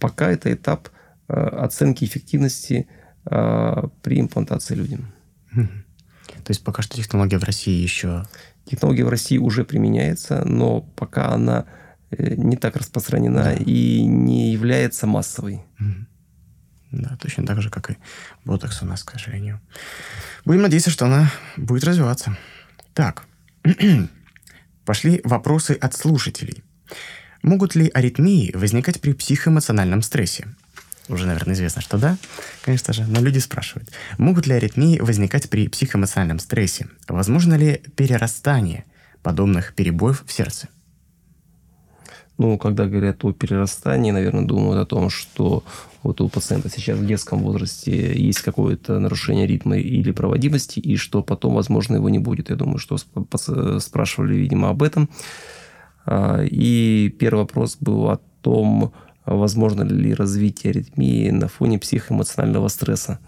Пока 0.00 0.30
это 0.30 0.52
этап 0.52 0.88
э, 1.28 1.34
оценки 1.34 2.04
эффективности 2.04 2.88
э, 3.24 3.82
при 4.02 4.20
имплантации 4.20 4.74
людям. 4.74 5.12
То 5.52 6.50
есть 6.50 6.62
пока 6.64 6.82
что 6.82 6.96
технология 6.96 7.38
в 7.38 7.44
России 7.44 7.82
еще... 7.82 8.24
Технология 8.64 9.04
в 9.04 9.08
России 9.08 9.38
уже 9.38 9.64
применяется, 9.64 10.44
но 10.44 10.80
пока 10.80 11.28
она 11.28 11.66
э, 12.10 12.34
не 12.34 12.56
так 12.56 12.76
распространена 12.76 13.44
да. 13.44 13.54
и 13.54 14.02
не 14.02 14.50
является 14.50 15.06
массовой. 15.06 15.62
Да, 16.90 17.16
точно 17.20 17.44
так 17.44 17.60
же, 17.62 17.70
как 17.70 17.90
и 17.90 17.96
ботокс 18.44 18.82
у 18.82 18.86
нас, 18.86 19.02
к 19.02 19.12
сожалению. 19.12 19.60
Будем 20.44 20.62
надеяться, 20.62 20.90
что 20.90 21.06
она 21.06 21.30
будет 21.56 21.84
развиваться. 21.84 22.36
Так, 22.94 23.24
пошли 24.84 25.20
вопросы 25.24 25.72
от 25.72 25.94
слушателей. 25.94 26.62
Могут 27.42 27.74
ли 27.74 27.90
аритмии 27.92 28.52
возникать 28.54 29.00
при 29.00 29.12
психоэмоциональном 29.12 30.02
стрессе? 30.02 30.46
уже, 31.08 31.26
наверное, 31.26 31.54
известно, 31.54 31.82
что 31.82 31.98
да, 31.98 32.18
конечно 32.62 32.92
же, 32.92 33.04
но 33.06 33.20
люди 33.20 33.38
спрашивают, 33.38 33.90
могут 34.18 34.46
ли 34.46 34.54
аритмии 34.54 34.98
возникать 34.98 35.48
при 35.48 35.68
психоэмоциональном 35.68 36.38
стрессе? 36.38 36.88
Возможно 37.08 37.54
ли 37.54 37.82
перерастание 37.96 38.84
подобных 39.22 39.74
перебоев 39.74 40.24
в 40.26 40.32
сердце? 40.32 40.68
Ну, 42.38 42.58
когда 42.58 42.86
говорят 42.86 43.24
о 43.24 43.32
перерастании, 43.32 44.10
наверное, 44.10 44.44
думают 44.44 44.78
о 44.78 44.86
том, 44.86 45.08
что 45.08 45.64
вот 46.02 46.20
у 46.20 46.28
пациента 46.28 46.68
сейчас 46.68 46.98
в 46.98 47.06
детском 47.06 47.38
возрасте 47.38 48.14
есть 48.14 48.40
какое-то 48.40 48.98
нарушение 48.98 49.46
ритма 49.46 49.78
или 49.78 50.12
проводимости, 50.12 50.78
и 50.78 50.96
что 50.96 51.22
потом, 51.22 51.54
возможно, 51.54 51.96
его 51.96 52.10
не 52.10 52.18
будет. 52.18 52.50
Я 52.50 52.56
думаю, 52.56 52.78
что 52.78 52.98
спрашивали, 53.78 54.34
видимо, 54.36 54.68
об 54.68 54.82
этом. 54.82 55.08
А, 56.04 56.42
и 56.44 57.08
первый 57.18 57.40
вопрос 57.40 57.78
был 57.80 58.10
о 58.10 58.20
том, 58.42 58.92
возможно 59.24 59.82
ли 59.82 60.14
развитие 60.14 60.70
аритмии 60.70 61.30
на 61.30 61.48
фоне 61.48 61.78
психоэмоционального 61.78 62.68
стресса. 62.68 63.18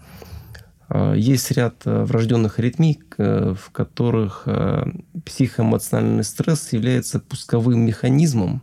А, 0.87 1.13
есть 1.13 1.51
ряд 1.51 1.81
э, 1.85 2.03
врожденных 2.03 2.59
аритмий, 2.59 2.99
э, 3.17 3.53
в 3.59 3.71
которых 3.71 4.43
э, 4.45 4.85
психоэмоциональный 5.25 6.23
стресс 6.23 6.73
является 6.73 7.19
пусковым 7.19 7.81
механизмом 7.81 8.61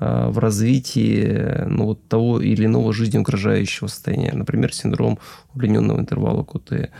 в 0.00 0.38
развитии 0.38 1.66
ну, 1.66 1.84
вот 1.84 2.08
того 2.08 2.40
или 2.40 2.64
иного 2.64 2.92
жизнеугрожающего 2.94 3.86
состояния. 3.86 4.32
Например, 4.32 4.72
синдром 4.72 5.18
удлиненного 5.54 6.00
интервала 6.00 6.42
КТ, 6.42 6.90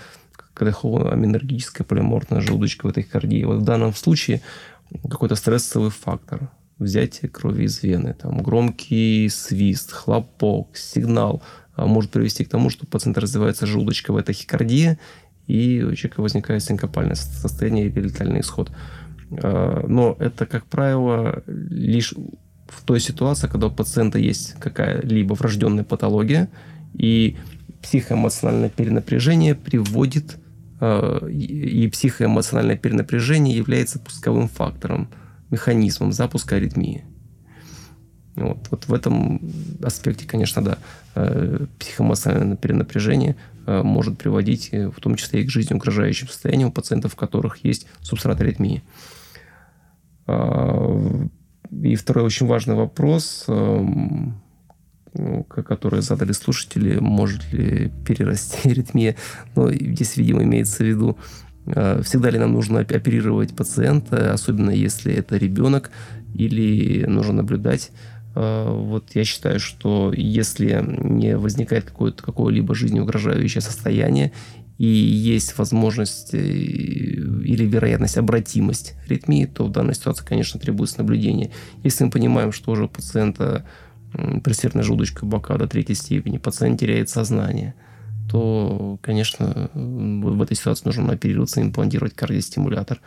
катехоаминергическая 0.54 1.86
полиморфная 1.86 2.42
желудочковая 2.42 2.92
тахикардия. 2.92 3.46
Вот 3.46 3.60
в 3.60 3.64
данном 3.64 3.94
случае 3.94 4.42
какой-то 5.08 5.34
стрессовый 5.34 5.90
фактор, 5.90 6.50
взятие 6.78 7.30
крови 7.30 7.64
из 7.64 7.82
вены, 7.82 8.14
там, 8.14 8.42
громкий 8.42 9.28
свист, 9.28 9.92
хлопок, 9.92 10.76
сигнал 10.76 11.42
а, 11.76 11.86
может 11.86 12.10
привести 12.10 12.44
к 12.44 12.48
тому, 12.48 12.70
что 12.70 12.84
у 12.84 12.88
пациента 12.88 13.20
развивается 13.20 13.66
желудочковая 13.66 14.22
тахикардия, 14.22 14.98
и 15.46 15.82
у 15.82 15.94
человека 15.94 16.20
возникает 16.20 16.62
синкопальное 16.62 17.14
состояние 17.14 17.86
или 17.86 18.00
летальный 18.00 18.40
исход. 18.40 18.70
А, 19.42 19.84
но 19.86 20.16
это, 20.18 20.46
как 20.46 20.66
правило, 20.66 21.42
лишь 21.46 22.14
в 22.70 22.82
той 22.82 23.00
ситуации, 23.00 23.48
когда 23.48 23.66
у 23.66 23.70
пациента 23.70 24.18
есть 24.18 24.54
какая-либо 24.60 25.34
врожденная 25.34 25.84
патология, 25.84 26.48
и 26.94 27.36
психоэмоциональное 27.82 28.70
перенапряжение 28.70 29.54
приводит, 29.54 30.36
а, 30.80 31.26
и 31.26 31.88
психоэмоциональное 31.88 32.76
перенапряжение 32.76 33.56
является 33.56 33.98
пусковым 33.98 34.48
фактором– 34.48 35.08
механизмом 35.50 36.12
запуска 36.12 36.56
аритмии. 36.56 37.04
Вот, 38.36 38.68
вот 38.70 38.86
в 38.86 38.94
этом 38.94 39.40
аспекте, 39.82 40.26
конечно, 40.26 40.62
да, 40.62 40.78
э, 41.14 41.66
психоэмоциональное 41.78 42.56
перенапряжение 42.56 43.36
э, 43.66 43.82
может 43.82 44.16
приводить 44.18 44.68
э, 44.72 44.88
в 44.88 45.00
том 45.00 45.16
числе 45.16 45.42
и 45.42 45.46
к 45.46 45.50
жизнеугрожающим 45.50 46.28
состояниям 46.28 46.70
у 46.70 46.72
пациентов, 46.72 47.14
у 47.14 47.16
которых 47.16 47.64
есть 47.64 47.86
субстрат 48.00 48.40
аритмии. 48.40 48.82
И 51.70 51.94
второй 51.94 52.24
очень 52.24 52.46
важный 52.46 52.74
вопрос, 52.74 53.44
эм, 53.48 54.40
ну, 55.14 55.44
который 55.44 56.02
задали 56.02 56.32
слушатели, 56.32 56.98
может 56.98 57.52
ли 57.52 57.92
перерасти 58.06 58.58
аритмия. 58.70 59.16
Но 59.54 59.72
здесь, 59.72 60.16
видимо, 60.16 60.42
имеется 60.42 60.82
в 60.82 60.86
виду 60.86 61.18
Э, 61.66 62.00
всегда 62.02 62.30
ли 62.30 62.38
нам 62.38 62.52
нужно 62.52 62.80
оперировать 62.80 63.54
пациента, 63.54 64.32
особенно 64.32 64.70
если 64.70 65.12
это 65.12 65.36
ребенок, 65.36 65.90
или 66.34 67.04
нужно 67.06 67.34
наблюдать? 67.34 67.90
Э, 68.34 68.70
вот 68.70 69.10
я 69.14 69.24
считаю, 69.24 69.60
что 69.60 70.12
если 70.14 70.84
не 70.84 71.36
возникает 71.36 71.90
какое-либо 71.90 72.74
жизнеугрожающее 72.74 73.60
состояние, 73.60 74.32
и 74.80 74.86
есть 74.86 75.58
возможность 75.58 76.34
э, 76.34 76.38
или 76.38 77.64
вероятность 77.66 78.16
обратимость 78.16 78.94
аритмии, 79.06 79.44
то 79.46 79.64
в 79.64 79.70
данной 79.70 79.94
ситуации, 79.94 80.24
конечно, 80.24 80.58
требуется 80.58 80.98
наблюдение. 80.98 81.50
Если 81.84 82.04
мы 82.04 82.10
понимаем, 82.10 82.52
что 82.52 82.72
уже 82.72 82.84
у 82.84 82.88
пациента 82.88 83.66
предсердная 84.42 84.82
желудочковая 84.82 85.30
блокада 85.30 85.68
третьей 85.68 85.94
степени, 85.94 86.38
пациент 86.38 86.80
теряет 86.80 87.08
сознание– 87.08 87.74
то, 88.30 88.98
конечно, 89.02 89.70
в 89.74 90.42
этой 90.42 90.56
ситуации 90.56 90.84
нужно 90.86 91.12
оперироваться, 91.12 91.60
имплантировать 91.60 92.14
кардиостимулятор. 92.14 93.00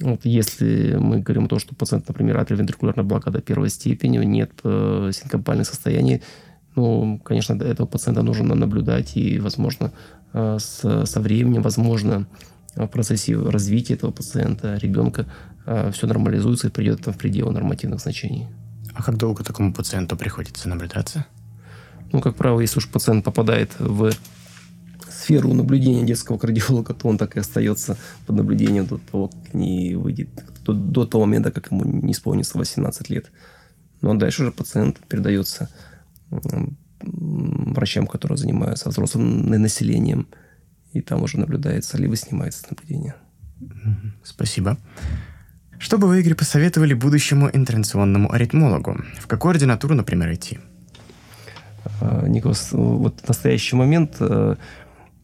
Вот 0.00 0.24
если 0.24 0.96
мы 1.00 1.18
говорим 1.18 1.44
о 1.44 1.48
том, 1.48 1.58
что 1.58 1.74
пациент, 1.74 2.06
например, 2.08 2.38
атриовентрикулярная 2.38 3.04
блокада 3.04 3.40
первой 3.40 3.70
степени, 3.70 4.18
нет 4.24 4.52
э, 4.62 5.10
синкопальных 5.12 5.66
состояний, 5.66 6.22
ну, 6.76 7.20
конечно, 7.24 7.54
этого 7.54 7.86
пациента 7.86 8.22
нужно 8.22 8.54
наблюдать, 8.54 9.16
и, 9.16 9.38
возможно, 9.38 9.92
с, 10.32 11.06
со 11.06 11.20
временем, 11.20 11.62
возможно, 11.62 12.26
в 12.74 12.86
процессе 12.86 13.36
развития 13.36 13.94
этого 13.94 14.10
пациента, 14.10 14.76
ребенка, 14.76 15.26
э, 15.66 15.90
все 15.92 16.06
нормализуется 16.06 16.68
и 16.68 16.70
придет 16.70 17.02
там 17.02 17.14
в 17.14 17.18
пределы 17.18 17.52
нормативных 17.52 18.00
значений. 18.00 18.46
А 18.94 19.02
как 19.02 19.16
долго 19.16 19.44
такому 19.44 19.72
пациенту 19.72 20.16
приходится 20.16 20.68
наблюдаться? 20.68 21.26
Ну, 22.12 22.20
как 22.20 22.36
правило, 22.36 22.60
если 22.60 22.78
уж 22.78 22.88
пациент 22.88 23.24
попадает 23.24 23.70
в 23.78 24.12
сферу 25.10 25.54
наблюдения 25.54 26.04
детского 26.04 26.38
кардиолога, 26.38 26.94
то 26.94 27.08
он 27.08 27.16
так 27.16 27.36
и 27.36 27.40
остается 27.40 27.96
под 28.26 28.36
наблюдением 28.36 28.86
до 28.86 28.98
того, 28.98 29.28
как 29.28 29.54
не 29.54 29.94
выйдет, 29.94 30.28
до, 30.64 30.72
до 30.72 31.06
того 31.06 31.24
момента, 31.24 31.50
как 31.50 31.70
ему 31.70 31.84
не 31.84 32.12
исполнится 32.12 32.58
18 32.58 33.08
лет. 33.10 33.30
Но 34.00 34.14
дальше 34.14 34.42
уже 34.42 34.52
пациент 34.52 34.98
передается 35.08 35.68
врачам, 37.02 38.06
которые 38.06 38.38
занимаются 38.38 38.88
взрослым 38.88 39.46
населением, 39.46 40.28
и 40.92 41.00
там 41.00 41.22
уже 41.22 41.38
наблюдается, 41.38 41.98
либо 41.98 42.16
снимается 42.16 42.66
наблюдение. 42.70 43.14
Спасибо. 44.22 44.78
Что 45.78 45.98
бы 45.98 46.06
вы, 46.06 46.20
Игорь, 46.20 46.34
посоветовали 46.34 46.94
будущему 46.94 47.50
интервенционному 47.52 48.32
аритмологу? 48.32 48.98
В 49.18 49.26
какую 49.26 49.50
ординатуру, 49.50 49.94
например, 49.94 50.32
идти? 50.32 50.60
А, 52.00 52.26
Николас, 52.28 52.68
вот 52.72 53.20
в 53.20 53.28
настоящий 53.28 53.74
момент 53.74 54.16
э, 54.20 54.56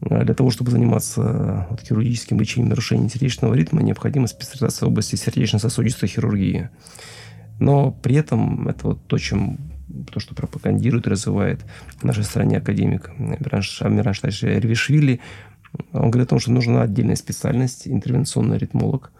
для 0.01 0.33
того, 0.33 0.51
чтобы 0.51 0.71
заниматься 0.71 1.67
вот, 1.69 1.81
хирургическим 1.81 2.39
лечением 2.39 2.69
нарушений 2.69 3.09
сердечного 3.09 3.53
ритма, 3.53 3.81
необходима 3.81 4.27
специализация 4.27 4.87
в 4.87 4.89
области 4.89 5.15
сердечно-сосудистой 5.15 6.09
хирургии. 6.09 6.69
Но 7.59 7.91
при 7.91 8.15
этом 8.15 8.67
это 8.67 8.87
вот 8.87 9.07
то, 9.07 9.17
чем 9.17 9.57
то, 10.11 10.19
что 10.19 10.35
пропагандирует 10.35 11.07
развивает 11.07 11.61
в 11.97 12.03
нашей 12.03 12.23
стране 12.23 12.57
академик 12.57 13.09
Амиран 13.09 14.13
Ревишвили, 14.13 15.19
он 15.93 16.11
говорит 16.11 16.27
о 16.27 16.31
том, 16.31 16.39
что 16.39 16.51
нужна 16.51 16.81
отдельная 16.81 17.15
специальность, 17.15 17.87
интервенционный 17.87 18.55
аритмолог, 18.57 19.11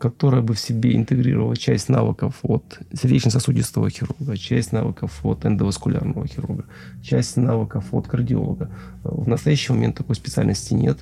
которая 0.00 0.42
бы 0.42 0.54
в 0.54 0.58
себе 0.58 0.96
интегрировала 0.96 1.56
часть 1.56 1.88
навыков 1.88 2.40
от 2.42 2.80
сердечно-сосудистого 2.92 3.90
хирурга, 3.90 4.36
часть 4.36 4.72
навыков 4.72 5.20
от 5.24 5.44
эндоваскулярного 5.46 6.26
хирурга, 6.26 6.64
часть 7.02 7.36
навыков 7.36 7.84
от 7.92 8.08
кардиолога. 8.08 8.70
В 9.04 9.28
настоящий 9.28 9.72
момент 9.72 9.96
такой 9.96 10.16
специальности 10.16 10.74
нет. 10.74 10.98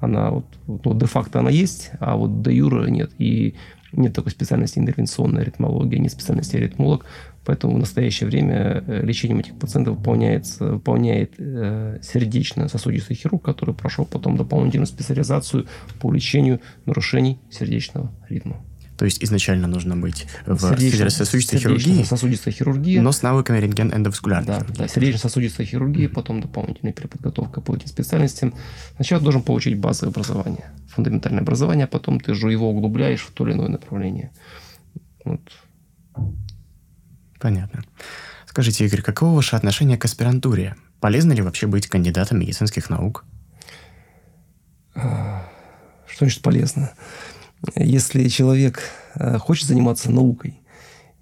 Она 0.00 0.30
вот, 0.30 0.46
ну, 0.66 0.94
де-факто 0.98 1.40
она 1.40 1.50
есть, 1.50 1.90
а 2.00 2.16
вот 2.16 2.42
де 2.42 2.56
юра 2.56 2.86
нет. 2.86 3.12
И 3.18 3.56
нет 3.92 4.14
такой 4.14 4.32
специальности 4.32 4.78
интервенционная 4.78 5.42
аритмология, 5.42 5.98
нет 5.98 6.12
специальности 6.12 6.56
аритмолог. 6.56 7.04
Поэтому 7.44 7.74
в 7.74 7.78
настоящее 7.78 8.28
время 8.28 8.84
э, 8.86 9.02
лечением 9.04 9.40
этих 9.40 9.58
пациентов 9.58 9.96
выполняется, 9.96 10.74
выполняет 10.74 11.34
э, 11.38 11.98
сердечно-сосудистый 12.00 13.16
хирург, 13.16 13.44
который 13.44 13.74
прошел 13.74 14.04
потом 14.04 14.36
дополнительную 14.36 14.86
специализацию 14.86 15.66
по 16.00 16.12
лечению 16.12 16.60
нарушений 16.86 17.40
сердечного 17.50 18.12
ритма. 18.28 18.56
То 18.96 19.04
есть 19.06 19.22
изначально 19.24 19.66
нужно 19.66 19.96
быть 19.96 20.26
в 20.46 20.58
сердечно-сосудистой 20.58 21.58
хирургии, 21.58 22.02
сосудистой 22.04 22.52
хирургии, 22.52 22.98
но 22.98 23.10
с 23.10 23.22
навыками 23.22 23.58
рентген-эндоваскулярной 23.58 24.46
да, 24.46 24.66
Да, 24.76 24.88
сердечно-сосудистая 24.88 25.66
хирургия, 25.66 26.08
потом 26.08 26.40
дополнительная 26.40 26.92
переподготовка 26.92 27.60
по 27.60 27.74
этим 27.74 27.88
специальностям. 27.88 28.54
Сначала 28.96 29.22
должен 29.22 29.42
получить 29.42 29.78
базовое 29.78 30.12
образование, 30.12 30.70
фундаментальное 30.88 31.42
образование, 31.42 31.84
а 31.84 31.88
потом 31.88 32.20
ты 32.20 32.34
же 32.34 32.52
его 32.52 32.70
углубляешь 32.70 33.22
в 33.22 33.32
то 33.32 33.46
или 33.46 33.54
иное 33.54 33.68
направление. 33.68 34.30
Вот. 35.24 35.40
Понятно. 37.40 37.82
Скажите, 38.46 38.84
Игорь, 38.84 39.02
каково 39.02 39.36
ваше 39.36 39.56
отношение 39.56 39.96
к 39.96 40.04
аспирантуре? 40.04 40.76
Полезно 41.00 41.32
ли 41.32 41.42
вообще 41.42 41.66
быть 41.66 41.86
кандидатом 41.86 42.38
медицинских 42.38 42.90
наук? 42.90 43.24
Что 44.94 46.18
значит 46.18 46.42
полезно? 46.42 46.92
Если 47.76 48.28
человек 48.28 48.82
э, 49.14 49.38
хочет 49.38 49.68
заниматься 49.68 50.10
наукой, 50.10 50.60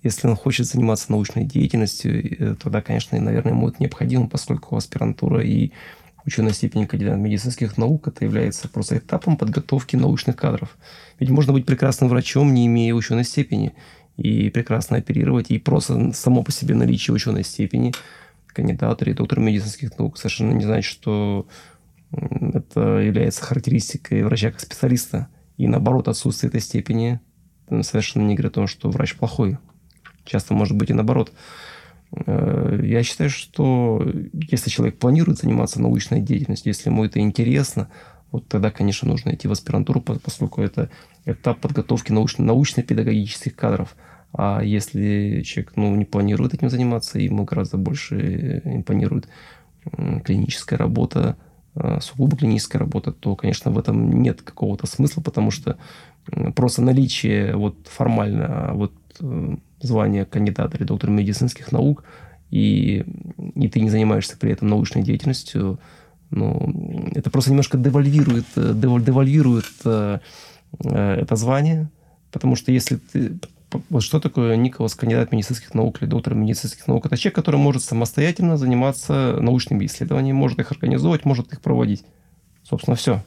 если 0.02 0.26
он 0.26 0.36
хочет 0.36 0.66
заниматься 0.66 1.10
научной 1.12 1.44
деятельностью, 1.44 2.12
э, 2.12 2.54
тогда, 2.56 2.80
конечно, 2.80 3.18
наверное, 3.20 3.52
ему 3.52 3.68
это 3.68 3.76
необходимо, 3.80 4.28
поскольку 4.28 4.76
аспирантура 4.76 5.42
и 5.42 5.72
ученая 6.24 6.52
степень 6.52 6.86
кандидата 6.86 7.18
медицинских 7.18 7.76
наук 7.76 8.08
это 8.08 8.24
является 8.24 8.68
просто 8.68 8.98
этапом 8.98 9.36
подготовки 9.36 9.96
научных 9.96 10.36
кадров. 10.36 10.76
Ведь 11.18 11.30
можно 11.30 11.52
быть 11.52 11.66
прекрасным 11.66 12.08
врачом, 12.08 12.54
не 12.54 12.66
имея 12.66 12.94
ученой 12.94 13.24
степени 13.24 13.74
и 14.16 14.50
прекрасно 14.50 14.96
оперировать. 14.96 15.50
И 15.50 15.58
просто 15.58 16.12
само 16.12 16.42
по 16.42 16.52
себе 16.52 16.74
наличие 16.74 17.14
ученой 17.14 17.44
степени 17.44 17.92
кандидата 18.46 19.04
или 19.04 19.12
доктора 19.12 19.40
медицинских 19.40 19.98
наук 19.98 20.18
совершенно 20.18 20.52
не 20.52 20.64
значит, 20.64 20.90
что 20.90 21.46
это 22.10 22.98
является 22.98 23.42
характеристикой 23.42 24.22
врача 24.22 24.50
как 24.50 24.60
специалиста. 24.60 25.28
И 25.60 25.68
наоборот, 25.68 26.08
отсутствие 26.08 26.48
этой 26.48 26.62
степени 26.62 27.20
совершенно 27.82 28.22
не 28.22 28.34
говорит 28.34 28.52
о 28.52 28.60
том, 28.60 28.66
что 28.66 28.88
врач 28.88 29.14
плохой. 29.14 29.58
Часто 30.24 30.54
может 30.54 30.74
быть 30.74 30.88
и 30.88 30.94
наоборот. 30.94 31.34
Э, 32.12 32.80
я 32.82 33.02
считаю, 33.02 33.28
что 33.28 34.02
если 34.32 34.70
человек 34.70 34.98
планирует 34.98 35.36
заниматься 35.36 35.78
научной 35.82 36.22
деятельностью, 36.22 36.70
если 36.70 36.88
ему 36.88 37.04
это 37.04 37.20
интересно, 37.20 37.90
вот 38.32 38.48
тогда, 38.48 38.70
конечно, 38.70 39.06
нужно 39.06 39.34
идти 39.34 39.48
в 39.48 39.52
аспирантуру, 39.52 40.00
поскольку 40.00 40.62
это 40.62 40.88
этап 41.26 41.60
подготовки 41.60 42.10
научно- 42.10 42.46
научно-педагогических 42.46 43.54
кадров. 43.54 43.96
А 44.32 44.62
если 44.62 45.42
человек 45.42 45.74
ну, 45.76 45.94
не 45.94 46.06
планирует 46.06 46.54
этим 46.54 46.70
заниматься, 46.70 47.18
ему 47.18 47.44
гораздо 47.44 47.76
больше 47.76 48.62
импонирует 48.64 49.28
клиническая 50.24 50.78
работа, 50.78 51.36
сугубо 52.00 52.36
клиническая 52.36 52.80
работа, 52.80 53.12
то, 53.12 53.36
конечно, 53.36 53.70
в 53.70 53.78
этом 53.78 54.22
нет 54.22 54.42
какого-то 54.42 54.86
смысла, 54.86 55.22
потому 55.22 55.50
что 55.50 55.76
просто 56.54 56.82
наличие 56.82 57.56
вот 57.56 57.76
формально 57.86 58.72
вот 58.74 58.92
э, 59.20 59.56
звания 59.80 60.24
кандидата 60.24 60.76
или 60.76 60.84
доктора 60.84 61.10
медицинских 61.10 61.72
наук, 61.72 62.04
и, 62.50 63.04
и 63.54 63.68
ты 63.68 63.80
не 63.80 63.90
занимаешься 63.90 64.36
при 64.36 64.52
этом 64.52 64.68
научной 64.68 65.02
деятельностью, 65.02 65.78
ну, 66.30 67.08
это 67.14 67.30
просто 67.30 67.50
немножко 67.50 67.76
девальвирует, 67.78 68.46
э, 68.56 68.72
девальвирует 68.74 69.64
э, 69.84 70.18
э, 70.84 71.14
это 71.14 71.36
звание, 71.36 71.90
потому 72.30 72.56
что 72.56 72.72
если 72.72 72.96
ты... 72.96 73.38
Вот 73.88 74.02
что 74.02 74.18
такое 74.18 74.56
Николас, 74.56 74.94
кандидат 74.94 75.30
медицинских 75.32 75.74
наук 75.74 76.02
или 76.02 76.08
доктор 76.08 76.34
медицинских 76.34 76.88
наук? 76.88 77.06
Это 77.06 77.16
человек, 77.16 77.36
который 77.36 77.56
может 77.56 77.84
самостоятельно 77.84 78.56
заниматься 78.56 79.38
научными 79.40 79.86
исследованиями, 79.86 80.36
может 80.36 80.58
их 80.58 80.72
организовывать, 80.72 81.24
может 81.24 81.52
их 81.52 81.60
проводить. 81.60 82.04
Собственно, 82.64 82.96
все. 82.96 83.22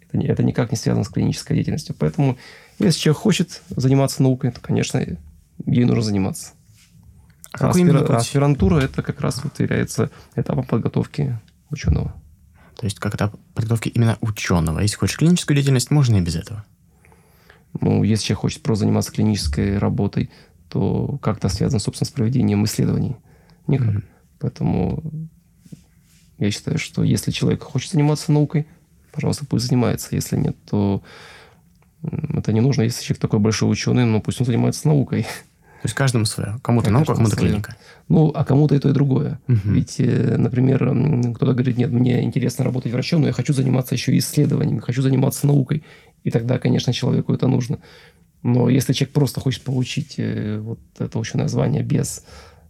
Это, 0.00 0.18
это 0.18 0.42
никак 0.42 0.72
не 0.72 0.76
связано 0.76 1.04
с 1.04 1.08
клинической 1.08 1.56
деятельностью. 1.56 1.94
Поэтому, 1.98 2.38
если 2.78 2.98
человек 2.98 3.22
хочет 3.22 3.62
заниматься 3.68 4.22
наукой, 4.22 4.50
то, 4.50 4.60
конечно, 4.60 4.98
ей 5.66 5.84
нужно 5.84 6.02
заниматься. 6.02 6.52
А, 7.52 7.68
аспира... 7.68 8.16
аспирантура 8.16 8.80
это 8.80 9.02
как 9.02 9.20
раз 9.20 9.42
вот 9.44 9.60
является 9.60 10.10
этапом 10.34 10.64
подготовки 10.64 11.38
ученого. 11.70 12.14
То 12.76 12.86
есть 12.86 12.98
как 12.98 13.14
этап 13.14 13.36
подготовки 13.54 13.88
именно 13.88 14.18
ученого. 14.20 14.80
Если 14.80 14.96
хочешь 14.96 15.18
клиническую 15.18 15.54
деятельность, 15.54 15.92
можно 15.92 16.16
и 16.16 16.20
без 16.20 16.34
этого. 16.34 16.64
Ну, 17.80 18.02
если 18.02 18.24
человек 18.26 18.40
хочет 18.40 18.62
просто 18.62 18.84
заниматься 18.84 19.12
клинической 19.12 19.78
работой, 19.78 20.30
то 20.68 21.18
как-то 21.22 21.48
связано, 21.48 21.80
собственно, 21.80 22.08
с 22.08 22.12
проведением 22.12 22.64
исследований. 22.64 23.16
Никак. 23.66 23.88
Mm-hmm. 23.88 24.04
Поэтому 24.40 25.02
я 26.38 26.50
считаю, 26.50 26.78
что 26.78 27.02
если 27.02 27.30
человек 27.30 27.62
хочет 27.62 27.92
заниматься 27.92 28.32
наукой, 28.32 28.66
пожалуйста, 29.12 29.46
пусть 29.46 29.66
занимается. 29.66 30.14
Если 30.14 30.36
нет, 30.36 30.56
то 30.68 31.02
это 32.02 32.52
не 32.52 32.60
нужно. 32.60 32.82
Если 32.82 33.02
человек 33.02 33.20
такой 33.20 33.38
большой 33.38 33.70
ученый, 33.70 34.04
ну 34.04 34.20
пусть 34.20 34.40
он 34.40 34.46
занимается 34.46 34.88
наукой. 34.88 35.22
То 35.22 35.86
есть 35.86 35.94
каждому 35.94 36.24
свое. 36.24 36.58
Кому-то 36.62 36.90
наука, 36.90 37.12
а 37.12 37.14
кому-то 37.16 37.36
клиника. 37.36 37.76
Ну, 38.08 38.32
а 38.34 38.44
кому-то 38.44 38.74
и 38.74 38.78
то, 38.78 38.88
и 38.88 38.92
другое. 38.92 39.38
Угу. 39.48 39.58
Ведь, 39.64 39.96
э, 39.98 40.36
например, 40.38 40.78
кто-то 41.34 41.52
говорит, 41.52 41.76
нет, 41.76 41.90
мне 41.90 42.22
интересно 42.22 42.64
работать 42.64 42.90
врачом, 42.92 43.20
но 43.20 43.26
я 43.26 43.34
хочу 43.34 43.52
заниматься 43.52 43.94
еще 43.94 44.16
исследованиями, 44.16 44.80
хочу 44.80 45.02
заниматься 45.02 45.46
наукой. 45.46 45.84
И 46.24 46.30
тогда, 46.30 46.58
конечно, 46.58 46.92
человеку 46.92 47.32
это 47.32 47.46
нужно. 47.46 47.78
Но 48.42 48.68
если 48.68 48.92
человек 48.92 49.14
просто 49.14 49.40
хочет 49.40 49.62
получить 49.62 50.14
э, 50.18 50.58
вот 50.58 50.80
это 50.98 51.18
ученое 51.18 51.48
звание 51.48 51.82
без 51.82 52.24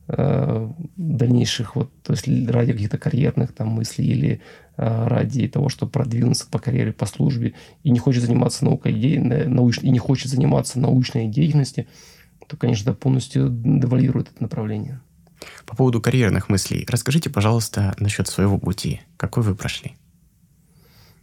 э, 0.08 0.70
дальнейших, 0.96 1.76
вот, 1.76 1.90
то 2.02 2.12
есть 2.12 2.28
ради 2.48 2.72
каких-то 2.72 2.98
карьерных 2.98 3.52
там 3.52 3.68
мыслей 3.68 4.06
или 4.06 4.40
э, 4.76 5.06
ради 5.08 5.48
того, 5.48 5.68
чтобы 5.68 5.90
продвинуться 5.90 6.46
по 6.48 6.58
карьере, 6.58 6.92
по 6.92 7.06
службе, 7.06 7.54
и 7.82 7.90
не 7.90 7.98
хочет 7.98 8.22
заниматься 8.22 8.64
наукой, 8.64 9.18
науч, 9.18 9.78
и 9.82 9.90
не 9.90 9.98
хочет 9.98 10.30
заниматься 10.30 10.78
научной 10.78 11.28
деятельностью, 11.28 11.86
то, 12.46 12.56
конечно, 12.56 12.90
это 12.90 12.98
полностью 12.98 13.48
девальвирует 13.50 14.30
это 14.32 14.42
направление. 14.42 15.00
По 15.66 15.76
поводу 15.76 16.00
карьерных 16.00 16.48
мыслей, 16.48 16.86
расскажите, 16.88 17.30
пожалуйста, 17.30 17.94
насчет 17.98 18.28
своего 18.28 18.58
пути. 18.58 19.00
Какой 19.16 19.42
вы 19.42 19.54
прошли? 19.54 19.96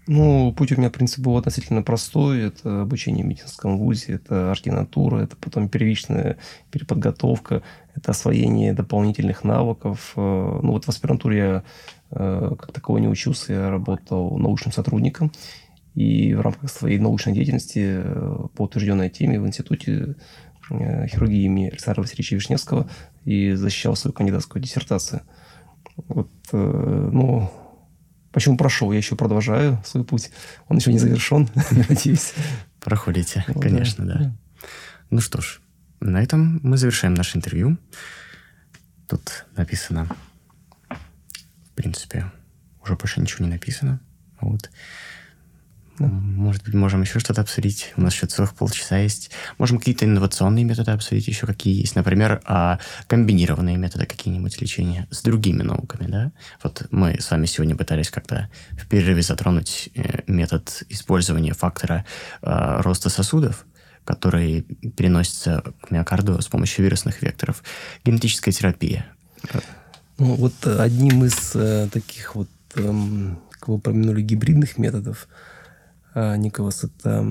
Ну, 0.07 0.51
путь 0.53 0.71
у 0.71 0.77
меня, 0.77 0.89
в 0.89 0.93
принципе, 0.93 1.21
был 1.21 1.37
относительно 1.37 1.83
простой. 1.83 2.47
Это 2.47 2.81
обучение 2.81 3.23
в 3.23 3.27
медицинском 3.27 3.77
вузе, 3.77 4.13
это 4.13 4.51
ординатура, 4.51 5.19
это 5.19 5.35
потом 5.35 5.69
первичная 5.69 6.37
переподготовка, 6.71 7.61
это 7.93 8.11
освоение 8.11 8.73
дополнительных 8.73 9.43
навыков. 9.43 10.13
Э, 10.15 10.59
ну, 10.63 10.71
вот 10.71 10.85
в 10.85 10.89
аспирантуре 10.89 11.37
я 11.37 11.63
э, 12.11 12.55
как 12.57 12.71
такого 12.71 12.97
не 12.97 13.07
учился, 13.07 13.53
я 13.53 13.69
работал 13.69 14.37
научным 14.37 14.71
сотрудником. 14.71 15.31
И 15.93 16.33
в 16.33 16.41
рамках 16.41 16.71
своей 16.71 16.97
научной 16.97 17.33
деятельности 17.33 18.01
э, 18.03 18.47
по 18.55 18.63
утвержденной 18.63 19.09
теме 19.09 19.39
в 19.39 19.45
институте 19.45 20.15
хирургии 20.67 21.43
имени 21.43 21.67
Александра 21.67 22.01
Васильевича 22.01 22.35
Вишневского 22.35 22.89
и 23.25 23.53
защищал 23.53 23.95
свою 23.95 24.13
кандидатскую 24.13 24.63
диссертацию. 24.63 25.21
Вот, 26.07 26.29
ну, 26.53 27.51
почему 28.31 28.57
прошел? 28.57 28.91
Я 28.91 28.97
еще 28.97 29.15
продолжаю 29.15 29.81
свой 29.85 30.03
путь. 30.03 30.31
Он 30.67 30.77
еще 30.77 30.91
не 30.91 30.99
завершен, 30.99 31.49
надеюсь. 31.89 32.33
Проходите, 32.79 33.45
конечно, 33.59 34.05
да. 34.05 34.35
Ну 35.09 35.21
что 35.21 35.41
ж, 35.41 35.59
на 35.99 36.21
этом 36.21 36.59
мы 36.63 36.77
завершаем 36.77 37.13
наше 37.13 37.37
интервью. 37.37 37.77
Тут 39.07 39.45
написано, 39.55 40.07
в 40.89 41.75
принципе, 41.75 42.31
уже 42.83 42.95
больше 42.95 43.19
ничего 43.21 43.45
не 43.45 43.51
написано. 43.51 43.99
Вот. 44.39 44.69
Может 45.99 46.63
быть, 46.63 46.73
можем 46.73 47.01
еще 47.01 47.19
что-то 47.19 47.41
обсудить. 47.41 47.93
У 47.97 48.01
нас 48.01 48.13
еще 48.13 48.25
целых 48.25 48.55
полчаса 48.55 48.97
есть. 48.97 49.31
Можем 49.57 49.77
какие-то 49.77 50.05
инновационные 50.05 50.63
методы 50.63 50.91
обсудить 50.91 51.27
еще, 51.27 51.45
какие 51.45 51.79
есть. 51.79 51.95
Например, 51.95 52.41
а 52.45 52.79
комбинированные 53.07 53.77
методы 53.77 54.05
какие-нибудь 54.05 54.59
лечения 54.61 55.07
с 55.11 55.21
другими 55.21 55.63
науками, 55.63 56.09
да? 56.09 56.31
Вот 56.63 56.87
мы 56.91 57.19
с 57.19 57.29
вами 57.29 57.45
сегодня 57.45 57.75
пытались 57.75 58.09
как-то 58.09 58.49
в 58.71 58.87
перерыве 58.87 59.21
затронуть 59.21 59.89
э, 59.95 60.21
метод 60.27 60.83
использования 60.89 61.53
фактора 61.53 62.05
э, 62.41 62.81
роста 62.81 63.09
сосудов, 63.09 63.65
который 64.05 64.61
переносится 64.61 65.63
к 65.81 65.91
миокарду 65.91 66.41
с 66.41 66.47
помощью 66.47 66.85
вирусных 66.85 67.21
векторов. 67.21 67.63
Генетическая 68.03 68.51
терапия. 68.51 69.05
Ну, 70.17 70.35
вот 70.35 70.65
одним 70.65 71.25
из 71.25 71.51
э, 71.55 71.89
таких 71.91 72.35
вот, 72.35 72.49
э, 72.75 72.93
как 73.51 73.67
вы 73.67 73.75
упомянули, 73.75 74.21
гибридных 74.21 74.77
методов– 74.77 75.27
а, 75.37 75.50
Николас, 76.13 76.83
это 76.83 77.25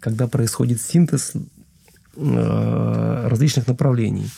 когда 0.00 0.26
происходит 0.26 0.80
синтез 0.80 1.34
а, 2.16 3.28
различных 3.28 3.66
направлений. 3.66 4.28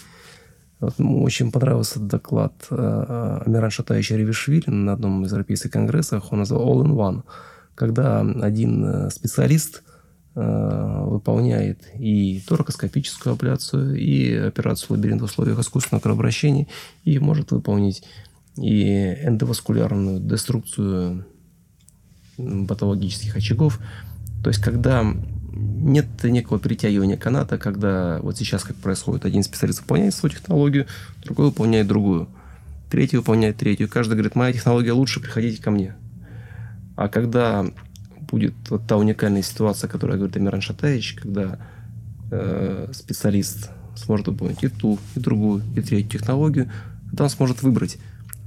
Вот, 0.80 0.94
очень 0.98 1.50
понравился 1.50 1.98
доклад 2.00 2.52
а, 2.70 3.42
Амиран 3.44 3.70
Шатаевича 3.70 4.16
Ревишвили 4.16 4.70
на 4.70 4.92
одном 4.92 5.24
из 5.24 5.32
европейских 5.32 5.70
конгрессах. 5.70 6.32
Он 6.32 6.40
назвал 6.40 6.62
All 6.62 6.84
in 6.84 6.94
One. 6.94 7.22
Когда 7.74 8.20
один 8.20 8.84
э, 8.84 9.10
специалист 9.10 9.82
выполняет 10.36 11.88
и 11.96 12.40
торакоскопическую 12.48 13.34
абляцию, 13.34 13.96
и 13.96 14.34
операцию 14.34 14.96
лабиринт 14.96 15.20
в 15.20 15.24
условиях 15.26 15.60
искусственного 15.60 16.02
кровообращения, 16.02 16.66
и 17.04 17.20
может 17.20 17.52
выполнить 17.52 18.02
и 18.56 19.16
эндоваскулярную 19.22 20.18
деструкцию 20.18 21.24
патологических 22.36 23.36
очагов. 23.36 23.80
То 24.42 24.50
есть, 24.50 24.62
когда 24.62 25.04
нет 25.56 26.06
некого 26.24 26.58
притягивания 26.58 27.16
каната, 27.16 27.58
когда 27.58 28.18
вот 28.22 28.36
сейчас 28.36 28.64
как 28.64 28.76
происходит, 28.76 29.24
один 29.24 29.42
специалист 29.42 29.80
выполняет 29.80 30.14
свою 30.14 30.34
технологию, 30.34 30.86
другой 31.22 31.46
выполняет 31.46 31.86
другую, 31.86 32.28
третий 32.90 33.16
выполняет 33.16 33.56
третью. 33.56 33.88
Каждый 33.88 34.14
говорит, 34.14 34.34
моя 34.34 34.52
технология 34.52 34.92
лучше, 34.92 35.20
приходите 35.20 35.62
ко 35.62 35.70
мне. 35.70 35.94
А 36.96 37.08
когда 37.08 37.66
будет 38.30 38.54
вот 38.68 38.86
та 38.86 38.96
уникальная 38.96 39.42
ситуация, 39.42 39.88
которая 39.88 40.16
говорит 40.16 40.36
Амиран 40.36 40.60
Шатаевич, 40.60 41.14
когда 41.14 41.58
э, 42.30 42.88
специалист 42.92 43.70
сможет 43.96 44.28
выполнить 44.28 44.62
и 44.62 44.68
ту, 44.68 44.98
и 45.14 45.20
другую, 45.20 45.62
и 45.76 45.80
третью 45.80 46.18
технологию, 46.18 46.70
тогда 47.10 47.24
он 47.24 47.30
сможет 47.30 47.62
выбрать, 47.62 47.98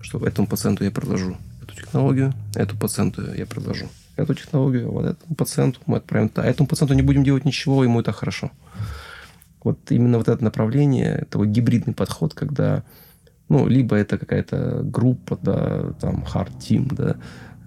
что 0.02 0.26
этому 0.26 0.48
пациенту 0.48 0.84
я 0.84 0.92
предложу 0.92 1.38
технологию, 1.78 2.34
эту 2.56 2.78
пациенту 2.78 3.34
я 3.34 3.46
предложу. 3.46 3.88
Эту 4.16 4.34
технологию 4.34 4.92
вот 4.92 5.06
этому 5.06 5.36
пациенту 5.36 5.80
мы 5.86 5.98
отправим. 5.98 6.32
А 6.36 6.44
этому 6.44 6.68
пациенту 6.68 6.96
не 6.96 7.02
будем 7.02 7.24
делать 7.24 7.46
ничего, 7.46 7.84
ему 7.84 8.02
это 8.02 8.12
хорошо. 8.12 8.52
Вот 9.64 9.80
именно 9.90 10.18
вот 10.18 10.28
это 10.28 10.44
направление, 10.44 11.20
это 11.22 11.38
вот 11.38 11.48
гибридный 11.48 11.94
подход, 11.94 12.34
когда 12.34 12.84
ну, 13.50 13.68
либо 13.68 13.96
это 13.96 14.18
какая-то 14.18 14.82
группа, 14.84 15.38
да, 15.42 15.94
там, 16.02 16.24
hard 16.24 16.58
team, 16.60 16.94
да, 16.94 17.16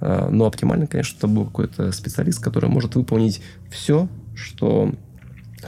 а, 0.00 0.28
но 0.30 0.46
оптимально, 0.46 0.86
конечно, 0.86 1.16
это 1.16 1.26
был 1.26 1.46
какой-то 1.46 1.92
специалист, 1.92 2.42
который 2.42 2.68
может 2.68 2.94
выполнить 2.94 3.42
все, 3.70 4.08
что 4.34 4.94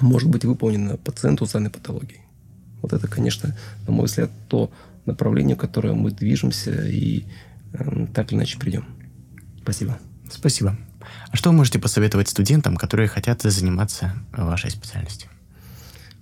может 0.00 0.28
быть 0.28 0.44
выполнено 0.44 0.96
пациенту 0.96 1.46
с 1.46 1.52
данной 1.52 1.70
патологией. 1.70 2.20
Вот 2.80 2.92
это, 2.92 3.06
конечно, 3.08 3.56
на 3.86 3.92
мой 3.92 4.06
взгляд, 4.06 4.30
то 4.48 4.70
направление, 5.06 5.56
в 5.56 5.60
которое 5.60 5.94
мы 5.94 6.10
движемся, 6.10 6.86
и 6.86 7.24
так 8.14 8.30
или 8.30 8.38
иначе 8.38 8.58
придем. 8.58 8.84
Спасибо. 9.62 9.98
Спасибо. 10.30 10.76
А 11.30 11.36
что 11.36 11.50
вы 11.50 11.56
можете 11.56 11.78
посоветовать 11.78 12.28
студентам, 12.28 12.76
которые 12.76 13.08
хотят 13.08 13.42
заниматься 13.42 14.12
вашей 14.32 14.70
специальностью? 14.70 15.30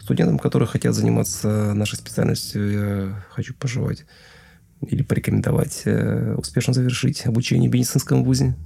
Студентам, 0.01 0.39
которые 0.39 0.67
хотят 0.67 0.95
заниматься 0.95 1.75
нашей 1.75 1.97
специальностью, 1.97 2.73
я 2.73 3.25
хочу 3.31 3.55
пожелать 3.55 4.05
или 4.87 5.03
порекомендовать 5.03 5.83
э, 5.85 6.35
успешно 6.37 6.73
завершить 6.73 7.27
обучение 7.27 7.71
в 7.71 7.75
медицинском 7.75 8.25
вузе. 8.25 8.57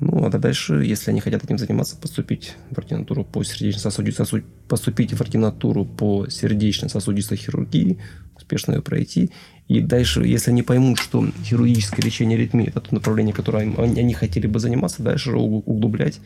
Ну, 0.00 0.24
а 0.24 0.30
дальше, 0.30 0.74
если 0.74 1.10
они 1.10 1.20
хотят 1.20 1.42
этим 1.44 1.58
заниматься, 1.58 1.96
поступить 1.96 2.54
в 2.70 2.78
ординатуру 2.78 3.24
по 3.24 3.42
сердечно-сосудистой, 3.42 4.44
поступить 4.68 5.12
в 5.12 5.20
ординатуру 5.20 5.84
по 5.84 6.28
сердечно-сосудистой 6.28 7.36
хирургии, 7.36 7.98
успешно 8.36 8.74
ее 8.74 8.82
пройти 8.82 9.32
и 9.68 9.80
дальше, 9.80 10.24
если 10.24 10.50
они 10.50 10.62
поймут, 10.62 10.98
что 10.98 11.26
хирургическое 11.44 12.04
лечение 12.04 12.36
аритмии– 12.36 12.66
это 12.68 12.80
то 12.80 12.94
направление, 12.94 13.34
которое 13.34 13.70
они, 13.76 14.14
хотели 14.14 14.46
бы 14.46 14.58
заниматься, 14.58 15.02
дальше 15.02 15.32
углублять 15.32 16.20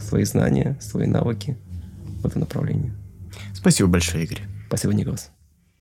свои 0.00 0.24
знания, 0.24 0.78
свои 0.80 1.06
навыки 1.06 1.56
в 2.22 2.26
это 2.26 2.38
направление. 2.38 2.92
Спасибо 3.52 3.88
большое, 3.88 4.24
Игорь. 4.24 4.42
Спасибо, 4.68 4.94
Николас. 4.94 5.32